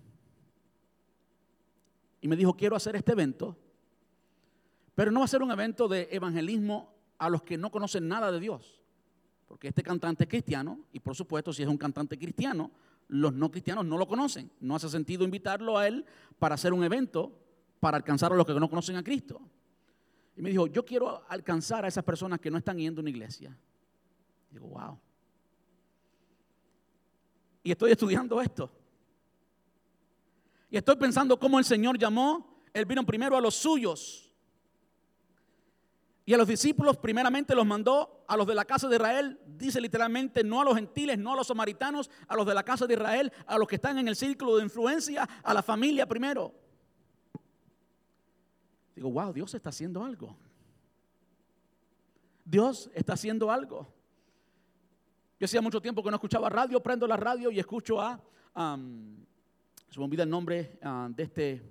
Y 2.19 2.27
me 2.27 2.35
dijo, 2.35 2.57
quiero 2.57 2.75
hacer 2.75 2.97
este 2.97 3.13
evento, 3.13 3.55
pero 4.93 5.09
no 5.09 5.21
va 5.21 5.25
a 5.25 5.29
ser 5.29 5.41
un 5.41 5.51
evento 5.51 5.87
de 5.87 6.09
evangelismo 6.11 6.93
a 7.17 7.29
los 7.29 7.41
que 7.41 7.57
no 7.57 7.71
conocen 7.71 8.05
nada 8.05 8.33
de 8.33 8.41
Dios. 8.41 8.81
Porque 9.47 9.69
este 9.69 9.81
cantante 9.81 10.25
es 10.25 10.29
cristiano, 10.29 10.81
y 10.91 10.99
por 10.99 11.15
supuesto, 11.15 11.53
si 11.53 11.63
es 11.63 11.69
un 11.69 11.77
cantante 11.77 12.19
cristiano, 12.19 12.69
los 13.07 13.31
no 13.31 13.49
cristianos 13.49 13.85
no 13.85 13.97
lo 13.97 14.09
conocen. 14.09 14.51
No 14.59 14.75
hace 14.75 14.89
sentido 14.89 15.23
invitarlo 15.23 15.77
a 15.77 15.87
él 15.87 16.03
para 16.37 16.55
hacer 16.55 16.73
un 16.73 16.83
evento 16.83 17.46
para 17.79 17.97
alcanzar 17.97 18.31
a 18.31 18.35
los 18.35 18.45
que 18.45 18.53
no 18.53 18.69
conocen 18.69 18.95
a 18.95 19.03
Cristo. 19.03 19.41
Y 20.35 20.41
me 20.41 20.49
dijo, 20.49 20.67
yo 20.67 20.85
quiero 20.85 21.23
alcanzar 21.27 21.85
a 21.85 21.87
esas 21.87 22.03
personas 22.03 22.39
que 22.39 22.51
no 22.51 22.57
están 22.57 22.77
yendo 22.77 22.99
a 22.99 23.01
una 23.01 23.09
iglesia. 23.09 23.57
digo, 24.51 24.67
wow. 24.67 24.99
Y 27.63 27.71
estoy 27.71 27.91
estudiando 27.91 28.39
esto. 28.41 28.71
Y 30.69 30.77
estoy 30.77 30.95
pensando 30.95 31.39
cómo 31.39 31.59
el 31.59 31.65
Señor 31.65 31.97
llamó. 31.97 32.63
Él 32.73 32.85
vino 32.85 33.05
primero 33.05 33.35
a 33.35 33.41
los 33.41 33.55
suyos. 33.55 34.31
Y 36.25 36.33
a 36.33 36.37
los 36.37 36.47
discípulos 36.47 36.97
primeramente 36.97 37.55
los 37.55 37.65
mandó 37.65 38.25
a 38.27 38.35
los 38.35 38.45
de 38.45 38.53
la 38.53 38.65
casa 38.65 38.89
de 38.89 38.97
Israel, 38.97 39.39
dice 39.45 39.79
literalmente, 39.79 40.43
no 40.43 40.59
a 40.59 40.65
los 40.65 40.75
gentiles, 40.75 41.17
no 41.17 41.31
a 41.31 41.35
los 41.37 41.47
samaritanos, 41.47 42.11
a 42.27 42.35
los 42.35 42.45
de 42.45 42.53
la 42.53 42.63
casa 42.63 42.85
de 42.85 42.95
Israel, 42.95 43.31
a 43.45 43.57
los 43.57 43.65
que 43.65 43.75
están 43.75 43.97
en 43.97 44.09
el 44.09 44.15
círculo 44.17 44.57
de 44.57 44.63
influencia, 44.63 45.23
a 45.41 45.53
la 45.53 45.63
familia 45.63 46.05
primero. 46.05 46.53
Digo, 48.97 49.11
wow, 49.11 49.31
Dios 49.31 49.53
está 49.53 49.69
haciendo 49.69 50.03
algo. 50.03 50.35
Dios 52.43 52.89
está 52.95 53.13
haciendo 53.13 53.51
algo. 53.51 53.87
Yo 55.39 55.45
hacía 55.45 55.61
mucho 55.61 55.79
tiempo 55.79 56.01
que 56.01 56.09
no 56.09 56.15
escuchaba 56.15 56.49
radio, 56.49 56.81
prendo 56.81 57.05
la 57.05 57.15
radio 57.15 57.51
y 57.51 57.59
escucho 57.59 58.01
a, 58.01 58.19
se 58.55 59.99
me 59.99 60.03
olvida 60.03 60.23
el 60.23 60.29
nombre 60.31 60.79
de 61.09 61.23
este 61.23 61.61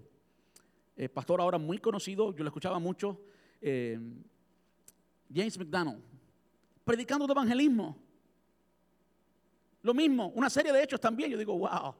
eh, 0.96 1.08
pastor 1.08 1.40
ahora 1.40 1.58
muy 1.58 1.78
conocido, 1.78 2.32
yo 2.32 2.44
lo 2.44 2.48
escuchaba 2.48 2.78
mucho, 2.78 3.20
eh, 3.60 3.98
James 5.34 5.58
McDonald, 5.58 6.00
predicando 6.84 7.26
de 7.26 7.32
evangelismo. 7.32 7.98
Lo 9.82 9.92
mismo, 9.94 10.28
una 10.28 10.48
serie 10.48 10.72
de 10.72 10.80
hechos 10.80 11.00
también. 11.00 11.32
Yo 11.32 11.38
digo, 11.38 11.58
wow, 11.58 11.92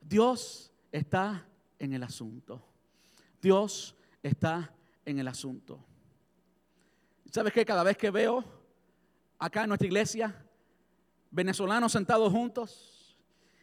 Dios 0.00 0.72
está 0.90 1.46
en 1.78 1.92
el 1.92 2.02
asunto. 2.02 2.62
Dios 3.42 3.94
está 4.28 4.72
en 5.04 5.18
el 5.18 5.28
asunto. 5.28 5.84
¿Sabes 7.30 7.52
qué? 7.52 7.64
Cada 7.64 7.82
vez 7.82 7.96
que 7.96 8.10
veo 8.10 8.44
acá 9.38 9.62
en 9.62 9.68
nuestra 9.68 9.86
iglesia 9.86 10.34
venezolanos 11.30 11.92
sentados 11.92 12.32
juntos 12.32 13.16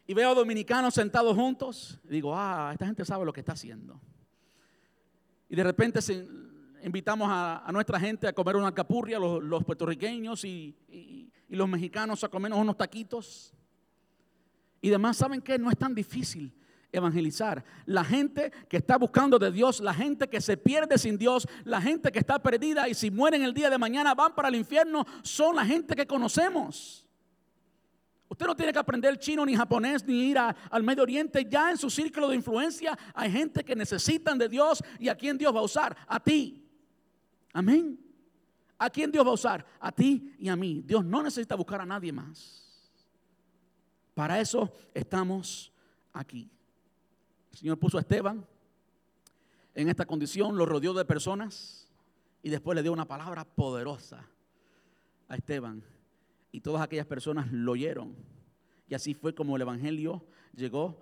y 0.06 0.14
veo 0.14 0.36
dominicanos 0.36 0.94
sentados 0.94 1.36
juntos, 1.36 2.00
digo, 2.04 2.36
ah, 2.36 2.70
esta 2.74 2.86
gente 2.86 3.06
sabe 3.06 3.26
lo 3.26 3.34
que 3.34 3.40
está 3.40 3.54
haciendo. 3.54 4.00
Y 5.50 5.56
de 5.56 5.64
repente 5.64 6.00
invitamos 6.84 7.28
a, 7.32 7.70
nuestra 7.72 8.00
gente 8.00 8.28
a 8.28 8.34
comer 8.34 8.56
una 8.56 8.74
capurria, 8.74 9.18
los, 9.20 9.64
puertorriqueños 9.64 10.44
y, 10.44 10.76
y 10.90 11.56
los 11.56 11.70
mexicanos 11.70 12.24
a 12.24 12.30
comer 12.30 12.54
unos 12.54 12.78
taquitos. 12.78 13.54
Y 14.82 14.90
demás, 14.90 15.18
¿saben 15.18 15.42
qué? 15.42 15.58
No 15.58 15.70
es 15.70 15.78
tan 15.78 15.96
difícil 15.96 16.54
evangelizar. 16.94 17.66
La 17.86 18.06
gente 18.06 18.52
que 18.70 18.78
está 18.78 18.98
buscando 18.98 19.38
de 19.38 19.52
Dios, 19.52 19.82
la 19.82 19.94
gente 19.94 20.30
que 20.30 20.40
se 20.40 20.56
pierde 20.56 20.98
sin 20.98 21.18
Dios, 21.18 21.48
la 21.66 21.82
gente 21.82 22.12
que 22.12 22.20
está 22.20 22.42
perdida 22.42 22.88
y 22.88 22.94
si 22.94 23.12
mueren 23.12 23.44
el 23.44 23.54
día 23.54 23.70
de 23.70 23.78
mañana 23.78 24.16
van 24.16 24.34
para 24.34 24.48
el 24.48 24.56
infierno, 24.56 25.06
son 25.24 25.56
la 25.56 25.66
gente 25.66 25.96
que 25.96 26.08
conocemos. 26.08 27.06
Usted 28.30 28.46
no 28.46 28.56
tiene 28.56 28.72
que 28.72 28.80
aprender 28.80 29.18
chino 29.20 29.46
ni 29.46 29.56
japonés 29.56 30.06
ni 30.06 30.30
ir 30.30 30.38
al 30.38 30.84
Medio 30.84 31.04
Oriente. 31.04 31.46
Ya 31.48 31.70
en 31.70 31.78
su 31.78 31.90
círculo 31.90 32.30
de 32.30 32.36
influencia 32.36 32.98
hay 33.14 33.32
gente 33.32 33.64
que 33.64 33.76
necesitan 33.76 34.38
de 34.38 34.48
Dios 34.48 34.84
y 34.98 35.10
a 35.10 35.16
quién 35.16 35.38
Dios 35.38 35.54
va 35.54 35.60
a 35.60 35.64
usar. 35.64 35.96
A 36.08 36.20
ti. 36.20 36.64
Amén. 37.54 38.00
¿A 38.78 38.90
quién 38.90 39.12
Dios 39.12 39.26
va 39.26 39.30
a 39.30 39.34
usar? 39.34 39.66
A 39.80 39.92
ti 39.92 40.36
y 40.40 40.50
a 40.50 40.56
mí. 40.56 40.82
Dios 40.86 41.06
no 41.06 41.22
necesita 41.22 41.56
buscar 41.56 41.82
a 41.82 41.86
nadie 41.86 42.12
más. 42.12 42.64
Para 44.14 44.40
eso 44.40 44.72
estamos 44.94 45.72
aquí. 46.12 46.50
El 47.54 47.60
Señor 47.60 47.78
puso 47.78 47.98
a 47.98 48.02
Esteban 48.02 48.46
en 49.76 49.88
esta 49.88 50.06
condición, 50.06 50.58
lo 50.58 50.66
rodeó 50.66 50.94
de 50.94 51.06
personas 51.06 51.88
y 52.42 52.50
después 52.50 52.76
le 52.76 52.82
dio 52.82 52.92
una 52.92 53.08
palabra 53.08 53.46
poderosa 53.46 54.28
a 55.28 55.36
Esteban. 55.36 55.84
Y 56.52 56.62
todas 56.62 56.82
aquellas 56.82 57.06
personas 57.06 57.52
lo 57.52 57.74
oyeron. 57.74 58.16
Y 58.88 58.96
así 58.96 59.14
fue 59.14 59.34
como 59.34 59.56
el 59.56 59.62
Evangelio 59.62 60.26
llegó 60.56 61.00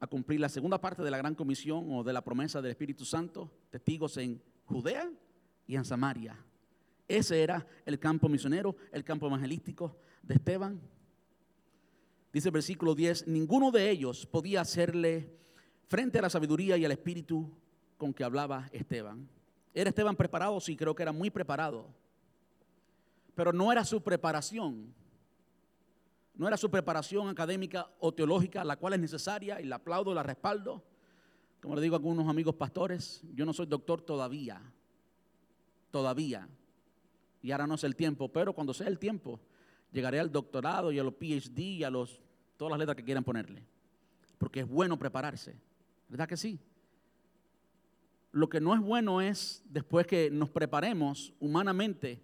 a 0.00 0.06
cumplir 0.06 0.40
la 0.40 0.48
segunda 0.48 0.80
parte 0.80 1.02
de 1.02 1.10
la 1.10 1.18
gran 1.18 1.34
comisión 1.34 1.86
o 1.90 2.02
de 2.02 2.12
la 2.12 2.24
promesa 2.24 2.60
del 2.60 2.72
Espíritu 2.72 3.04
Santo, 3.04 3.50
testigos 3.70 4.16
en 4.16 4.42
Judea 4.64 5.10
y 5.66 5.76
en 5.76 5.84
Samaria. 5.84 6.36
Ese 7.06 7.42
era 7.42 7.66
el 7.84 7.98
campo 7.98 8.28
misionero, 8.28 8.74
el 8.90 9.04
campo 9.04 9.26
evangelístico 9.26 9.98
de 10.22 10.34
Esteban. 10.34 10.80
Dice 12.32 12.48
el 12.48 12.52
versículo 12.52 12.94
10, 12.94 13.28
ninguno 13.28 13.70
de 13.70 13.90
ellos 13.90 14.26
podía 14.26 14.62
hacerle 14.62 15.43
frente 15.88 16.18
a 16.18 16.22
la 16.22 16.30
sabiduría 16.30 16.76
y 16.76 16.84
al 16.84 16.92
espíritu 16.92 17.50
con 17.96 18.12
que 18.12 18.24
hablaba 18.24 18.68
Esteban. 18.72 19.28
¿Era 19.72 19.90
Esteban 19.90 20.16
preparado? 20.16 20.60
Sí, 20.60 20.76
creo 20.76 20.94
que 20.94 21.02
era 21.02 21.12
muy 21.12 21.30
preparado. 21.30 21.88
Pero 23.34 23.52
no 23.52 23.72
era 23.72 23.84
su 23.84 24.02
preparación 24.02 24.94
no 26.34 26.48
era 26.48 26.56
su 26.56 26.70
preparación 26.70 27.28
académica 27.28 27.88
o 28.00 28.12
teológica, 28.12 28.64
la 28.64 28.76
cual 28.76 28.94
es 28.94 29.00
necesaria 29.00 29.60
y 29.60 29.64
la 29.64 29.76
aplaudo, 29.76 30.12
la 30.12 30.22
respaldo. 30.22 30.82
Como 31.60 31.76
le 31.76 31.82
digo 31.82 31.94
a 31.94 31.98
algunos 31.98 32.28
amigos 32.28 32.56
pastores, 32.56 33.22
yo 33.34 33.46
no 33.46 33.52
soy 33.52 33.66
doctor 33.66 34.02
todavía, 34.02 34.60
todavía. 35.90 36.48
Y 37.40 37.52
ahora 37.52 37.66
no 37.66 37.74
es 37.74 37.84
el 37.84 37.94
tiempo, 37.94 38.28
pero 38.28 38.52
cuando 38.52 38.74
sea 38.74 38.88
el 38.88 38.98
tiempo, 38.98 39.40
llegaré 39.92 40.18
al 40.18 40.32
doctorado 40.32 40.90
y 40.90 40.98
a 40.98 41.04
los 41.04 41.14
PhD 41.14 41.58
y 41.58 41.84
a 41.84 41.90
los, 41.90 42.20
todas 42.56 42.72
las 42.72 42.80
letras 42.80 42.96
que 42.96 43.04
quieran 43.04 43.22
ponerle. 43.22 43.64
Porque 44.36 44.60
es 44.60 44.68
bueno 44.68 44.98
prepararse. 44.98 45.56
¿Verdad 46.08 46.28
que 46.28 46.36
sí? 46.36 46.58
Lo 48.32 48.48
que 48.48 48.60
no 48.60 48.74
es 48.74 48.80
bueno 48.80 49.20
es, 49.20 49.62
después 49.66 50.06
que 50.06 50.30
nos 50.30 50.50
preparemos 50.50 51.32
humanamente, 51.38 52.22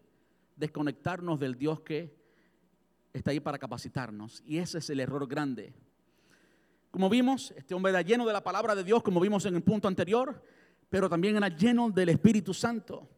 desconectarnos 0.57 1.39
del 1.39 1.57
Dios 1.57 1.81
que 1.81 2.15
está 3.13 3.31
ahí 3.31 3.41
para 3.41 3.59
capacitarnos. 3.59 4.43
Y 4.45 4.59
ese 4.59 4.79
es 4.79 4.91
el 4.91 5.01
error 5.01 5.27
grande. 5.27 5.73
Como 6.91 7.09
vimos, 7.09 7.53
este 7.57 7.75
hombre 7.75 7.91
era 7.91 8.03
lleno 8.03 8.27
de 8.27 8.33
la 8.33 8.43
palabra 8.43 8.75
de 8.75 8.83
Dios, 8.83 9.03
como 9.03 9.21
vimos 9.21 9.45
en 9.47 9.55
el 9.55 9.63
punto 9.63 9.87
anterior, 9.87 10.43
pero 10.89 11.09
también 11.09 11.37
era 11.37 11.49
lleno 11.49 11.91
del 11.91 12.09
Espíritu 12.09 12.53
Santo. 12.53 13.09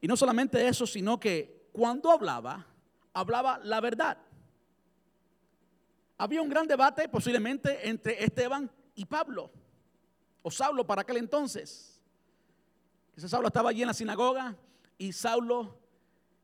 Y 0.00 0.06
no 0.06 0.16
solamente 0.16 0.66
eso, 0.68 0.86
sino 0.86 1.18
que 1.18 1.68
cuando 1.72 2.10
hablaba, 2.10 2.64
hablaba 3.12 3.58
la 3.64 3.80
verdad. 3.80 4.18
Había 6.18 6.40
un 6.40 6.48
gran 6.48 6.66
debate 6.66 7.08
posiblemente 7.08 7.88
entre 7.88 8.22
Esteban 8.24 8.70
y 8.96 9.04
Pablo, 9.04 9.50
o 10.42 10.50
Saulo 10.50 10.86
para 10.86 11.02
aquel 11.02 11.18
entonces. 11.18 12.02
Ese 13.16 13.28
Saulo 13.28 13.48
estaba 13.48 13.70
allí 13.70 13.82
en 13.82 13.88
la 13.88 13.94
sinagoga 13.94 14.56
y 14.98 15.12
Saulo 15.12 15.78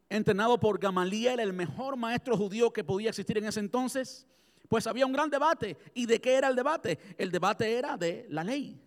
entrenado 0.09 0.61
por 0.61 0.79
Gamaliel, 0.79 1.41
el 1.41 1.53
mejor 1.53 1.97
maestro 1.97 2.37
judío 2.37 2.73
que 2.73 2.85
podía 2.85 3.09
existir 3.09 3.39
en 3.39 3.47
ese 3.47 3.61
entonces, 3.61 4.27
pues 4.69 4.87
había 4.87 5.07
un 5.07 5.13
gran 5.13 5.31
debate. 5.31 5.77
¿Y 5.95 6.07
de 6.07 6.21
qué 6.21 6.35
era 6.35 6.49
el 6.49 6.57
debate? 6.57 6.99
El 7.17 7.31
debate 7.31 7.77
era 7.77 7.97
de 7.97 8.27
la 8.29 8.45
ley. 8.45 8.81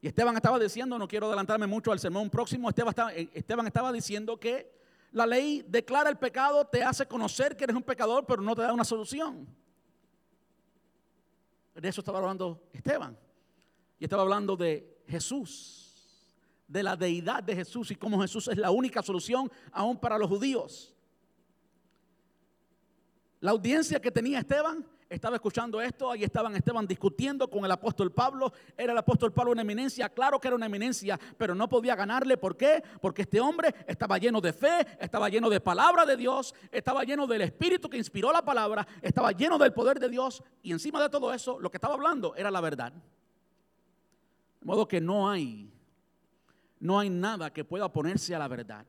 Y 0.00 0.06
Esteban 0.06 0.34
estaba 0.36 0.58
diciendo, 0.58 0.98
no 0.98 1.06
quiero 1.06 1.26
adelantarme 1.26 1.66
mucho 1.66 1.92
al 1.92 1.98
sermón 1.98 2.30
próximo, 2.30 2.68
Esteban 2.68 2.90
estaba, 2.90 3.14
eh, 3.14 3.28
Esteban 3.34 3.66
estaba 3.66 3.92
diciendo 3.92 4.38
que 4.38 4.72
la 5.12 5.26
ley 5.26 5.64
declara 5.68 6.08
el 6.08 6.16
pecado, 6.16 6.64
te 6.64 6.82
hace 6.82 7.06
conocer 7.06 7.56
que 7.56 7.64
eres 7.64 7.76
un 7.76 7.82
pecador, 7.82 8.24
pero 8.26 8.40
no 8.40 8.54
te 8.54 8.62
da 8.62 8.72
una 8.72 8.84
solución. 8.84 9.46
De 11.74 11.88
eso 11.88 12.00
estaba 12.00 12.18
hablando 12.18 12.68
Esteban. 12.72 13.18
Y 13.98 14.04
estaba 14.04 14.22
hablando 14.22 14.56
de 14.56 15.02
Jesús 15.06 15.90
de 16.70 16.84
la 16.84 16.96
deidad 16.96 17.42
de 17.42 17.56
Jesús 17.56 17.90
y 17.90 17.96
cómo 17.96 18.20
Jesús 18.20 18.46
es 18.46 18.56
la 18.56 18.70
única 18.70 19.02
solución 19.02 19.50
aún 19.72 19.98
para 19.98 20.16
los 20.16 20.28
judíos. 20.28 20.94
La 23.40 23.50
audiencia 23.50 24.00
que 24.00 24.12
tenía 24.12 24.38
Esteban 24.38 24.86
estaba 25.10 25.36
escuchando 25.36 25.82
esto, 25.82 26.10
ahí 26.10 26.22
estaban 26.22 26.54
Esteban 26.54 26.86
discutiendo 26.86 27.50
con 27.50 27.64
el 27.64 27.70
apóstol 27.70 28.12
Pablo, 28.12 28.52
era 28.76 28.92
el 28.92 28.98
apóstol 28.98 29.32
Pablo 29.32 29.52
una 29.52 29.62
eminencia, 29.62 30.08
claro 30.08 30.38
que 30.38 30.46
era 30.46 30.56
una 30.56 30.66
eminencia, 30.66 31.18
pero 31.36 31.54
no 31.54 31.68
podía 31.68 31.96
ganarle, 31.96 32.36
¿por 32.36 32.56
qué? 32.56 32.82
Porque 33.00 33.22
este 33.22 33.40
hombre 33.40 33.74
estaba 33.88 34.18
lleno 34.18 34.40
de 34.40 34.52
fe, 34.52 34.86
estaba 35.00 35.28
lleno 35.28 35.50
de 35.50 35.60
palabra 35.60 36.06
de 36.06 36.16
Dios, 36.16 36.54
estaba 36.70 37.02
lleno 37.02 37.26
del 37.26 37.42
espíritu 37.42 37.90
que 37.90 37.98
inspiró 37.98 38.32
la 38.32 38.44
palabra, 38.44 38.86
estaba 39.02 39.32
lleno 39.32 39.58
del 39.58 39.72
poder 39.72 39.98
de 39.98 40.08
Dios 40.08 40.44
y 40.62 40.70
encima 40.70 41.02
de 41.02 41.10
todo 41.10 41.34
eso 41.34 41.58
lo 41.58 41.70
que 41.70 41.78
estaba 41.78 41.94
hablando 41.94 42.36
era 42.36 42.50
la 42.50 42.60
verdad. 42.60 42.92
De 42.92 44.66
modo 44.66 44.86
que 44.86 45.00
no 45.00 45.28
hay 45.28 45.72
no 46.78 46.98
hay 46.98 47.10
nada 47.10 47.52
que 47.52 47.64
pueda 47.64 47.84
oponerse 47.84 48.34
a 48.34 48.38
la 48.38 48.48
verdad. 48.48 48.86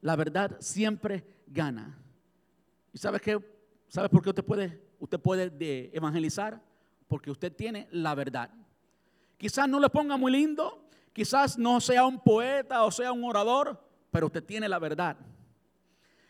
La 0.00 0.16
verdad 0.16 0.56
siempre 0.58 1.42
gana. 1.46 1.98
¿Y 2.94 2.98
sabe 2.98 3.20
qué? 3.20 3.38
¿Sabe 3.92 4.08
por 4.08 4.22
qué 4.22 4.30
usted 4.30 4.42
puede, 4.42 4.80
usted 5.00 5.20
puede 5.20 5.94
evangelizar? 5.94 6.58
Porque 7.06 7.30
usted 7.30 7.54
tiene 7.54 7.88
la 7.90 8.14
verdad. 8.14 8.48
Quizás 9.36 9.68
no 9.68 9.78
le 9.78 9.90
ponga 9.90 10.16
muy 10.16 10.32
lindo, 10.32 10.88
quizás 11.12 11.58
no 11.58 11.78
sea 11.78 12.06
un 12.06 12.18
poeta 12.18 12.84
o 12.84 12.90
sea 12.90 13.12
un 13.12 13.22
orador, 13.22 13.78
pero 14.10 14.28
usted 14.28 14.42
tiene 14.42 14.66
la 14.66 14.78
verdad. 14.78 15.18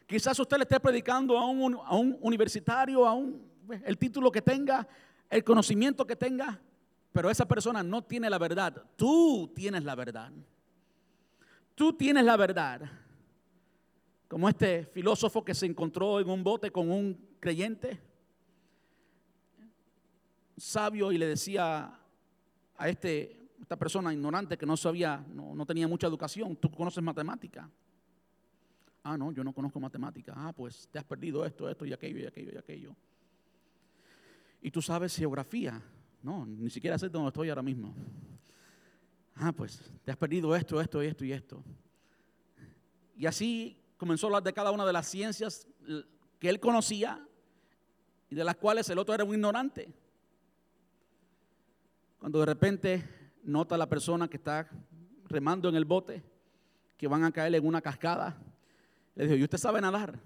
Quizás 0.09 0.37
usted 0.41 0.57
le 0.57 0.65
esté 0.65 0.81
predicando 0.81 1.39
a 1.39 1.47
un, 1.49 1.79
a 1.85 1.95
un 1.95 2.19
universitario, 2.21 3.07
a 3.07 3.15
un, 3.15 3.49
el 3.85 3.97
título 3.97 4.33
que 4.33 4.43
tenga, 4.43 4.89
el 5.31 5.45
conocimiento 5.45 6.05
que 6.05 6.17
tenga, 6.17 6.61
pero 7.13 7.31
esa 7.31 7.47
persona 7.47 7.81
no 7.85 8.03
tiene 8.03 8.29
la 8.29 8.39
verdad. 8.39 8.83
Tú 8.97 9.53
tienes 9.55 9.85
la 9.85 9.95
verdad. 9.95 10.33
Tú 11.77 11.93
tienes 11.93 12.25
la 12.25 12.37
verdad. 12.37 12.91
Como 14.27 14.49
este 14.49 14.85
filósofo 14.87 15.45
que 15.45 15.55
se 15.55 15.67
encontró 15.67 16.19
en 16.19 16.29
un 16.29 16.43
bote 16.43 16.73
con 16.73 16.91
un 16.91 17.32
creyente 17.43 18.01
sabio 20.57 21.11
y 21.11 21.19
le 21.19 21.27
decía 21.27 21.99
a 22.77 22.89
este, 22.89 23.51
esta 23.61 23.77
persona 23.77 24.13
ignorante 24.13 24.57
que 24.57 24.65
no 24.65 24.77
sabía, 24.77 25.27
no, 25.29 25.53
no 25.53 25.67
tenía 25.67 25.89
mucha 25.89 26.07
educación, 26.07 26.55
¿tú 26.55 26.71
conoces 26.71 27.03
matemática? 27.03 27.69
Ah, 29.03 29.19
no, 29.19 29.33
yo 29.33 29.43
no 29.43 29.53
conozco 29.53 29.81
matemática. 29.81 30.33
Ah, 30.37 30.53
pues 30.53 30.87
te 30.89 31.01
has 31.01 31.05
perdido 31.05 31.45
esto, 31.45 31.69
esto 31.69 31.85
y 31.85 31.93
aquello 31.93 32.21
y 32.21 32.27
aquello 32.27 32.53
y 32.53 32.57
aquello. 32.57 32.97
Y 34.61 34.71
tú 34.71 34.81
sabes 34.81 35.17
geografía. 35.17 35.83
No, 36.23 36.47
ni 36.47 36.71
siquiera 36.71 36.97
sé 36.97 37.09
dónde 37.09 37.29
estoy 37.29 37.49
ahora 37.49 37.63
mismo. 37.63 37.93
Ah, 39.35 39.51
pues 39.51 39.83
te 40.05 40.13
has 40.13 40.17
perdido 40.17 40.55
esto, 40.55 40.81
esto, 40.81 41.03
esto 41.03 41.25
y 41.25 41.33
esto. 41.33 41.65
Y 43.17 43.27
así 43.27 43.77
comenzó 43.97 44.27
a 44.27 44.29
hablar 44.29 44.45
de 44.45 44.53
cada 44.53 44.71
una 44.71 44.87
de 44.87 44.93
las 44.93 45.09
ciencias 45.09 45.67
que 46.39 46.49
él 46.49 46.61
conocía 46.61 47.27
y 48.33 48.35
de 48.35 48.45
las 48.45 48.57
cuales 48.57 48.89
el 48.89 48.99
otro 48.99 49.15
era 49.15 49.25
un 49.25 49.35
ignorante. 49.35 49.93
Cuando 52.19 52.41
de 52.41 52.47
repente 52.47 53.05
nota 53.45 53.77
la 53.77 53.87
persona 53.87 54.27
que 54.27 54.39
está 54.39 54.71
remando 55.27 55.69
en 55.69 55.75
el 55.75 55.85
bote 55.85 56.23
que 56.97 57.07
van 57.07 57.25
a 57.25 57.31
caer 57.31 57.55
en 57.55 57.67
una 57.67 57.83
cascada, 57.83 58.43
le 59.17 59.25
dijo, 59.25 59.37
¿y 59.37 59.43
usted 59.43 59.59
sabe 59.59 59.83
nadar? 59.83 60.19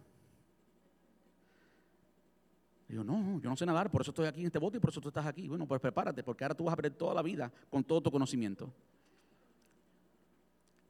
Digo, 2.86 3.02
no, 3.02 3.40
yo 3.40 3.50
no 3.50 3.56
sé 3.56 3.66
nadar, 3.66 3.90
por 3.90 4.02
eso 4.02 4.12
estoy 4.12 4.26
aquí 4.28 4.38
en 4.38 4.46
este 4.46 4.60
bote 4.60 4.76
y 4.76 4.80
por 4.80 4.90
eso 4.90 5.00
tú 5.00 5.08
estás 5.08 5.26
aquí. 5.26 5.48
Bueno, 5.48 5.66
pues 5.66 5.80
prepárate, 5.80 6.22
porque 6.22 6.44
ahora 6.44 6.54
tú 6.54 6.62
vas 6.62 6.70
a 6.70 6.74
aprender 6.74 6.96
toda 6.96 7.12
la 7.12 7.22
vida 7.22 7.52
con 7.68 7.82
todo 7.82 8.00
tu 8.00 8.12
conocimiento. 8.12 8.72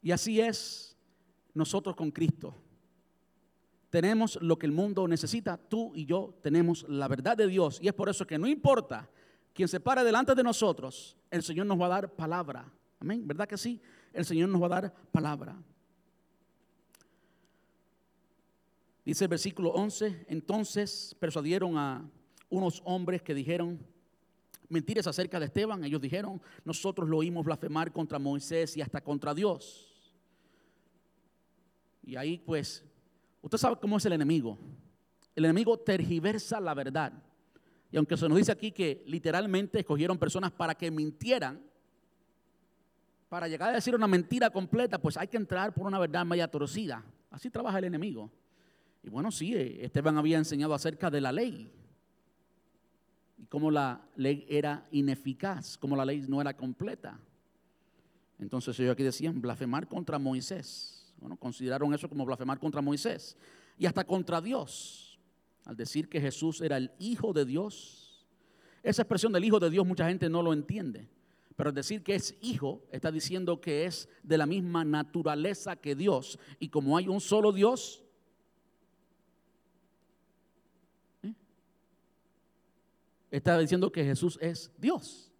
Y 0.03 0.11
así 0.11 0.39
es 0.39 0.95
nosotros 1.55 1.95
con 1.95 2.11
Cristo. 2.11 2.53
Tenemos 3.89 4.37
lo 4.41 4.59
que 4.59 4.65
el 4.65 4.71
mundo 4.71 5.07
necesita, 5.07 5.57
tú 5.57 5.93
y 5.95 6.05
yo 6.05 6.37
tenemos 6.41 6.85
la 6.89 7.07
verdad 7.07 7.37
de 7.37 7.47
Dios. 7.47 7.79
Y 7.81 7.87
es 7.87 7.93
por 7.93 8.09
eso 8.09 8.27
que 8.27 8.37
no 8.37 8.47
importa 8.47 9.09
quien 9.53 9.67
se 9.67 9.79
pare 9.79 10.03
delante 10.03 10.35
de 10.35 10.43
nosotros, 10.43 11.17
el 11.31 11.41
Señor 11.41 11.65
nos 11.65 11.79
va 11.79 11.87
a 11.87 11.89
dar 11.89 12.13
palabra. 12.13 12.71
Amén, 12.99 13.27
¿verdad 13.27 13.47
que 13.47 13.57
sí? 13.57 13.81
El 14.13 14.25
Señor 14.25 14.49
nos 14.49 14.61
va 14.61 14.65
a 14.65 14.81
dar 14.81 14.93
palabra. 15.11 15.55
Dice 19.05 19.23
el 19.23 19.29
versículo 19.29 19.69
11, 19.69 20.25
entonces 20.27 21.15
persuadieron 21.19 21.77
a 21.77 22.07
unos 22.49 22.81
hombres 22.85 23.21
que 23.21 23.33
dijeron 23.33 23.79
mentiras 24.69 25.07
acerca 25.07 25.39
de 25.39 25.45
Esteban. 25.45 25.83
Ellos 25.83 26.01
dijeron, 26.01 26.41
nosotros 26.65 27.07
lo 27.07 27.17
oímos 27.17 27.45
blasfemar 27.45 27.91
contra 27.91 28.19
Moisés 28.19 28.75
y 28.77 28.81
hasta 28.81 29.01
contra 29.01 29.33
Dios. 29.33 30.13
Y 32.03 32.15
ahí 32.15 32.37
pues, 32.37 32.83
usted 33.41 33.57
sabe 33.57 33.77
cómo 33.81 33.97
es 33.97 34.05
el 34.05 34.13
enemigo. 34.13 34.57
El 35.35 35.45
enemigo 35.45 35.77
tergiversa 35.77 36.59
la 36.59 36.73
verdad. 36.73 37.13
Y 37.91 37.97
aunque 37.97 38.17
se 38.17 38.27
nos 38.27 38.37
dice 38.37 38.51
aquí 38.51 38.71
que 38.71 39.03
literalmente 39.05 39.79
escogieron 39.79 40.17
personas 40.17 40.51
para 40.51 40.75
que 40.75 40.91
mintieran, 40.91 41.61
para 43.29 43.47
llegar 43.47 43.69
a 43.69 43.73
decir 43.73 43.95
una 43.95 44.07
mentira 44.07 44.49
completa, 44.49 44.99
pues 44.99 45.17
hay 45.17 45.27
que 45.27 45.37
entrar 45.37 45.73
por 45.73 45.85
una 45.85 45.99
verdad 45.99 46.25
media 46.25 46.47
torcida. 46.47 47.03
Así 47.29 47.49
trabaja 47.49 47.77
el 47.77 47.85
enemigo. 47.85 48.31
Y 49.03 49.09
bueno, 49.09 49.31
sí, 49.31 49.53
eh, 49.53 49.85
Esteban 49.85 50.17
había 50.17 50.37
enseñado 50.37 50.73
acerca 50.73 51.09
de 51.09 51.21
la 51.21 51.31
ley 51.31 51.71
y 53.37 53.45
cómo 53.45 53.69
la 53.69 54.01
ley 54.15 54.45
era 54.49 54.85
ineficaz, 54.91 55.77
cómo 55.77 55.95
la 55.95 56.05
ley 56.05 56.25
no 56.27 56.41
era 56.41 56.55
completa. 56.55 57.19
Entonces 58.39 58.79
ellos 58.79 58.93
aquí 58.93 59.03
decían 59.03 59.41
blasfemar 59.41 59.87
contra 59.87 60.19
Moisés. 60.19 60.96
Bueno, 61.17 61.37
consideraron 61.37 61.93
eso 61.93 62.07
como 62.09 62.25
blasfemar 62.25 62.59
contra 62.59 62.81
Moisés 62.81 63.35
y 63.77 63.85
hasta 63.85 64.03
contra 64.03 64.41
Dios, 64.41 65.19
al 65.65 65.75
decir 65.75 66.09
que 66.09 66.21
Jesús 66.21 66.61
era 66.61 66.77
el 66.77 66.91
Hijo 66.99 67.33
de 67.33 67.45
Dios. 67.45 68.25
Esa 68.83 69.01
expresión 69.01 69.33
del 69.33 69.45
Hijo 69.45 69.59
de 69.59 69.69
Dios 69.69 69.85
mucha 69.85 70.07
gente 70.07 70.29
no 70.29 70.41
lo 70.41 70.53
entiende, 70.53 71.09
pero 71.55 71.69
al 71.69 71.75
decir 71.75 72.03
que 72.03 72.15
es 72.15 72.35
Hijo 72.41 72.83
está 72.91 73.11
diciendo 73.11 73.59
que 73.59 73.85
es 73.85 74.07
de 74.23 74.37
la 74.37 74.45
misma 74.45 74.85
naturaleza 74.85 75.75
que 75.75 75.95
Dios. 75.95 76.39
Y 76.59 76.69
como 76.69 76.97
hay 76.97 77.07
un 77.07 77.19
solo 77.19 77.51
Dios, 77.51 78.03
Estaba 83.29 83.59
diciendo 83.59 83.91
que 83.91 84.03
Jesús 84.03 84.37
es 84.41 84.71
Dios. 84.77 85.31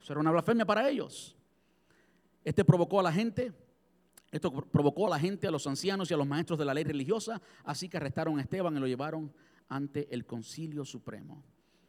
Eso 0.00 0.12
era 0.12 0.20
una 0.20 0.30
blasfemia 0.30 0.66
para 0.66 0.88
ellos. 0.88 1.34
Este 2.44 2.64
provocó 2.64 3.00
a 3.00 3.02
la 3.02 3.12
gente 3.12 3.52
Esto 4.30 4.50
provocó 4.50 5.06
a 5.06 5.10
la 5.10 5.18
gente, 5.18 5.46
a 5.46 5.50
los 5.50 5.66
ancianos 5.66 6.10
y 6.10 6.14
a 6.14 6.16
los 6.16 6.26
maestros 6.26 6.58
de 6.58 6.64
la 6.64 6.74
ley 6.74 6.84
religiosa, 6.84 7.40
así 7.64 7.88
que 7.88 7.96
arrestaron 7.96 8.38
a 8.38 8.42
Esteban 8.42 8.76
y 8.76 8.80
lo 8.80 8.86
llevaron 8.86 9.32
ante 9.68 10.12
el 10.12 10.26
concilio 10.26 10.84
supremo. 10.84 11.42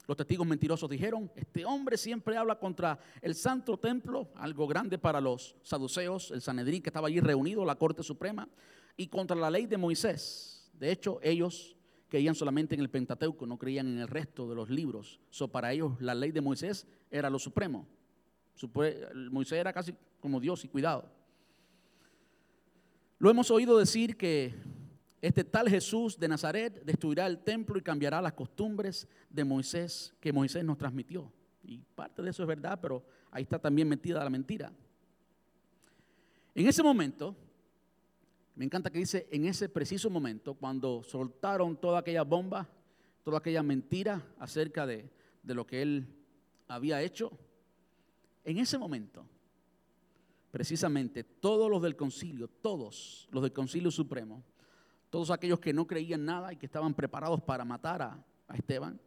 Los 0.08 0.16
testigos 0.16 0.48
mentirosos 0.48 0.90
dijeron, 0.90 1.30
este 1.36 1.66
hombre 1.66 1.98
siempre 1.98 2.38
habla 2.38 2.58
contra 2.58 2.98
el 3.22 3.36
santo 3.36 3.78
templo, 3.78 4.30
algo 4.36 4.66
grande 4.66 4.98
para 4.98 5.20
los 5.20 5.58
saduceos, 5.64 6.32
el 6.32 6.42
Sanedrín 6.42 6.82
que 6.82 6.90
estaba 6.90 7.10
allí 7.10 7.20
reunido, 7.20 7.66
la 7.66 7.76
Corte 7.76 8.04
Suprema, 8.04 8.48
y 8.96 9.08
contra 9.08 9.36
la 9.36 9.52
ley 9.52 9.66
de 9.66 9.78
Moisés. 9.78 10.72
De 10.74 10.92
hecho, 10.92 11.20
ellos 11.22 11.76
creían 12.08 12.36
solamente 12.36 12.74
en 12.74 12.82
el 12.82 12.90
Pentateuco, 12.90 13.46
no 13.46 13.58
creían 13.58 13.88
en 13.88 14.00
el 14.00 14.08
resto 14.08 14.48
de 14.48 14.56
los 14.56 14.70
libros. 14.70 15.20
So, 15.30 15.50
para 15.50 15.74
ellos 15.74 16.00
la 16.00 16.16
ley 16.16 16.32
de 16.32 16.40
Moisés 16.40 16.88
era 17.12 17.30
lo 17.30 17.38
supremo. 17.38 17.86
Moisés 19.30 19.60
era 19.60 19.74
casi 19.74 19.94
como 20.22 20.40
Dios 20.40 20.64
y 20.64 20.70
cuidado. 20.70 21.17
Lo 23.20 23.32
hemos 23.32 23.50
oído 23.50 23.78
decir 23.78 24.16
que 24.16 24.54
este 25.22 25.44
tal 25.44 25.68
Jesús 25.68 26.20
de 26.20 26.28
Nazaret 26.28 26.84
destruirá 26.86 27.26
el 27.26 27.40
templo 27.40 27.80
y 27.80 27.82
cambiará 27.82 28.22
las 28.22 28.34
costumbres 28.34 29.08
de 29.30 29.44
Moisés 29.44 30.14
que 30.20 30.32
Moisés 30.32 30.64
nos 30.64 30.78
transmitió. 30.78 31.32
Y 31.64 31.80
parte 31.80 32.22
de 32.22 32.30
eso 32.30 32.44
es 32.44 32.48
verdad, 32.48 32.80
pero 32.80 33.04
ahí 33.32 33.42
está 33.44 33.58
también 33.58 33.90
metida 33.90 34.24
la 34.24 34.30
mentira. 34.30 34.72
En 36.54 36.68
ese 36.68 36.84
momento, 36.84 37.36
me 38.56 38.66
encanta 38.66 38.92
que 38.92 39.00
dice, 39.00 39.28
en 39.32 39.46
ese 39.46 39.68
preciso 39.68 40.12
momento, 40.12 40.54
cuando 40.54 41.02
soltaron 41.02 41.76
toda 41.76 42.00
aquella 42.00 42.24
bomba, 42.24 42.70
toda 43.24 43.40
aquella 43.40 43.64
mentira 43.64 44.24
acerca 44.38 44.86
de, 44.86 45.10
de 45.42 45.54
lo 45.56 45.66
que 45.66 45.82
él 45.82 46.08
había 46.68 47.02
hecho, 47.02 47.32
en 48.44 48.60
ese 48.60 48.78
momento, 48.78 49.26
precisamente 50.58 51.24
todos 51.24 51.70
los 51.70 51.84
del 51.84 51.96
concilio, 51.96 52.48
todos 52.48 53.30
los 53.30 53.44
del 53.44 53.54
concilio 53.54 53.92
supremo, 53.92 54.44
todos 55.12 55.30
aquellos 55.30 55.60
que 55.60 55.72
no 55.72 55.86
creían 55.86 56.26
nada 56.26 56.52
y 56.52 56.58
que 56.58 56.66
estaban 56.66 56.96
preparados 56.96 57.44
para 57.44 57.64
matar 57.64 58.02
a, 58.02 58.26
Esteban, 58.56 59.00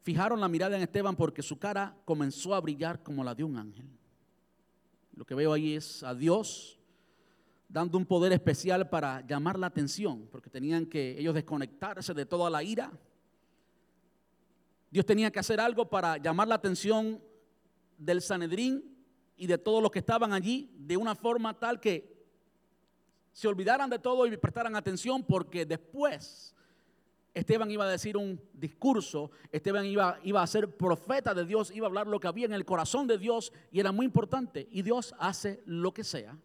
fijaron 0.00 0.40
la 0.40 0.48
mirada 0.48 0.74
en 0.74 0.82
Esteban 0.82 1.14
porque 1.16 1.42
su 1.42 1.58
cara 1.58 1.94
comenzó 2.06 2.54
a 2.54 2.62
brillar 2.62 3.02
como 3.02 3.22
la 3.22 3.34
de 3.34 3.44
un 3.44 3.58
ángel. 3.58 3.84
Lo 5.12 5.26
que 5.26 5.34
veo 5.34 5.52
ahí 5.52 5.74
es 5.74 6.02
a 6.02 6.14
Dios 6.14 6.78
dando 7.68 7.98
un 7.98 8.06
poder 8.06 8.32
especial 8.32 8.88
para 8.88 9.20
llamar 9.26 9.58
la 9.58 9.66
atención, 9.66 10.28
porque 10.32 10.48
tenían 10.48 10.86
que 10.86 11.20
ellos 11.20 11.34
desconectarse 11.34 12.14
de 12.14 12.24
toda 12.24 12.48
la 12.48 12.62
ira. 12.62 12.90
Dios 14.90 15.04
tenía 15.04 15.30
que 15.30 15.40
hacer 15.40 15.60
algo 15.60 15.90
para 15.90 16.16
llamar 16.16 16.48
la 16.48 16.54
atención 16.54 17.22
del 17.98 18.22
Sanedrín 18.22 18.96
y 19.38 19.46
de 19.46 19.56
todos 19.56 19.82
los 19.82 19.90
que 19.90 20.00
estaban 20.00 20.32
allí 20.32 20.70
de 20.76 20.96
una 20.96 21.14
forma 21.14 21.58
tal 21.58 21.80
que 21.80 22.18
se 23.32 23.48
olvidaran 23.48 23.88
de 23.88 23.98
todo 23.98 24.26
y 24.26 24.36
prestaran 24.36 24.76
atención 24.76 25.22
porque 25.22 25.64
después 25.64 26.54
Esteban 27.34 27.70
iba 27.70 27.84
a 27.84 27.88
decir 27.88 28.16
un 28.16 28.40
discurso, 28.52 29.30
Esteban 29.52 29.86
iba, 29.86 30.18
iba 30.24 30.42
a 30.42 30.46
ser 30.46 30.76
profeta 30.76 31.34
de 31.34 31.44
Dios, 31.44 31.70
iba 31.70 31.86
a 31.86 31.88
hablar 31.88 32.08
lo 32.08 32.18
que 32.18 32.26
había 32.26 32.46
en 32.46 32.52
el 32.52 32.64
corazón 32.64 33.06
de 33.06 33.16
Dios 33.16 33.52
y 33.70 33.78
era 33.78 33.92
muy 33.92 34.06
importante. 34.06 34.66
Y 34.72 34.82
Dios 34.82 35.14
hace 35.20 35.62
lo 35.64 35.94
que 35.94 36.02
sea. 36.02 36.36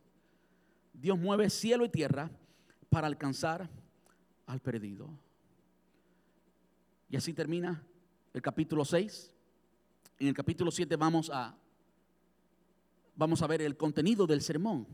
Dios 0.93 1.17
mueve 1.17 1.49
cielo 1.49 1.83
y 1.83 1.89
tierra 1.89 2.29
para 2.89 3.07
alcanzar 3.07 3.67
al 4.45 4.59
perdido. 4.59 5.09
Y 7.09 7.15
así 7.15 7.33
termina 7.33 7.83
el 8.33 8.41
capítulo 8.41 8.85
6. 8.85 9.33
En 10.19 10.27
el 10.27 10.33
capítulo 10.35 10.69
7 10.69 10.95
vamos 10.95 11.31
a, 11.33 11.57
vamos 13.15 13.41
a 13.41 13.47
ver 13.47 13.61
el 13.61 13.77
contenido 13.77 14.25
del 14.27 14.41
sermón 14.41 14.87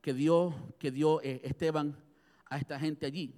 que 0.00 0.12
dio, 0.12 0.54
que 0.78 0.88
eh, 1.22 1.40
Esteban 1.44 1.96
a 2.46 2.58
esta 2.58 2.78
gente 2.78 3.06
allí. 3.06 3.34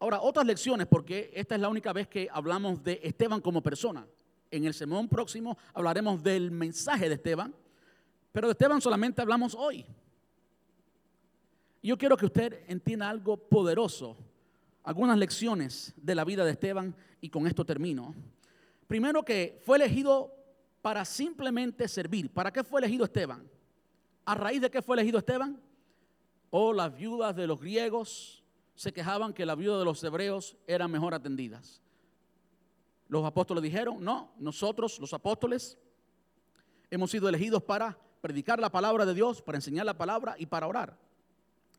Ahora, 0.00 0.20
otras 0.20 0.44
lecciones, 0.44 0.86
porque 0.86 1.30
esta 1.34 1.54
es 1.54 1.60
la 1.60 1.68
única 1.68 1.92
vez 1.92 2.08
que 2.08 2.28
hablamos 2.30 2.82
de 2.82 3.00
Esteban 3.02 3.40
como 3.40 3.62
persona. 3.62 4.06
En 4.50 4.64
el 4.64 4.74
sermón 4.74 5.08
próximo 5.08 5.56
hablaremos 5.72 6.22
del 6.22 6.50
mensaje 6.50 7.08
de 7.08 7.14
Esteban, 7.14 7.54
pero 8.32 8.48
de 8.48 8.52
Esteban 8.52 8.80
solamente 8.80 9.22
hablamos 9.22 9.54
hoy. 9.54 9.86
Yo 11.82 11.96
quiero 11.96 12.16
que 12.16 12.26
usted 12.26 12.64
entienda 12.66 13.08
algo 13.08 13.36
poderoso, 13.36 14.16
algunas 14.82 15.16
lecciones 15.16 15.92
de 15.96 16.14
la 16.14 16.24
vida 16.24 16.44
de 16.44 16.50
Esteban 16.52 16.94
y 17.20 17.30
con 17.30 17.46
esto 17.46 17.64
termino. 17.64 18.14
Primero 18.86 19.24
que 19.24 19.60
fue 19.64 19.76
elegido 19.76 20.34
para 20.84 21.02
simplemente 21.06 21.88
servir. 21.88 22.30
¿Para 22.30 22.52
qué 22.52 22.62
fue 22.62 22.78
elegido 22.78 23.06
Esteban? 23.06 23.48
¿A 24.26 24.34
raíz 24.34 24.60
de 24.60 24.70
qué 24.70 24.82
fue 24.82 24.96
elegido 24.96 25.16
Esteban? 25.16 25.58
o 26.56 26.72
las 26.72 26.96
viudas 26.96 27.34
de 27.34 27.48
los 27.48 27.60
griegos 27.60 28.44
se 28.76 28.92
quejaban 28.92 29.32
que 29.32 29.44
las 29.44 29.56
viudas 29.56 29.80
de 29.80 29.84
los 29.84 30.04
hebreos 30.04 30.56
eran 30.68 30.88
mejor 30.88 31.12
atendidas. 31.12 31.82
Los 33.08 33.24
apóstoles 33.24 33.60
dijeron, 33.60 33.96
no, 34.04 34.32
nosotros 34.38 35.00
los 35.00 35.12
apóstoles 35.12 35.76
hemos 36.92 37.10
sido 37.10 37.28
elegidos 37.28 37.60
para 37.64 37.98
predicar 38.20 38.60
la 38.60 38.70
palabra 38.70 39.04
de 39.04 39.14
Dios, 39.14 39.42
para 39.42 39.58
enseñar 39.58 39.84
la 39.84 39.98
palabra 39.98 40.36
y 40.38 40.46
para 40.46 40.68
orar. 40.68 40.96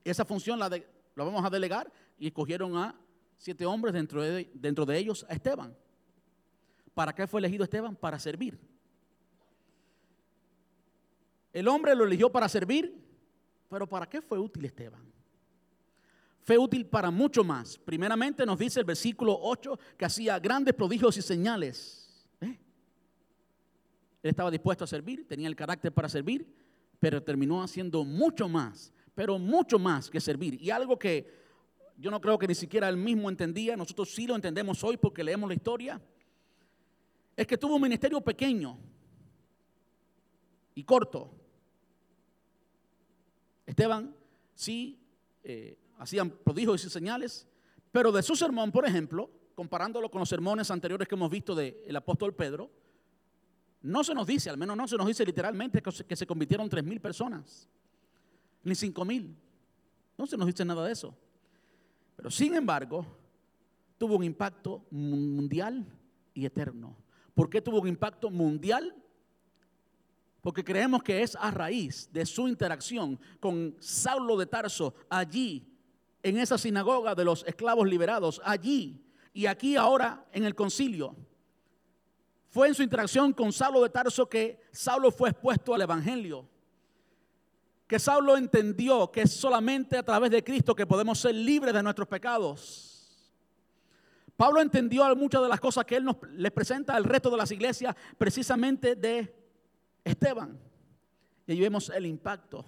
Esa 0.03 0.25
función 0.25 0.59
la, 0.59 0.69
vamos 1.15 1.45
a 1.45 1.49
delegar 1.49 1.89
y 2.19 2.27
escogieron 2.27 2.75
a 2.75 2.99
siete 3.37 3.65
hombres 3.65 3.93
dentro 3.93 4.21
de, 4.21 4.51
dentro 4.55 4.85
de 4.85 4.97
ellos 4.97 5.25
a 5.29 5.33
Esteban. 5.35 5.73
¿Para 6.93 7.15
qué 7.15 7.27
fue 7.27 7.39
elegido 7.39 7.63
Esteban? 7.63 7.95
Para 7.95 8.19
servir. 8.19 8.74
El 11.55 11.67
hombre 11.67 11.95
lo 11.95 12.03
eligió 12.03 12.31
para 12.31 12.47
servir 12.47 13.05
pero 13.69 13.87
¿para 13.87 14.07
qué 14.07 14.21
fue 14.21 14.39
útil 14.39 14.65
Esteban? 14.65 15.01
Fue 16.41 16.57
útil 16.57 16.85
para 16.85 17.09
mucho 17.09 17.43
más. 17.43 17.77
Primeramente 17.77 18.45
nos 18.45 18.59
dice 18.59 18.79
el 18.79 18.85
versículo 18.85 19.37
8 19.41 19.79
que 19.97 20.05
hacía 20.05 20.39
grandes 20.39 20.73
prodigios 20.75 21.17
y 21.17 21.21
señales. 21.21 22.25
¿Eh? 22.39 22.57
Él 24.23 24.29
estaba 24.29 24.51
dispuesto 24.51 24.83
a 24.83 24.87
servir, 24.87 25.27
tenía 25.27 25.47
el 25.47 25.55
carácter 25.55 25.91
para 25.91 26.07
servir, 26.07 26.47
pero 26.99 27.21
terminó 27.21 27.63
haciendo 27.63 28.03
mucho 28.03 28.47
más, 28.47 28.93
pero 29.15 29.39
mucho 29.39 29.79
más 29.79 30.09
que 30.09 30.21
servir. 30.21 30.61
Y 30.61 30.69
algo 30.69 30.99
que 30.99 31.43
yo 31.97 32.11
no 32.11 32.21
creo 32.21 32.37
que 32.37 32.47
ni 32.47 32.55
siquiera 32.55 32.87
él 32.87 32.97
mismo 32.97 33.29
entendía, 33.29 33.75
nosotros 33.75 34.13
sí 34.13 34.27
lo 34.27 34.35
entendemos 34.35 34.83
hoy 34.83 34.97
porque 34.97 35.23
leemos 35.23 35.49
la 35.49 35.55
historia, 35.55 36.01
es 37.35 37.47
que 37.47 37.57
tuvo 37.57 37.75
un 37.75 37.81
ministerio 37.81 38.21
pequeño 38.21 38.77
y 40.75 40.83
corto, 40.83 41.44
Esteban 43.75 44.15
sí 44.53 44.97
eh, 45.43 45.77
hacían 45.97 46.29
prodigios 46.29 46.85
y 46.85 46.89
señales, 46.89 47.45
pero 47.91 48.09
de 48.13 48.23
su 48.23 48.33
sermón, 48.33 48.71
por 48.71 48.87
ejemplo, 48.87 49.29
comparándolo 49.53 50.09
con 50.09 50.19
los 50.19 50.29
sermones 50.29 50.71
anteriores 50.71 51.09
que 51.09 51.15
hemos 51.15 51.29
visto 51.29 51.53
del 51.53 51.93
apóstol 51.93 52.33
Pedro, 52.33 52.71
no 53.81 54.01
se 54.05 54.13
nos 54.13 54.25
dice, 54.25 54.49
al 54.49 54.57
menos 54.57 54.77
no 54.77 54.87
se 54.87 54.95
nos 54.95 55.05
dice 55.05 55.25
literalmente 55.25 55.81
que 55.81 56.15
se 56.15 56.25
convirtieron 56.25 56.69
tres 56.69 56.85
mil 56.85 57.01
personas, 57.01 57.67
ni 58.63 58.75
cinco 58.75 59.03
mil. 59.03 59.35
No 60.17 60.25
se 60.25 60.37
nos 60.37 60.47
dice 60.47 60.63
nada 60.63 60.85
de 60.85 60.93
eso. 60.93 61.13
Pero 62.15 62.31
sin 62.31 62.55
embargo, 62.55 63.05
tuvo 63.97 64.15
un 64.15 64.23
impacto 64.23 64.85
mundial 64.89 65.85
y 66.33 66.45
eterno. 66.45 66.95
¿Por 67.33 67.49
qué 67.49 67.61
tuvo 67.61 67.81
un 67.81 67.89
impacto 67.89 68.29
mundial 68.29 68.95
porque 70.45 70.63
creemos 70.63 71.01
que 71.01 71.23
es 71.23 71.35
a 71.35 71.49
raíz 71.49 72.07
de 72.13 72.23
su 72.23 72.47
interacción 72.47 73.19
con 73.39 73.75
Saulo 73.79 74.37
de 74.37 74.45
Tarso 74.45 74.93
allí, 75.09 75.67
en 76.21 76.37
esa 76.37 76.59
sinagoga 76.59 77.15
de 77.15 77.25
los 77.25 77.43
esclavos 77.47 77.87
liberados, 77.87 78.39
allí 78.45 79.03
y 79.33 79.47
aquí 79.47 79.75
ahora 79.75 80.23
en 80.31 80.43
el 80.43 80.53
concilio. 80.53 81.15
Fue 82.49 82.67
en 82.67 82.75
su 82.75 82.83
interacción 82.83 83.33
con 83.33 83.51
Saulo 83.51 83.81
de 83.81 83.89
Tarso 83.89 84.29
que 84.29 84.61
Saulo 84.71 85.09
fue 85.09 85.31
expuesto 85.31 85.73
al 85.73 85.81
Evangelio. 85.81 86.47
Que 87.87 87.97
Saulo 87.97 88.37
entendió 88.37 89.11
que 89.11 89.23
es 89.23 89.31
solamente 89.31 89.97
a 89.97 90.03
través 90.03 90.29
de 90.29 90.43
Cristo 90.43 90.75
que 90.75 90.85
podemos 90.85 91.17
ser 91.17 91.33
libres 91.33 91.73
de 91.73 91.81
nuestros 91.81 92.07
pecados. 92.07 93.33
Pablo 94.37 94.61
entendió 94.61 95.15
muchas 95.15 95.41
de 95.41 95.49
las 95.49 95.59
cosas 95.59 95.85
que 95.85 95.95
él 95.95 96.03
nos 96.03 96.17
les 96.33 96.51
presenta 96.51 96.95
al 96.95 97.03
resto 97.03 97.31
de 97.31 97.37
las 97.37 97.49
iglesias 97.49 97.95
precisamente 98.19 98.95
de 98.95 99.44
Esteban. 100.05 100.57
Y 101.45 101.51
ahí 101.51 101.59
vemos 101.59 101.89
el 101.89 102.05
impacto. 102.05 102.63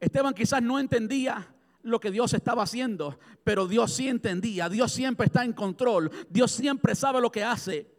Esteban 0.00 0.32
quizás 0.32 0.62
no 0.62 0.78
entendía 0.78 1.54
lo 1.82 2.00
que 2.00 2.10
Dios 2.10 2.32
estaba 2.32 2.62
haciendo, 2.62 3.18
pero 3.42 3.66
Dios 3.66 3.92
sí 3.92 4.08
entendía, 4.08 4.70
Dios 4.70 4.90
siempre 4.90 5.26
está 5.26 5.44
en 5.44 5.52
control, 5.52 6.10
Dios 6.30 6.50
siempre 6.50 6.94
sabe 6.94 7.20
lo 7.20 7.30
que 7.30 7.44
hace. 7.44 7.90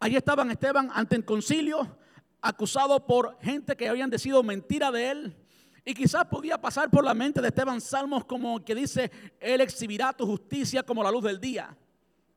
Ahí 0.00 0.16
estaban 0.16 0.50
Esteban 0.50 0.90
ante 0.94 1.16
el 1.16 1.24
concilio, 1.24 1.98
acusado 2.40 3.04
por 3.06 3.36
gente 3.40 3.76
que 3.76 3.88
habían 3.88 4.08
decidido 4.08 4.42
mentira 4.42 4.90
de 4.90 5.10
él. 5.10 5.36
Y 5.84 5.94
quizás 5.94 6.26
podía 6.26 6.60
pasar 6.60 6.90
por 6.90 7.04
la 7.04 7.14
mente 7.14 7.40
de 7.40 7.48
Esteban 7.48 7.80
salmos 7.80 8.24
como 8.24 8.62
que 8.64 8.74
dice, 8.74 9.10
Él 9.40 9.60
exhibirá 9.60 10.12
tu 10.12 10.26
justicia 10.26 10.82
como 10.82 11.02
la 11.02 11.10
luz 11.10 11.24
del 11.24 11.40
día. 11.40 11.76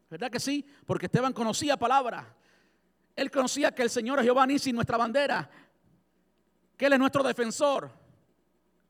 ¿Verdad 0.09 0.31
que 0.31 0.39
sí? 0.39 0.65
Porque 0.85 1.05
Esteban 1.05 1.33
conocía 1.33 1.77
palabra. 1.77 2.35
Él 3.15 3.29
conocía 3.29 3.71
que 3.73 3.83
el 3.83 3.89
Señor 3.89 4.19
es 4.19 4.25
Jehová 4.25 4.45
Nisi, 4.47 4.71
nuestra 4.71 4.97
bandera, 4.97 5.49
que 6.77 6.85
Él 6.85 6.93
es 6.93 6.99
nuestro 6.99 7.23
defensor. 7.23 7.91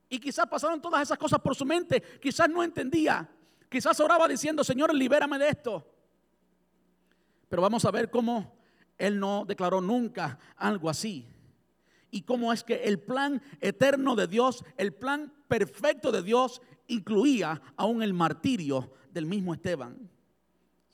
Y 0.08 0.18
quizás 0.18 0.46
pasaron 0.46 0.80
todas 0.80 1.02
esas 1.02 1.18
cosas 1.18 1.40
por 1.40 1.54
su 1.54 1.64
mente. 1.64 2.02
Quizás 2.20 2.48
no 2.48 2.62
entendía. 2.62 3.28
Quizás 3.68 3.98
oraba 4.00 4.28
diciendo, 4.28 4.62
Señor, 4.62 4.94
libérame 4.94 5.38
de 5.38 5.48
esto. 5.48 5.86
Pero 7.48 7.62
vamos 7.62 7.84
a 7.84 7.90
ver 7.90 8.10
cómo 8.10 8.54
él 8.98 9.18
no 9.18 9.44
declaró 9.46 9.80
nunca 9.80 10.38
algo 10.56 10.90
así. 10.90 11.26
Y 12.10 12.22
cómo 12.22 12.52
es 12.52 12.62
que 12.62 12.84
el 12.84 13.00
plan 13.00 13.42
eterno 13.60 14.14
de 14.14 14.26
Dios, 14.26 14.64
el 14.76 14.92
plan 14.92 15.32
perfecto 15.48 16.12
de 16.12 16.22
Dios, 16.22 16.60
incluía 16.88 17.60
aún 17.76 18.02
el 18.02 18.12
martirio 18.12 18.92
del 19.10 19.26
mismo 19.26 19.54
Esteban. 19.54 20.10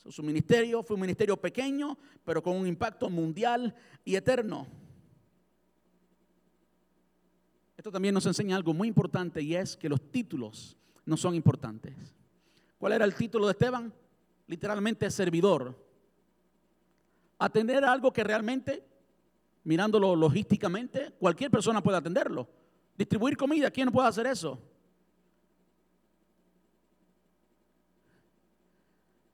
Su 0.09 0.23
ministerio 0.23 0.83
fue 0.83 0.95
un 0.95 1.01
ministerio 1.01 1.37
pequeño, 1.37 1.97
pero 2.25 2.43
con 2.43 2.57
un 2.57 2.67
impacto 2.67 3.11
mundial 3.11 3.75
y 4.05 4.17
eterno. 4.17 4.67
Esto 7.77 7.93
también 7.93 8.15
nos 8.15 8.27
enseña 8.27 8.57
algo 8.57 8.75
muy 8.75 8.89
importante 8.89 9.43
y 9.43 9.55
es 9.55 9.77
que 9.77 9.89
los 9.89 10.01
títulos 10.11 10.77
no 11.05 11.17
son 11.17 11.35
importantes. 11.35 11.95
¿Cuál 12.79 12.93
era 12.93 13.05
el 13.05 13.15
título 13.15 13.47
de 13.47 13.53
Esteban? 13.53 13.93
Literalmente 14.47 15.11
servidor. 15.11 15.77
Atender 17.39 17.85
algo 17.85 18.13
que 18.13 18.25
realmente, 18.25 18.85
mirándolo 19.65 20.17
logísticamente, 20.17 21.13
cualquier 21.19 21.51
persona 21.51 21.83
puede 21.83 21.99
atenderlo. 21.99 22.49
Distribuir 22.97 23.37
comida, 23.37 23.71
¿quién 23.71 23.91
puede 23.91 24.09
hacer 24.09 24.27
eso? 24.27 24.59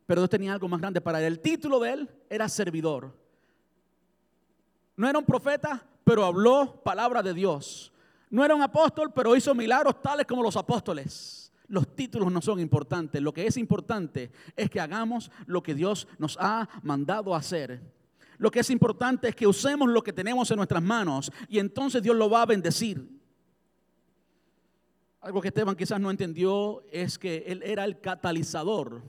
Pero 0.07 0.21
Dios 0.21 0.31
tenía 0.31 0.53
algo 0.53 0.69
más 0.69 0.81
grande 0.81 1.01
para 1.01 1.19
él. 1.21 1.27
El 1.27 1.41
título 1.41 1.81
de 1.81 1.93
él 1.93 2.11
era 2.29 2.49
servidor. 2.49 3.15
No 4.97 5.09
era 5.09 5.19
un 5.19 5.25
profeta, 5.25 5.85
pero 6.05 6.25
habló 6.25 6.83
palabra 6.83 7.23
de 7.23 7.35
Dios. 7.35 7.93
No 8.31 8.45
era 8.45 8.55
un 8.55 8.63
apóstol, 8.63 9.13
pero 9.15 9.35
hizo 9.37 9.55
milagros 9.55 10.03
tales 10.03 10.27
como 10.27 10.43
los 10.43 10.57
apóstoles. 10.57 11.53
Los 11.69 11.95
títulos 11.95 12.31
no 12.31 12.43
son 12.43 12.61
importantes. 12.61 13.23
Lo 13.23 13.33
que 13.33 13.47
es 13.47 13.57
importante 13.57 14.31
es 14.55 14.69
que 14.69 14.81
hagamos 14.81 15.31
lo 15.47 15.63
que 15.63 15.75
Dios 15.75 16.07
nos 16.19 16.37
ha 16.39 16.69
mandado 16.83 17.35
hacer. 17.35 17.81
Lo 18.37 18.51
que 18.51 18.61
es 18.61 18.71
importante 18.71 19.29
es 19.29 19.37
que 19.37 19.47
usemos 19.47 19.89
lo 19.89 20.03
que 20.03 20.13
tenemos 20.13 20.51
en 20.51 20.57
nuestras 20.57 20.83
manos 20.83 21.33
y 21.49 21.59
entonces 21.59 22.03
Dios 22.03 22.17
lo 22.17 22.29
va 22.29 22.43
a 22.43 22.47
bendecir. 22.47 23.09
Algo 25.21 25.41
que 25.41 25.49
Esteban 25.49 25.77
quizás 25.77 25.99
no 25.99 26.11
entendió 26.11 26.83
es 26.93 27.19
que 27.19 27.45
él 27.47 27.63
era 27.65 27.85
el 27.85 28.01
catalizador 28.01 29.03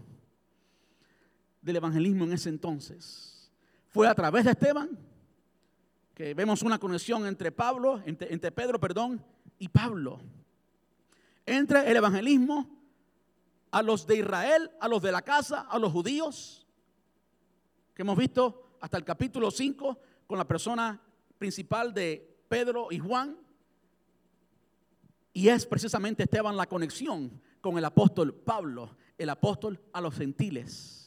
del 1.65 1.77
evangelismo 1.77 2.25
en 2.25 2.33
ese 2.33 2.49
entonces. 2.49 3.49
Fue 3.89 4.07
a 4.07 4.13
través 4.13 4.45
de 4.45 4.51
Esteban 4.51 4.97
que 6.13 6.35
vemos 6.35 6.61
una 6.61 6.77
conexión 6.77 7.25
entre 7.25 7.51
Pablo, 7.51 8.01
entre, 8.05 8.51
Pedro, 8.51 8.79
perdón, 8.79 9.21
y 9.57 9.67
Pablo. 9.67 10.21
Entre 11.45 11.89
el 11.89 11.97
evangelismo 11.97 12.69
a 13.71 13.81
los 13.81 14.05
de 14.05 14.17
Israel, 14.17 14.71
a 14.79 14.87
los 14.87 15.01
de 15.01 15.11
la 15.11 15.23
casa, 15.23 15.61
a 15.61 15.79
los 15.79 15.91
judíos, 15.91 16.67
que 17.95 18.03
hemos 18.03 18.17
visto 18.17 18.77
hasta 18.79 18.97
el 18.97 19.03
capítulo 19.03 19.49
5 19.49 19.99
con 20.27 20.37
la 20.37 20.47
persona 20.47 21.01
principal 21.39 21.93
de 21.93 22.45
Pedro 22.47 22.89
y 22.91 22.99
Juan. 22.99 23.37
Y 25.33 25.49
es 25.49 25.65
precisamente 25.65 26.23
Esteban 26.23 26.55
la 26.55 26.67
conexión 26.67 27.41
con 27.59 27.77
el 27.77 27.85
apóstol 27.85 28.35
Pablo, 28.35 28.95
el 29.17 29.29
apóstol 29.29 29.79
a 29.91 29.99
los 29.99 30.13
gentiles. 30.13 31.04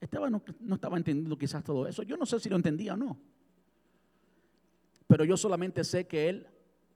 Esteban 0.00 0.32
no, 0.32 0.42
no 0.60 0.74
estaba 0.74 0.96
entendiendo 0.96 1.36
quizás 1.38 1.64
todo 1.64 1.86
eso. 1.86 2.02
Yo 2.02 2.16
no 2.16 2.26
sé 2.26 2.38
si 2.40 2.48
lo 2.48 2.56
entendía 2.56 2.94
o 2.94 2.96
no. 2.96 3.18
Pero 5.06 5.24
yo 5.24 5.36
solamente 5.36 5.84
sé 5.84 6.06
que 6.06 6.28
él, 6.28 6.46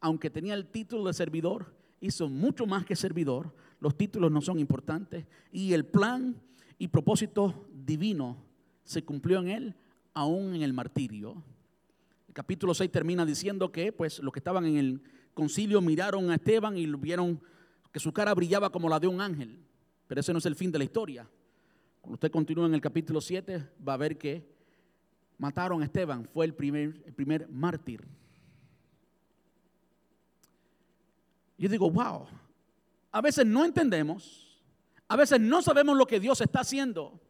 aunque 0.01 0.31
tenía 0.31 0.55
el 0.55 0.67
título 0.67 1.05
de 1.05 1.13
servidor, 1.13 1.75
hizo 2.01 2.29
mucho 2.29 2.67
más 2.67 2.85
que 2.85 2.97
servidor. 2.97 3.55
Los 3.81 3.97
títulos 3.97 4.31
no 4.31 4.41
son 4.41 4.59
importantes. 4.59 5.27
Y 5.53 5.73
el 5.73 5.85
plan 5.85 6.41
y 6.79 6.89
propósito 6.89 7.69
divino 7.73 8.37
se 8.85 9.05
cumplió 9.05 9.41
en 9.41 9.49
él, 9.49 9.75
aún 10.15 10.55
en 10.55 10.63
el 10.63 10.73
martirio. 10.73 11.43
El 12.27 12.35
capítulo 12.35 12.75
6 12.75 12.91
termina 12.91 13.25
diciendo 13.27 13.71
que 13.71 13.93
pues 13.93 14.21
los 14.21 14.33
que 14.33 14.41
estaban 14.41 14.65
en 14.65 14.77
el 14.77 15.03
concilio 15.35 15.81
miraron 15.81 16.31
a 16.31 16.37
Esteban 16.37 16.77
y 16.77 16.87
vieron 16.87 17.41
que 17.93 18.01
su 18.01 18.13
cara 18.13 18.35
brillaba 18.35 18.71
como 18.71 18.89
la 18.89 19.01
de 19.01 19.07
un 19.07 19.21
ángel. 19.21 19.59
Pero 20.07 20.21
ese 20.21 20.33
no 20.33 20.39
es 20.39 20.47
el 20.47 20.57
fin 20.57 20.73
de 20.73 20.79
la 20.79 20.85
historia. 20.85 21.29
Cuando 22.01 22.15
usted 22.15 22.31
continúa 22.31 22.67
en 22.67 22.75
el 22.75 22.81
capítulo 22.81 23.21
7, 23.21 23.69
va 23.87 23.95
a 23.95 23.99
ver 23.99 24.17
que 24.17 24.49
mataron 25.39 25.83
a 25.83 25.85
Esteban, 25.85 26.25
fue 26.25 26.47
el 26.47 26.55
primer, 26.55 27.15
primer 27.15 27.49
mártir. 27.49 28.07
Yo 31.57 31.69
digo, 31.69 31.91
wow, 31.91 32.27
a 33.11 33.21
veces 33.21 33.45
no 33.45 33.65
entendemos, 33.65 34.61
a 35.09 35.17
veces 35.17 35.41
no 35.41 35.61
sabemos 35.63 35.97
lo 35.97 36.07
que 36.07 36.21
Dios 36.21 36.41
está 36.41 36.61
haciendo. 36.61 37.21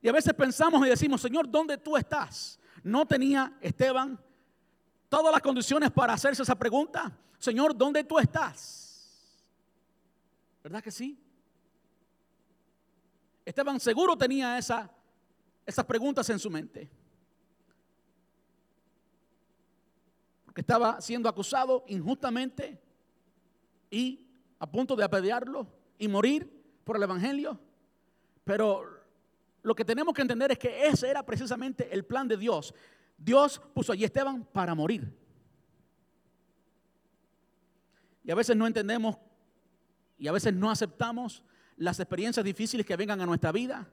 Y 0.00 0.08
a 0.08 0.12
veces 0.12 0.32
pensamos 0.34 0.86
y 0.86 0.88
decimos, 0.88 1.20
Señor, 1.20 1.50
¿dónde 1.50 1.76
tú 1.76 1.96
estás? 1.96 2.58
¿No 2.82 3.06
tenía 3.06 3.58
Esteban 3.60 4.18
todas 5.08 5.32
las 5.32 5.42
condiciones 5.42 5.90
para 5.90 6.12
hacerse 6.12 6.42
esa 6.42 6.58
pregunta? 6.58 7.16
Señor, 7.38 7.76
¿dónde 7.76 8.04
tú 8.04 8.18
estás? 8.18 9.44
¿Verdad 10.62 10.82
que 10.82 10.90
sí? 10.90 11.18
Esteban 13.48 13.80
seguro 13.80 14.14
tenía 14.14 14.58
esa, 14.58 14.90
esas 15.64 15.84
preguntas 15.86 16.28
en 16.28 16.38
su 16.38 16.50
mente. 16.50 16.90
Porque 20.44 20.60
estaba 20.60 21.00
siendo 21.00 21.30
acusado 21.30 21.82
injustamente 21.88 22.78
y 23.90 24.26
a 24.58 24.70
punto 24.70 24.94
de 24.94 25.02
apedrearlo 25.02 25.66
y 25.98 26.08
morir 26.08 26.62
por 26.84 26.96
el 26.96 27.02
Evangelio. 27.02 27.58
Pero 28.44 28.84
lo 29.62 29.74
que 29.74 29.84
tenemos 29.84 30.12
que 30.12 30.20
entender 30.20 30.52
es 30.52 30.58
que 30.58 30.86
ese 30.86 31.08
era 31.08 31.24
precisamente 31.24 31.88
el 31.90 32.04
plan 32.04 32.28
de 32.28 32.36
Dios. 32.36 32.74
Dios 33.16 33.62
puso 33.72 33.92
allí 33.92 34.02
a 34.02 34.06
Esteban 34.08 34.44
para 34.44 34.74
morir. 34.74 35.10
Y 38.24 38.30
a 38.30 38.34
veces 38.34 38.54
no 38.54 38.66
entendemos 38.66 39.16
y 40.18 40.28
a 40.28 40.32
veces 40.32 40.52
no 40.52 40.70
aceptamos 40.70 41.42
las 41.78 41.98
experiencias 42.00 42.44
difíciles 42.44 42.84
que 42.84 42.96
vengan 42.96 43.20
a 43.20 43.26
nuestra 43.26 43.52
vida, 43.52 43.88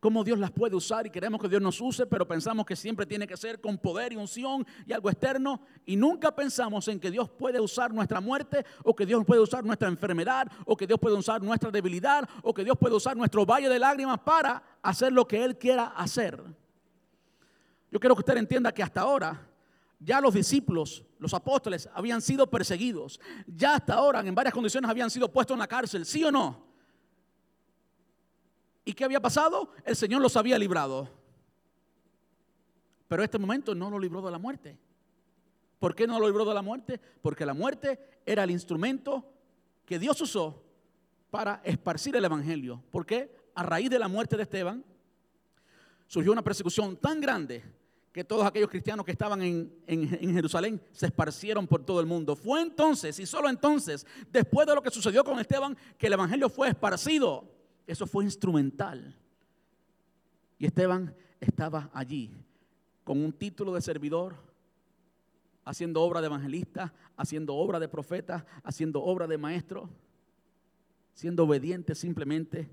cómo 0.00 0.22
Dios 0.22 0.38
las 0.38 0.50
puede 0.50 0.76
usar 0.76 1.06
y 1.06 1.10
queremos 1.10 1.40
que 1.40 1.48
Dios 1.48 1.62
nos 1.62 1.80
use, 1.80 2.06
pero 2.06 2.28
pensamos 2.28 2.66
que 2.66 2.76
siempre 2.76 3.06
tiene 3.06 3.26
que 3.26 3.38
ser 3.38 3.58
con 3.58 3.78
poder 3.78 4.12
y 4.12 4.16
unción 4.16 4.66
y 4.84 4.92
algo 4.92 5.08
externo. 5.08 5.62
Y 5.86 5.96
nunca 5.96 6.34
pensamos 6.34 6.88
en 6.88 7.00
que 7.00 7.10
Dios 7.10 7.30
puede 7.30 7.58
usar 7.58 7.90
nuestra 7.90 8.20
muerte 8.20 8.66
o 8.82 8.94
que 8.94 9.06
Dios 9.06 9.24
puede 9.24 9.40
usar 9.40 9.64
nuestra 9.64 9.88
enfermedad 9.88 10.46
o 10.66 10.76
que 10.76 10.86
Dios 10.86 10.98
puede 10.98 11.16
usar 11.16 11.42
nuestra 11.42 11.70
debilidad 11.70 12.28
o 12.42 12.52
que 12.52 12.64
Dios 12.64 12.76
puede 12.76 12.94
usar 12.94 13.16
nuestro 13.16 13.46
valle 13.46 13.70
de 13.70 13.78
lágrimas 13.78 14.20
para 14.20 14.62
hacer 14.82 15.10
lo 15.10 15.26
que 15.26 15.42
Él 15.42 15.56
quiera 15.56 15.84
hacer. 15.96 16.38
Yo 17.90 17.98
quiero 17.98 18.14
que 18.14 18.20
usted 18.20 18.36
entienda 18.36 18.72
que 18.72 18.82
hasta 18.82 19.00
ahora 19.00 19.40
ya 20.04 20.20
los 20.20 20.34
discípulos, 20.34 21.02
los 21.18 21.32
apóstoles, 21.32 21.88
habían 21.94 22.20
sido 22.20 22.48
perseguidos. 22.48 23.18
Ya 23.46 23.76
hasta 23.76 23.94
ahora, 23.94 24.20
en 24.20 24.34
varias 24.34 24.52
condiciones, 24.52 24.90
habían 24.90 25.10
sido 25.10 25.32
puestos 25.32 25.54
en 25.54 25.60
la 25.60 25.66
cárcel, 25.66 26.04
¿sí 26.04 26.22
o 26.22 26.30
no? 26.30 26.66
¿Y 28.84 28.92
qué 28.92 29.04
había 29.04 29.20
pasado? 29.20 29.70
El 29.84 29.96
Señor 29.96 30.20
los 30.20 30.36
había 30.36 30.58
librado. 30.58 31.08
Pero 33.08 33.22
este 33.22 33.38
momento 33.38 33.74
no 33.74 33.88
lo 33.88 33.98
libró 33.98 34.20
de 34.20 34.30
la 34.30 34.38
muerte. 34.38 34.78
¿Por 35.78 35.94
qué 35.94 36.06
no 36.06 36.18
lo 36.18 36.26
libró 36.26 36.44
de 36.44 36.54
la 36.54 36.62
muerte? 36.62 37.00
Porque 37.22 37.46
la 37.46 37.54
muerte 37.54 38.20
era 38.26 38.44
el 38.44 38.50
instrumento 38.50 39.32
que 39.86 39.98
Dios 39.98 40.20
usó 40.20 40.62
para 41.30 41.62
esparcir 41.64 42.14
el 42.16 42.24
Evangelio. 42.24 42.82
Porque 42.90 43.34
a 43.54 43.62
raíz 43.62 43.88
de 43.88 43.98
la 43.98 44.08
muerte 44.08 44.36
de 44.36 44.42
Esteban 44.42 44.84
surgió 46.06 46.30
una 46.32 46.42
persecución 46.42 46.96
tan 46.96 47.20
grande 47.20 47.64
que 48.14 48.22
todos 48.22 48.46
aquellos 48.46 48.70
cristianos 48.70 49.04
que 49.04 49.10
estaban 49.10 49.42
en, 49.42 50.08
Jerusalén 50.08 50.80
se 50.92 51.06
esparcieron 51.06 51.66
por 51.66 51.84
todo 51.84 51.98
el 51.98 52.06
mundo. 52.06 52.36
Fue 52.36 52.62
entonces, 52.62 53.18
y 53.18 53.26
solo 53.26 53.48
entonces, 53.48 54.06
después 54.30 54.68
de 54.68 54.74
lo 54.76 54.82
que 54.82 54.92
sucedió 54.92 55.24
con 55.24 55.40
Esteban, 55.40 55.76
que 55.98 56.06
el 56.06 56.12
Evangelio 56.12 56.48
fue 56.48 56.68
esparcido. 56.68 57.50
Eso 57.88 58.06
fue 58.06 58.22
instrumental. 58.22 59.18
Y 60.60 60.66
Esteban 60.66 61.12
estaba 61.40 61.90
allí 61.92 62.30
con 63.02 63.20
un 63.20 63.32
título 63.32 63.74
de 63.74 63.80
servidor, 63.80 64.36
haciendo 65.64 66.00
obra 66.00 66.20
de 66.20 66.28
evangelista, 66.28 66.94
haciendo 67.16 67.56
obra 67.56 67.80
de 67.80 67.88
profeta, 67.88 68.46
haciendo 68.62 69.02
obra 69.02 69.26
de 69.26 69.38
maestro, 69.38 69.90
siendo 71.14 71.42
obediente 71.42 71.96
simplemente 71.96 72.70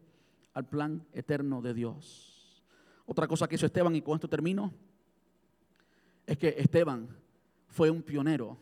al 0.53 0.67
plan 0.67 1.03
eterno 1.13 1.63
de 1.63 1.73
Dios. 1.73 2.63
Otra 3.07 3.27
cosa 3.27 3.47
que 3.47 3.55
hizo 3.55 3.65
Esteban, 3.65 3.95
y 3.95 4.03
con 4.03 4.13
esto 4.13 4.29
termino, 4.29 4.71
es 6.25 6.37
que 6.37 6.49
Esteban 6.57 7.07
fue 7.67 7.89
un 7.89 8.01
pionero. 8.01 8.57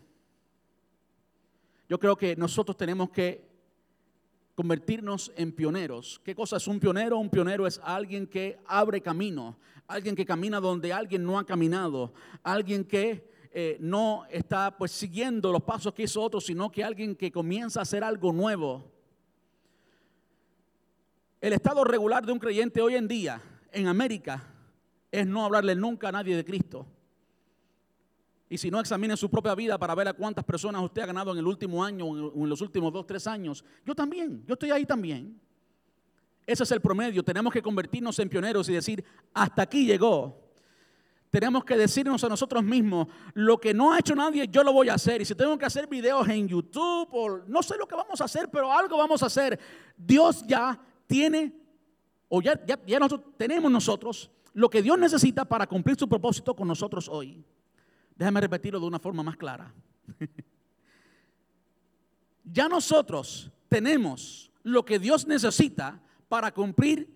Yo 1.88 2.00
creo 2.00 2.16
que 2.16 2.36
nosotros 2.36 2.78
tenemos 2.78 3.10
que 3.10 3.50
convertirnos 4.56 5.32
en 5.36 5.52
pioneros. 5.52 6.22
¿Qué 6.24 6.36
cosa 6.36 6.58
es 6.58 6.68
un 6.68 6.80
pionero? 6.80 7.18
Un 7.18 7.30
pionero 7.30 7.66
es 7.66 7.80
alguien 7.84 8.28
que 8.28 8.60
abre 8.66 9.02
camino, 9.02 9.58
alguien 9.88 10.16
que 10.16 10.26
camina 10.26 10.60
donde 10.60 10.94
alguien 10.94 11.24
no 11.24 11.40
ha 11.40 11.46
caminado, 11.46 12.14
alguien 12.44 12.84
que 12.84 13.30
eh, 13.52 13.78
no 13.80 14.26
está 14.30 14.78
pues 14.78 14.92
siguiendo 14.92 15.52
los 15.52 15.64
pasos 15.64 15.94
que 15.94 16.04
hizo 16.04 16.22
otro, 16.22 16.40
sino 16.40 16.72
que 16.72 16.84
alguien 16.84 17.16
que 17.16 17.32
comienza 17.32 17.80
a 17.80 17.84
hacer 17.84 18.04
algo 18.04 18.32
nuevo. 18.32 18.92
El 21.42 21.54
estado 21.54 21.84
regular 21.84 22.26
de 22.26 22.34
un 22.34 22.40
creyente 22.40 22.82
hoy 22.82 22.96
en 22.96 23.08
día 23.08 23.42
en 23.72 23.88
América 23.88 24.46
es 25.10 25.26
no 25.26 25.46
hablarle 25.46 25.74
nunca 25.74 26.10
a 26.10 26.12
nadie 26.12 26.36
de 26.36 26.46
Cristo. 26.46 26.86
Y 28.50 28.58
si 28.58 28.72
no, 28.72 28.80
examine 28.80 29.16
su 29.16 29.30
propia 29.30 29.54
vida 29.54 29.78
para 29.78 29.94
ver 29.94 30.08
a 30.08 30.14
cuántas 30.14 30.44
personas 30.44 30.82
usted 30.82 31.04
ha 31.04 31.06
ganado 31.06 31.32
en 31.32 31.38
el 31.38 31.46
último 31.46 31.84
año 31.84 32.08
o 32.08 32.44
en 32.44 32.50
los 32.50 32.62
últimos 32.62 32.92
dos, 32.92 33.06
tres 33.06 33.28
años. 33.28 33.64
Yo 33.86 33.94
también, 33.94 34.44
yo 34.48 34.54
estoy 34.54 34.72
ahí 34.72 34.86
también. 34.86 35.40
Ese 36.48 36.64
es 36.64 36.72
el 36.72 36.82
promedio. 36.82 37.24
Tenemos 37.24 37.54
que 37.54 37.62
convertirnos 37.62 38.18
en 38.18 38.28
pioneros 38.28 38.68
y 38.70 38.74
decir, 38.74 39.06
hasta 39.36 39.62
aquí 39.62 39.86
llegó. 39.86 40.50
Tenemos 41.30 41.64
que 41.64 41.78
decirnos 41.78 42.24
a 42.24 42.30
nosotros 42.30 42.64
mismos, 42.64 43.08
lo 43.36 43.60
que 43.60 43.72
no 43.72 43.94
ha 43.94 44.00
hecho 44.00 44.16
nadie, 44.16 44.48
yo 44.48 44.64
lo 44.64 44.74
voy 44.74 44.90
a 44.90 44.96
hacer. 44.96 45.22
Y 45.22 45.26
si 45.26 45.36
tengo 45.36 45.56
que 45.60 45.66
hacer 45.66 45.86
videos 45.86 46.28
en 46.28 46.48
YouTube 46.48 47.08
o 47.12 47.42
no 47.48 47.62
sé 47.62 47.78
lo 47.78 47.88
que 47.88 47.94
vamos 47.94 48.20
a 48.20 48.24
hacer, 48.24 48.50
pero 48.50 48.72
algo 48.72 48.98
vamos 48.98 49.22
a 49.22 49.28
hacer. 49.28 49.60
Dios 49.96 50.44
ya 50.48 50.80
tiene, 51.06 51.54
o 52.28 52.42
ya, 52.42 52.60
ya, 52.66 53.00
nosotros, 53.00 53.32
tenemos 53.38 53.72
nosotros 53.72 54.32
lo 54.54 54.72
que 54.72 54.82
Dios 54.82 54.98
necesita 54.98 55.46
para 55.46 55.68
cumplir 55.68 55.96
su 55.98 56.10
propósito 56.10 56.56
con 56.56 56.68
nosotros 56.68 57.08
hoy. 57.08 57.46
Déjame 58.20 58.42
repetirlo 58.42 58.82
de 58.82 58.86
una 58.86 59.00
forma 59.00 59.24
más 59.24 59.38
clara. 59.38 59.74
ya 62.44 62.68
nosotros 62.68 63.50
tenemos 63.70 64.52
lo 64.62 64.84
que 64.84 65.00
Dios 65.00 65.26
necesita 65.26 66.02
para 66.28 66.54
cumplir 66.54 67.10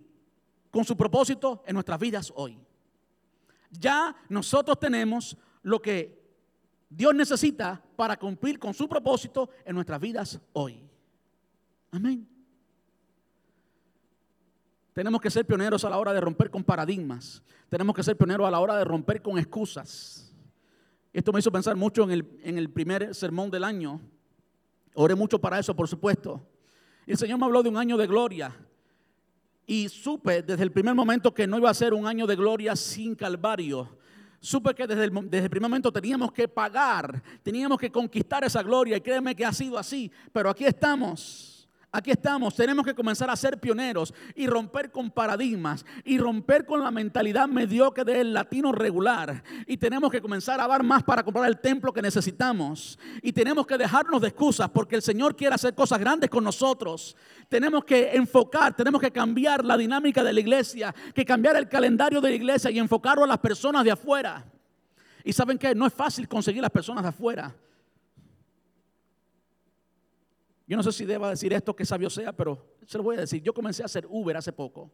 con 0.70 0.82
su 0.82 0.96
propósito 0.96 1.62
en 1.66 1.74
nuestras 1.74 2.00
vidas 2.00 2.32
hoy. 2.34 2.58
Ya 3.70 4.16
nosotros 4.30 4.80
tenemos 4.80 5.36
lo 5.62 5.82
que 5.82 6.24
Dios 6.88 7.14
necesita 7.14 7.82
para 7.96 8.18
cumplir 8.18 8.58
con 8.58 8.72
su 8.72 8.88
propósito 8.88 9.50
en 9.66 9.74
nuestras 9.74 10.00
vidas 10.00 10.40
hoy. 10.54 10.82
Amén. 11.90 12.26
Tenemos 14.94 15.20
que 15.20 15.30
ser 15.30 15.46
pioneros 15.46 15.84
a 15.84 15.90
la 15.90 15.98
hora 15.98 16.14
de 16.14 16.20
romper 16.22 16.50
con 16.50 16.64
paradigmas. 16.64 17.42
Tenemos 17.68 17.94
que 17.94 18.02
ser 18.02 18.16
pioneros 18.16 18.48
a 18.48 18.50
la 18.50 18.60
hora 18.60 18.78
de 18.78 18.84
romper 18.84 19.20
con 19.20 19.38
excusas. 19.38 20.33
Esto 21.14 21.32
me 21.32 21.38
hizo 21.38 21.52
pensar 21.52 21.76
mucho 21.76 22.02
en 22.02 22.10
el, 22.10 22.40
en 22.42 22.58
el 22.58 22.68
primer 22.68 23.14
sermón 23.14 23.48
del 23.48 23.62
año. 23.62 24.00
Oré 24.94 25.14
mucho 25.14 25.40
para 25.40 25.60
eso, 25.60 25.74
por 25.74 25.86
supuesto. 25.86 26.44
El 27.06 27.16
Señor 27.16 27.38
me 27.38 27.44
habló 27.44 27.62
de 27.62 27.68
un 27.68 27.76
año 27.76 27.96
de 27.96 28.08
gloria. 28.08 28.52
Y 29.64 29.88
supe 29.88 30.42
desde 30.42 30.64
el 30.64 30.72
primer 30.72 30.92
momento 30.92 31.32
que 31.32 31.46
no 31.46 31.56
iba 31.56 31.70
a 31.70 31.74
ser 31.74 31.94
un 31.94 32.08
año 32.08 32.26
de 32.26 32.34
gloria 32.34 32.74
sin 32.74 33.14
calvario. 33.14 33.96
Supe 34.40 34.74
que 34.74 34.88
desde 34.88 35.04
el, 35.04 35.12
desde 35.30 35.44
el 35.44 35.50
primer 35.50 35.70
momento 35.70 35.92
teníamos 35.92 36.32
que 36.32 36.48
pagar, 36.48 37.22
teníamos 37.44 37.78
que 37.78 37.92
conquistar 37.92 38.42
esa 38.42 38.64
gloria. 38.64 38.96
Y 38.96 39.00
créeme 39.00 39.36
que 39.36 39.44
ha 39.44 39.52
sido 39.52 39.78
así. 39.78 40.10
Pero 40.32 40.50
aquí 40.50 40.64
estamos 40.64 41.53
Aquí 41.96 42.10
estamos, 42.10 42.56
tenemos 42.56 42.84
que 42.84 42.92
comenzar 42.92 43.30
a 43.30 43.36
ser 43.36 43.60
pioneros 43.60 44.12
y 44.34 44.48
romper 44.48 44.90
con 44.90 45.12
paradigmas 45.12 45.86
y 46.04 46.18
romper 46.18 46.66
con 46.66 46.82
la 46.82 46.90
mentalidad 46.90 47.46
mediocre 47.46 48.02
del 48.02 48.32
latino 48.32 48.72
regular. 48.72 49.44
Y 49.68 49.76
tenemos 49.76 50.10
que 50.10 50.20
comenzar 50.20 50.60
a 50.60 50.66
dar 50.66 50.82
más 50.82 51.04
para 51.04 51.22
comprar 51.22 51.46
el 51.46 51.60
templo 51.60 51.92
que 51.92 52.02
necesitamos. 52.02 52.98
Y 53.22 53.32
tenemos 53.32 53.64
que 53.64 53.78
dejarnos 53.78 54.20
de 54.20 54.26
excusas 54.26 54.68
porque 54.70 54.96
el 54.96 55.02
Señor 55.02 55.36
quiere 55.36 55.54
hacer 55.54 55.72
cosas 55.72 56.00
grandes 56.00 56.28
con 56.30 56.42
nosotros. 56.42 57.16
Tenemos 57.48 57.84
que 57.84 58.10
enfocar, 58.16 58.74
tenemos 58.74 59.00
que 59.00 59.12
cambiar 59.12 59.64
la 59.64 59.76
dinámica 59.76 60.24
de 60.24 60.32
la 60.32 60.40
iglesia, 60.40 60.92
que 61.14 61.24
cambiar 61.24 61.54
el 61.54 61.68
calendario 61.68 62.20
de 62.20 62.30
la 62.30 62.34
iglesia 62.34 62.72
y 62.72 62.80
enfocarlo 62.80 63.22
a 63.22 63.28
las 63.28 63.38
personas 63.38 63.84
de 63.84 63.92
afuera. 63.92 64.44
Y 65.22 65.32
saben 65.32 65.58
que 65.58 65.72
no 65.76 65.86
es 65.86 65.94
fácil 65.94 66.26
conseguir 66.26 66.60
las 66.60 66.72
personas 66.72 67.04
de 67.04 67.10
afuera. 67.10 67.54
Yo 70.66 70.76
no 70.76 70.82
sé 70.82 70.92
si 70.92 71.04
deba 71.04 71.30
decir 71.30 71.52
esto 71.52 71.76
que 71.76 71.84
sabio 71.84 72.08
sea, 72.08 72.32
pero 72.32 72.76
se 72.86 72.96
lo 72.96 73.04
voy 73.04 73.16
a 73.16 73.20
decir. 73.20 73.42
Yo 73.42 73.52
comencé 73.52 73.82
a 73.82 73.86
hacer 73.86 74.06
Uber 74.08 74.36
hace 74.36 74.52
poco. 74.52 74.90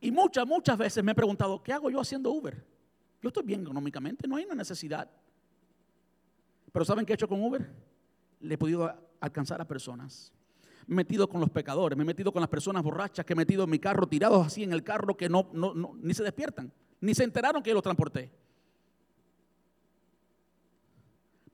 Y 0.00 0.10
muchas, 0.10 0.46
muchas 0.46 0.78
veces 0.78 1.02
me 1.02 1.12
he 1.12 1.14
preguntado, 1.14 1.62
¿qué 1.62 1.72
hago 1.72 1.90
yo 1.90 2.00
haciendo 2.00 2.30
Uber? 2.30 2.64
Yo 3.22 3.28
estoy 3.28 3.42
bien 3.44 3.62
económicamente, 3.62 4.28
no 4.28 4.36
hay 4.36 4.44
una 4.44 4.54
necesidad. 4.54 5.10
Pero 6.70 6.84
¿saben 6.84 7.06
qué 7.06 7.12
he 7.12 7.14
hecho 7.14 7.28
con 7.28 7.42
Uber? 7.42 7.68
Le 8.40 8.54
he 8.54 8.58
podido 8.58 8.94
alcanzar 9.20 9.60
a 9.60 9.66
personas. 9.66 10.32
Me 10.86 10.94
he 10.94 10.96
metido 10.96 11.28
con 11.28 11.40
los 11.40 11.50
pecadores, 11.50 11.96
me 11.96 12.04
he 12.04 12.06
metido 12.06 12.32
con 12.32 12.40
las 12.40 12.48
personas 12.48 12.82
borrachas 12.82 13.24
que 13.24 13.32
he 13.32 13.36
metido 13.36 13.64
en 13.64 13.70
mi 13.70 13.78
carro, 13.78 14.06
tirados 14.06 14.46
así 14.46 14.62
en 14.62 14.72
el 14.72 14.84
carro 14.84 15.16
que 15.16 15.28
no, 15.28 15.48
no, 15.52 15.74
no 15.74 15.94
ni 16.00 16.14
se 16.14 16.22
despiertan, 16.22 16.72
ni 17.00 17.14
se 17.14 17.24
enteraron 17.24 17.62
que 17.62 17.70
yo 17.70 17.74
los 17.74 17.82
transporté. 17.82 18.30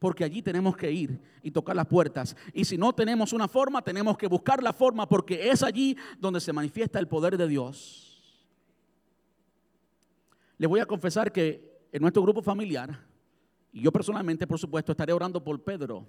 Porque 0.02 0.24
allí 0.24 0.42
tenemos 0.42 0.76
que 0.76 0.90
ir 0.90 1.20
y 1.44 1.52
tocar 1.52 1.76
las 1.76 1.86
puertas. 1.86 2.34
Y 2.52 2.64
si 2.64 2.76
no 2.76 2.92
tenemos 2.92 3.32
una 3.32 3.46
forma, 3.46 3.80
tenemos 3.82 4.18
que 4.18 4.26
buscar 4.26 4.60
la 4.60 4.72
forma 4.72 5.08
porque 5.08 5.48
es 5.48 5.62
allí 5.62 5.96
donde 6.18 6.40
se 6.40 6.52
manifiesta 6.52 6.98
el 6.98 7.06
poder 7.06 7.38
de 7.38 7.46
Dios. 7.46 8.20
Les 10.58 10.68
voy 10.68 10.80
a 10.80 10.86
confesar 10.86 11.30
que 11.30 11.86
en 11.92 12.02
nuestro 12.02 12.20
grupo 12.20 12.42
familiar, 12.42 12.98
y 13.72 13.80
yo 13.80 13.92
personalmente, 13.92 14.44
por 14.44 14.58
supuesto, 14.58 14.90
estaré 14.90 15.12
orando 15.12 15.42
por 15.42 15.62
Pedro. 15.62 16.04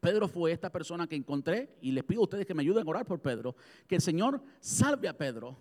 Pedro 0.00 0.28
fue 0.28 0.52
esta 0.52 0.70
persona 0.70 1.06
que 1.06 1.16
encontré 1.16 1.78
y 1.80 1.92
les 1.92 2.04
pido 2.04 2.20
a 2.20 2.24
ustedes 2.24 2.44
que 2.44 2.52
me 2.52 2.60
ayuden 2.60 2.86
a 2.86 2.90
orar 2.90 3.06
por 3.06 3.22
Pedro. 3.22 3.56
Que 3.86 3.94
el 3.94 4.02
Señor 4.02 4.42
salve 4.60 5.08
a 5.08 5.16
Pedro. 5.16 5.56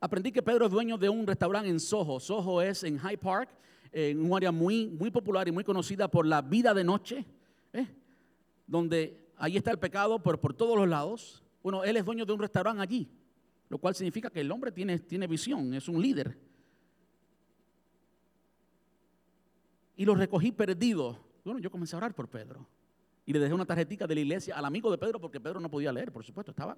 Aprendí 0.00 0.32
que 0.32 0.42
Pedro 0.42 0.66
es 0.66 0.72
dueño 0.72 0.98
de 0.98 1.08
un 1.08 1.28
restaurante 1.28 1.70
en 1.70 1.78
Soho. 1.78 2.18
Soho 2.18 2.60
es 2.60 2.82
en 2.82 2.98
Hyde 2.98 3.18
Park 3.18 3.50
en 3.94 4.20
un 4.20 4.36
área 4.36 4.50
muy, 4.50 4.88
muy 4.88 5.08
popular 5.12 5.46
y 5.46 5.52
muy 5.52 5.62
conocida 5.62 6.08
por 6.08 6.26
la 6.26 6.42
vida 6.42 6.74
de 6.74 6.82
noche, 6.82 7.24
¿eh? 7.72 7.86
donde 8.66 9.30
ahí 9.36 9.56
está 9.56 9.70
el 9.70 9.78
pecado, 9.78 10.20
pero 10.20 10.40
por 10.40 10.52
todos 10.52 10.76
los 10.76 10.88
lados. 10.88 11.44
Bueno, 11.62 11.84
él 11.84 11.96
es 11.96 12.04
dueño 12.04 12.26
de 12.26 12.32
un 12.32 12.40
restaurante 12.40 12.82
allí, 12.82 13.08
lo 13.68 13.78
cual 13.78 13.94
significa 13.94 14.30
que 14.30 14.40
el 14.40 14.50
hombre 14.50 14.72
tiene, 14.72 14.98
tiene 14.98 15.28
visión, 15.28 15.72
es 15.74 15.88
un 15.88 16.02
líder. 16.02 16.36
Y 19.96 20.04
lo 20.04 20.16
recogí 20.16 20.50
perdido. 20.50 21.20
Bueno, 21.44 21.60
yo 21.60 21.70
comencé 21.70 21.94
a 21.94 21.98
orar 21.98 22.16
por 22.16 22.28
Pedro. 22.28 22.66
Y 23.24 23.32
le 23.32 23.38
dejé 23.38 23.54
una 23.54 23.64
tarjetita 23.64 24.08
de 24.08 24.14
la 24.16 24.20
iglesia 24.22 24.56
al 24.56 24.64
amigo 24.64 24.90
de 24.90 24.98
Pedro 24.98 25.20
porque 25.20 25.40
Pedro 25.40 25.60
no 25.60 25.70
podía 25.70 25.92
leer, 25.92 26.10
por 26.10 26.24
supuesto, 26.24 26.50
estaba... 26.50 26.76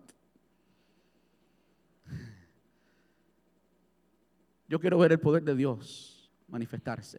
Yo 4.68 4.78
quiero 4.80 4.98
ver 4.98 5.12
el 5.12 5.20
poder 5.20 5.44
de 5.44 5.54
Dios 5.54 6.15
manifestarse. 6.48 7.18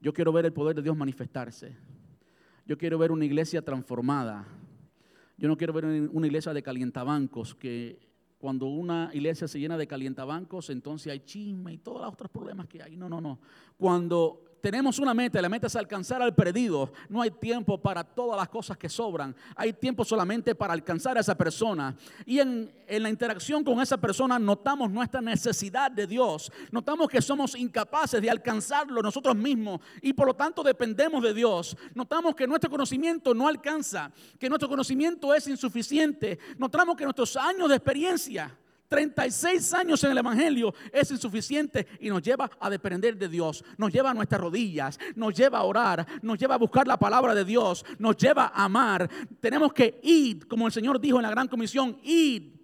Yo 0.00 0.12
quiero 0.12 0.32
ver 0.32 0.46
el 0.46 0.52
poder 0.52 0.76
de 0.76 0.82
Dios 0.82 0.96
manifestarse. 0.96 1.76
Yo 2.66 2.76
quiero 2.76 2.98
ver 2.98 3.12
una 3.12 3.24
iglesia 3.24 3.62
transformada. 3.62 4.46
Yo 5.36 5.48
no 5.48 5.56
quiero 5.56 5.72
ver 5.72 5.84
una 5.84 6.26
iglesia 6.26 6.52
de 6.52 6.62
calientabancos 6.62 7.54
que 7.54 7.98
cuando 8.38 8.66
una 8.66 9.10
iglesia 9.12 9.46
se 9.46 9.60
llena 9.60 9.78
de 9.78 9.86
calientabancos, 9.86 10.70
entonces 10.70 11.12
hay 11.12 11.20
chisme 11.20 11.74
y 11.74 11.78
todos 11.78 12.02
los 12.02 12.12
otros 12.12 12.30
problemas 12.30 12.66
que 12.66 12.82
hay. 12.82 12.96
No, 12.96 13.08
no, 13.08 13.20
no. 13.20 13.38
Cuando 13.76 14.51
tenemos 14.62 15.00
una 15.00 15.12
meta, 15.12 15.42
la 15.42 15.48
meta 15.48 15.66
es 15.66 15.74
alcanzar 15.74 16.22
al 16.22 16.36
perdido. 16.36 16.92
No 17.08 17.20
hay 17.20 17.32
tiempo 17.32 17.76
para 17.78 18.04
todas 18.04 18.38
las 18.38 18.48
cosas 18.48 18.78
que 18.78 18.88
sobran. 18.88 19.34
Hay 19.56 19.72
tiempo 19.72 20.04
solamente 20.04 20.54
para 20.54 20.72
alcanzar 20.72 21.16
a 21.16 21.20
esa 21.20 21.36
persona. 21.36 21.96
Y 22.24 22.38
en, 22.38 22.72
en, 22.86 23.02
la 23.02 23.08
interacción 23.08 23.64
con 23.64 23.80
esa 23.80 23.96
persona 23.96 24.38
notamos 24.38 24.88
nuestra 24.88 25.20
necesidad 25.20 25.90
de 25.90 26.06
Dios. 26.06 26.52
Notamos 26.70 27.08
que 27.08 27.20
somos 27.20 27.56
incapaces 27.56 28.22
de 28.22 28.30
alcanzarlo 28.30 29.02
nosotros 29.02 29.34
mismos 29.34 29.80
y 30.00 30.12
por 30.12 30.28
lo 30.28 30.34
tanto 30.34 30.62
dependemos 30.62 31.24
de 31.24 31.34
Dios. 31.34 31.76
Notamos 31.92 32.36
que 32.36 32.46
nuestro 32.46 32.70
conocimiento 32.70 33.34
no 33.34 33.48
alcanza, 33.48 34.12
que 34.38 34.48
nuestro 34.48 34.68
conocimiento 34.68 35.34
es 35.34 35.48
insuficiente. 35.48 36.38
Notamos 36.56 36.96
que 36.96 37.02
nuestros 37.02 37.36
años 37.36 37.68
de 37.68 37.74
experiencia 37.74 38.56
36 38.92 39.72
años 39.72 40.04
en 40.04 40.10
el 40.10 40.18
Evangelio 40.18 40.74
es 40.92 41.10
insuficiente 41.10 41.86
y 41.98 42.10
nos 42.10 42.20
lleva 42.20 42.50
a 42.60 42.68
depender 42.68 43.16
de 43.16 43.26
Dios, 43.26 43.64
nos 43.78 43.90
lleva 43.90 44.10
a 44.10 44.14
nuestras 44.14 44.38
rodillas, 44.38 45.00
nos 45.16 45.32
lleva 45.32 45.60
a 45.60 45.62
orar, 45.62 46.06
nos 46.20 46.38
lleva 46.38 46.56
a 46.56 46.58
buscar 46.58 46.86
la 46.86 46.98
palabra 46.98 47.34
de 47.34 47.42
Dios, 47.42 47.86
nos 47.98 48.18
lleva 48.18 48.52
a 48.54 48.64
amar. 48.64 49.08
Tenemos 49.40 49.72
que 49.72 49.98
ir, 50.02 50.46
como 50.46 50.66
el 50.66 50.74
Señor 50.74 51.00
dijo 51.00 51.16
en 51.16 51.22
la 51.22 51.30
gran 51.30 51.48
comisión, 51.48 51.98
ir. 52.02 52.62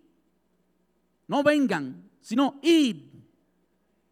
No 1.27 1.43
vengan, 1.43 2.11
sino 2.21 2.61
ir 2.63 3.11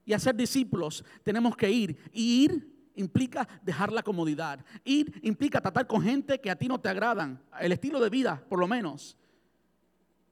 y 0.06 0.14
hacer 0.14 0.34
discípulos. 0.34 1.04
Tenemos 1.22 1.54
que 1.54 1.70
ir. 1.70 1.98
ir 2.14 2.92
implica 2.94 3.46
dejar 3.62 3.92
la 3.92 4.02
comodidad. 4.02 4.64
Ir 4.84 5.20
implica 5.22 5.60
tratar 5.60 5.86
con 5.86 6.00
gente 6.00 6.40
que 6.40 6.50
a 6.50 6.56
ti 6.56 6.66
no 6.66 6.80
te 6.80 6.88
agradan, 6.88 7.42
el 7.60 7.72
estilo 7.72 8.00
de 8.00 8.08
vida, 8.08 8.42
por 8.48 8.58
lo 8.58 8.66
menos. 8.66 9.18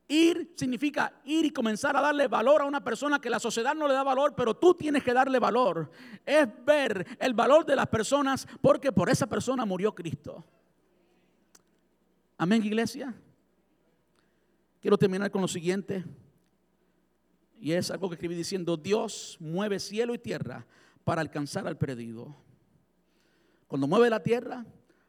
Ir 0.07 0.53
significa 0.55 1.15
ir 1.25 1.47
y 1.47 1.51
comenzar 1.51 1.97
a 1.97 2.03
darle 2.03 2.29
valor 2.29 2.61
a 2.61 2.67
una 2.67 2.85
persona 2.85 3.19
que 3.19 3.31
la 3.31 3.39
sociedad 3.39 3.75
no 3.75 3.89
le 3.89 3.95
da 3.95 4.03
valor, 4.03 4.35
pero 4.37 4.55
tú 4.55 4.75
tienes 4.75 5.03
que 5.03 5.15
darle 5.15 5.39
valor. 5.39 5.91
Es 6.27 6.47
ver 6.65 7.17
el 7.19 7.33
valor 7.33 7.65
de 7.65 7.77
las 7.77 7.87
personas 7.87 8.47
porque 8.61 8.93
por 8.93 9.09
esa 9.09 9.27
persona 9.27 9.65
murió 9.65 9.95
Cristo. 9.95 10.45
Amén, 12.37 12.63
iglesia. 12.65 13.15
Quiero 14.81 14.99
terminar 14.99 15.31
con 15.31 15.41
lo 15.41 15.49
siguiente. 15.49 16.05
Y 17.59 17.73
es 17.73 17.91
algo 17.91 18.11
que 18.11 18.17
escribí 18.17 18.35
diciendo, 18.35 18.77
Dios 18.77 19.39
mueve 19.41 19.79
cielo 19.79 20.13
y 20.13 20.19
tierra 20.19 20.67
para 21.05 21.23
alcanzar 21.23 21.67
al 21.67 21.79
perdido. 21.79 22.37
Cuando 23.67 23.87
mueve 23.87 24.11
la 24.11 24.23
tierra, 24.23 24.67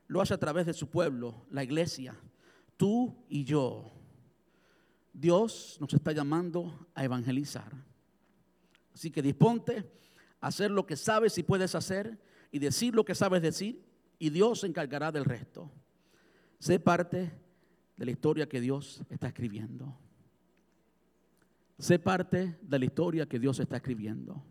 lo 0.07 0.21
hace 0.21 0.33
a 0.33 0.37
través 0.37 0.65
de 0.65 0.73
su 0.73 0.89
pueblo, 0.89 1.45
la 1.49 1.63
iglesia, 1.63 2.15
tú 2.77 3.13
y 3.27 3.43
yo. 3.43 3.91
Dios 5.17 5.77
nos 5.79 5.93
está 5.93 6.11
llamando 6.11 6.87
a 6.93 7.05
evangelizar. 7.05 7.71
Así 8.93 9.09
que 9.11 9.21
disponte 9.21 9.89
a 10.41 10.47
hacer 10.47 10.69
lo 10.69 10.85
que 10.85 10.97
sabes 10.97 11.37
y 11.37 11.43
puedes 11.43 11.73
hacer 11.73 12.19
y 12.51 12.59
decir 12.59 12.93
lo 12.93 13.05
que 13.05 13.15
sabes 13.15 13.41
decir 13.41 13.81
y 14.19 14.29
Dios 14.29 14.59
se 14.59 14.67
encargará 14.67 15.13
del 15.13 15.23
resto. 15.23 15.71
Sé 16.59 16.79
parte 16.79 17.31
de 17.95 18.05
la 18.05 18.11
historia 18.11 18.49
que 18.49 18.59
Dios 18.59 19.01
está 19.09 19.27
escribiendo. 19.27 19.97
Sé 21.77 21.97
parte 21.97 22.57
de 22.61 22.79
la 22.79 22.85
historia 22.85 23.25
que 23.25 23.39
Dios 23.39 23.59
está 23.59 23.77
escribiendo. 23.77 24.43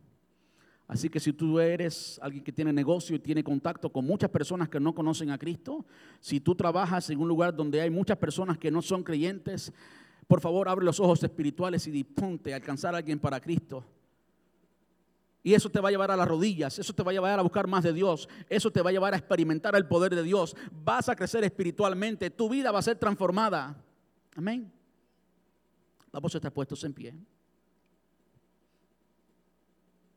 Así 0.87 1.09
que 1.11 1.21
si 1.21 1.33
tú 1.33 1.61
eres 1.61 2.19
alguien 2.23 2.45
que 2.45 2.53
tiene 2.53 2.73
negocio 2.73 3.17
y 3.17 3.19
tiene 3.19 3.45
contacto 3.45 3.91
con 3.91 4.07
muchas 4.07 4.31
personas 4.31 4.69
que 4.69 4.81
no 4.81 4.95
conocen 4.95 5.31
a 5.31 5.39
Cristo, 5.39 5.85
si 6.21 6.41
tú 6.41 6.55
trabajas 6.55 7.09
en 7.11 7.19
un 7.21 7.29
lugar 7.29 7.55
donde 7.55 7.81
hay 7.81 7.91
muchas 7.91 8.19
personas 8.19 8.59
que 8.59 8.71
no 8.71 8.83
son 8.83 9.03
creyentes, 9.03 9.73
por 10.27 10.41
favor 10.41 10.69
abre 10.69 10.85
los 10.85 11.01
ojos 11.01 11.23
espirituales 11.23 11.87
y 11.87 11.91
disponte 11.91 12.53
a 12.53 12.57
alcanzar 12.57 12.95
a 12.95 12.99
alguien 12.99 13.19
para 13.19 13.41
Cristo. 13.41 13.85
Y 15.43 15.53
eso 15.53 15.69
te 15.69 15.79
va 15.79 15.89
a 15.89 15.93
llevar 15.93 16.11
a 16.11 16.17
las 16.17 16.27
rodillas, 16.27 16.79
eso 16.79 16.95
te 16.95 17.03
va 17.03 17.11
a 17.11 17.13
llevar 17.13 17.39
a 17.39 17.43
buscar 17.43 17.67
más 17.67 17.85
de 17.85 17.93
Dios, 17.93 18.29
eso 18.49 18.71
te 18.71 18.81
va 18.81 18.89
a 18.89 18.93
llevar 18.93 19.13
a 19.13 19.19
experimentar 19.19 19.77
el 19.77 19.87
poder 19.87 20.15
de 20.15 20.23
Dios. 20.23 20.57
Vas 20.73 21.11
a 21.11 21.15
crecer 21.15 21.45
espiritualmente, 21.45 22.31
tu 22.31 22.49
vida 22.49 22.73
va 22.73 22.79
a 22.79 22.83
ser 22.83 22.99
transformada. 22.99 23.77
Amén. 24.35 24.73
Vamos 26.11 26.35
a 26.35 26.39
estar 26.39 26.53
puestos 26.53 26.83
en 26.85 26.95
pie. 26.95 27.15